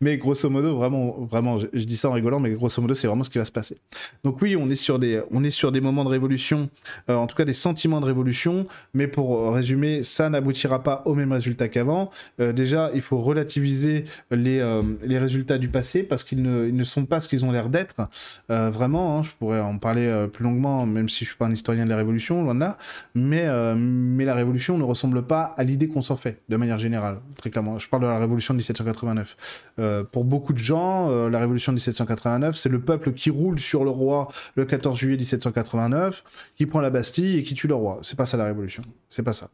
mais 0.00 0.18
grosso 0.18 0.48
modo, 0.50 0.76
vraiment, 0.76 1.16
vraiment, 1.30 1.58
je, 1.58 1.84
dis 1.84 1.96
ça 1.96 2.10
en 2.10 2.12
rigolant, 2.12 2.40
mais 2.40 2.50
grosso 2.50 2.80
modo, 2.80 2.94
c'est 2.94 3.06
vraiment 3.06 3.22
ce 3.22 3.30
qui 3.30 3.38
va 3.38 3.44
se 3.44 3.52
passer. 3.52 3.78
Donc 4.22 4.40
oui, 4.42 4.56
on 4.56 4.68
est 4.68 4.74
sur 4.74 4.98
des, 4.98 5.22
on 5.30 5.44
est 5.44 5.50
sur 5.50 5.72
des 5.72 5.80
moments 5.80 6.04
de 6.04 6.08
révolution, 6.08 6.68
euh, 7.08 7.14
en 7.14 7.26
tout 7.26 7.36
cas 7.36 7.44
des 7.44 7.52
sentiments 7.54 8.00
de 8.00 8.06
révolution, 8.06 8.64
mais 8.92 9.06
pour 9.06 9.52
résumer, 9.52 10.02
ça 10.04 10.28
n'aboutira 10.28 10.82
pas 10.82 11.02
au 11.06 11.14
même 11.14 11.32
résultat 11.32 11.68
qu'avant. 11.68 12.10
Euh, 12.40 12.52
déjà, 12.52 12.90
il 12.94 13.02
faut 13.02 13.20
relativiser 13.20 14.04
les, 14.30 14.58
euh, 14.58 14.82
les 15.02 15.18
résultats 15.18 15.58
du 15.58 15.68
passé 15.68 16.02
parce 16.02 16.24
qu'ils 16.24 16.42
ne, 16.42 16.68
ils 16.68 16.76
ne 16.76 16.84
sont 16.84 17.06
pas 17.06 17.20
ce 17.20 17.28
qu'ils 17.28 17.44
ont 17.44 17.52
l'air 17.52 17.68
d'être. 17.68 18.08
vraiment, 18.48 19.18
hein, 19.18 19.22
je 19.22 19.30
pourrais 19.38 19.60
en 19.60 19.78
parler 19.78 20.26
plus 20.32 20.44
longuement, 20.44 20.86
même 20.86 21.08
si 21.08 21.24
je 21.24 21.30
suis 21.30 21.38
pas 21.38 21.46
un 21.46 21.52
historien 21.52 21.84
de 21.84 21.90
la 21.90 21.96
révolution, 21.96 22.42
loin 22.42 22.54
de 22.54 22.60
là, 22.60 22.78
mais, 23.14 23.46
mais 23.74 24.24
la 24.24 24.34
révolution 24.34 24.78
ne 24.78 24.84
ressemble 24.84 25.22
pas 25.22 25.54
à 25.56 25.64
l'idée 25.64 25.88
qu'on 25.88 26.02
s'en 26.02 26.16
fait, 26.16 26.42
de 26.48 26.56
manière 26.56 26.78
générale, 26.78 27.18
très 27.36 27.50
clairement. 27.50 27.78
Je 27.78 27.88
parle 27.88 28.02
de 28.02 28.08
la 28.08 28.18
révolution 28.18 28.54
de 28.54 28.58
1789. 28.58 29.36
Euh, 29.78 30.04
pour 30.04 30.24
beaucoup 30.24 30.52
de 30.52 30.58
gens, 30.58 31.10
euh, 31.10 31.28
la 31.28 31.38
révolution 31.38 31.72
de 31.72 31.76
1789, 31.76 32.56
c'est 32.56 32.68
le 32.68 32.80
peuple 32.80 33.12
qui 33.12 33.30
roule 33.30 33.58
sur 33.58 33.84
le 33.84 33.90
roi 33.90 34.28
le 34.54 34.64
14 34.64 34.98
juillet 34.98 35.16
1789, 35.16 36.24
qui 36.56 36.66
prend 36.66 36.80
la 36.80 36.90
Bastille 36.90 37.38
et 37.38 37.42
qui 37.42 37.54
tue 37.54 37.68
le 37.68 37.74
roi. 37.74 37.98
C'est 38.02 38.16
pas 38.16 38.26
ça 38.26 38.36
la 38.36 38.44
révolution. 38.44 38.82
C'est 39.10 39.22
pas 39.22 39.32
ça. 39.32 39.50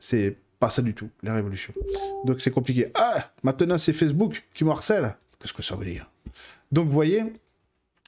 C'est 0.00 0.36
pas 0.58 0.70
ça 0.70 0.82
du 0.82 0.94
tout, 0.94 1.08
la 1.22 1.34
révolution. 1.34 1.72
Donc 2.24 2.40
c'est 2.40 2.50
compliqué. 2.50 2.90
Ah, 2.94 3.30
maintenant 3.42 3.78
c'est 3.78 3.92
Facebook 3.92 4.44
qui 4.54 4.64
me 4.64 4.70
harcèle. 4.70 5.16
Qu'est-ce 5.38 5.54
que 5.54 5.62
ça 5.62 5.74
veut 5.74 5.86
dire? 5.86 6.10
Donc 6.70 6.86
vous 6.86 6.92
voyez, 6.92 7.32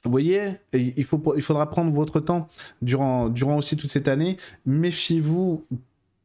voyez, 0.05 0.59
il, 0.73 1.03
faut, 1.03 1.21
il 1.35 1.41
faudra 1.41 1.69
prendre 1.69 1.91
votre 1.91 2.19
temps 2.19 2.49
durant, 2.81 3.29
durant 3.29 3.57
aussi 3.57 3.75
toute 3.77 3.89
cette 3.89 4.07
année. 4.07 4.37
Méfiez-vous 4.65 5.65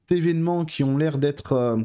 d'événements 0.08 0.64
qui 0.64 0.84
ont 0.84 0.96
l'air 0.96 1.18
d'être... 1.18 1.52
Euh, 1.52 1.76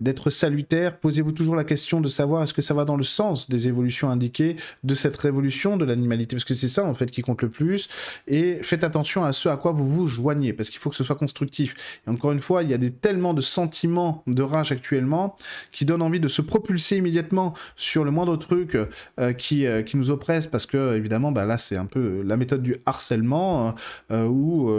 d'être 0.00 0.30
salutaire. 0.30 0.98
Posez-vous 0.98 1.32
toujours 1.32 1.56
la 1.56 1.64
question 1.64 2.00
de 2.00 2.08
savoir 2.08 2.42
est-ce 2.42 2.54
que 2.54 2.62
ça 2.62 2.74
va 2.74 2.84
dans 2.84 2.96
le 2.96 3.02
sens 3.02 3.48
des 3.48 3.68
évolutions 3.68 4.10
indiquées 4.10 4.56
de 4.84 4.94
cette 4.94 5.16
révolution 5.16 5.76
de 5.76 5.84
l'animalité, 5.84 6.36
parce 6.36 6.44
que 6.44 6.54
c'est 6.54 6.68
ça 6.68 6.84
en 6.84 6.94
fait 6.94 7.10
qui 7.10 7.22
compte 7.22 7.42
le 7.42 7.48
plus. 7.48 7.88
Et 8.26 8.58
faites 8.62 8.84
attention 8.84 9.24
à 9.24 9.32
ce 9.32 9.48
à 9.48 9.56
quoi 9.56 9.72
vous 9.72 9.88
vous 9.88 10.06
joignez, 10.06 10.52
parce 10.52 10.70
qu'il 10.70 10.80
faut 10.80 10.90
que 10.90 10.96
ce 10.96 11.04
soit 11.04 11.16
constructif. 11.16 11.74
Et 12.06 12.10
encore 12.10 12.32
une 12.32 12.40
fois, 12.40 12.62
il 12.62 12.70
y 12.70 12.74
a 12.74 12.78
tellement 12.90 13.34
de 13.34 13.40
sentiments 13.40 14.22
de 14.26 14.42
rage 14.42 14.72
actuellement 14.72 15.36
qui 15.72 15.84
donnent 15.84 16.02
envie 16.02 16.20
de 16.20 16.28
se 16.28 16.42
propulser 16.42 16.96
immédiatement 16.96 17.54
sur 17.74 18.04
le 18.04 18.10
moindre 18.10 18.36
truc 18.36 18.76
euh, 19.18 19.32
qui, 19.32 19.66
euh, 19.66 19.82
qui 19.82 19.96
nous 19.96 20.10
oppresse, 20.10 20.46
parce 20.46 20.66
que 20.66 20.96
évidemment, 20.96 21.32
bah, 21.32 21.44
là 21.44 21.58
c'est 21.58 21.76
un 21.76 21.86
peu 21.86 22.22
la 22.22 22.36
méthode 22.36 22.62
du 22.62 22.76
harcèlement, 22.84 23.74
euh, 24.10 24.26
où 24.26 24.70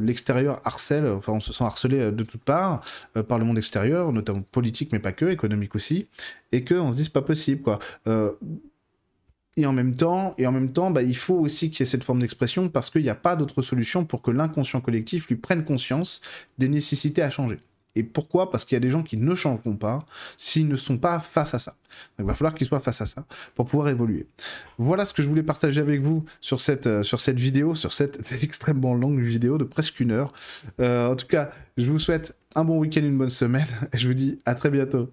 l'extérieur 0.00 0.60
harcèle, 0.64 1.06
enfin 1.06 1.32
on 1.32 1.40
se 1.40 1.52
sent 1.52 1.64
harcelé 1.64 2.10
de 2.10 2.22
toutes 2.24 2.42
parts 2.42 2.82
par 3.28 3.38
le 3.38 3.44
monde 3.44 3.58
extérieur, 3.58 4.12
notamment 4.12 4.39
politique, 4.42 4.92
mais 4.92 4.98
pas 4.98 5.12
que, 5.12 5.26
économique 5.26 5.74
aussi, 5.74 6.08
et 6.52 6.64
qu'on 6.64 6.90
se 6.92 7.02
c'est 7.02 7.12
pas 7.12 7.22
possible, 7.22 7.62
quoi. 7.62 7.78
Euh, 8.06 8.32
et 9.56 9.66
en 9.66 9.72
même 9.72 9.94
temps, 9.94 10.34
et 10.38 10.46
en 10.46 10.52
même 10.52 10.72
temps 10.72 10.90
bah, 10.90 11.02
il 11.02 11.16
faut 11.16 11.34
aussi 11.34 11.70
qu'il 11.70 11.80
y 11.80 11.82
ait 11.82 11.90
cette 11.90 12.04
forme 12.04 12.20
d'expression 12.20 12.68
parce 12.68 12.88
qu'il 12.88 13.02
n'y 13.02 13.10
a 13.10 13.14
pas 13.14 13.36
d'autre 13.36 13.62
solution 13.62 14.04
pour 14.04 14.22
que 14.22 14.30
l'inconscient 14.30 14.80
collectif 14.80 15.28
lui 15.28 15.36
prenne 15.36 15.64
conscience 15.64 16.22
des 16.58 16.68
nécessités 16.68 17.22
à 17.22 17.30
changer. 17.30 17.58
Et 17.96 18.02
pourquoi? 18.02 18.50
Parce 18.50 18.64
qu'il 18.64 18.76
y 18.76 18.78
a 18.78 18.80
des 18.80 18.90
gens 18.90 19.02
qui 19.02 19.16
ne 19.16 19.34
changeront 19.34 19.76
pas 19.76 20.00
s'ils 20.36 20.68
ne 20.68 20.76
sont 20.76 20.98
pas 20.98 21.18
face 21.18 21.54
à 21.54 21.58
ça. 21.58 21.72
Donc 22.16 22.20
il 22.20 22.24
va 22.24 22.34
falloir 22.34 22.54
qu'ils 22.54 22.66
soient 22.66 22.80
face 22.80 23.00
à 23.00 23.06
ça 23.06 23.24
pour 23.54 23.66
pouvoir 23.66 23.88
évoluer. 23.88 24.26
Voilà 24.78 25.04
ce 25.04 25.12
que 25.12 25.22
je 25.22 25.28
voulais 25.28 25.42
partager 25.42 25.80
avec 25.80 26.00
vous 26.00 26.24
sur 26.40 26.60
cette, 26.60 26.86
euh, 26.86 27.02
vidéo, 27.34 27.74
sur 27.74 27.92
cette 27.92 28.32
extrêmement 28.42 28.94
longue 28.94 29.20
vidéo 29.20 29.58
de 29.58 29.64
presque 29.64 30.00
une 30.00 30.12
heure. 30.12 30.32
Euh, 30.80 31.08
en 31.08 31.16
tout 31.16 31.26
cas, 31.26 31.50
je 31.76 31.90
vous 31.90 31.98
souhaite 31.98 32.36
un 32.54 32.64
bon 32.64 32.78
week-end, 32.78 33.00
une 33.00 33.18
bonne 33.18 33.28
semaine, 33.28 33.68
et 33.92 33.96
je 33.98 34.08
vous 34.08 34.14
dis 34.14 34.38
à 34.44 34.54
très 34.54 34.70
bientôt. 34.70 35.12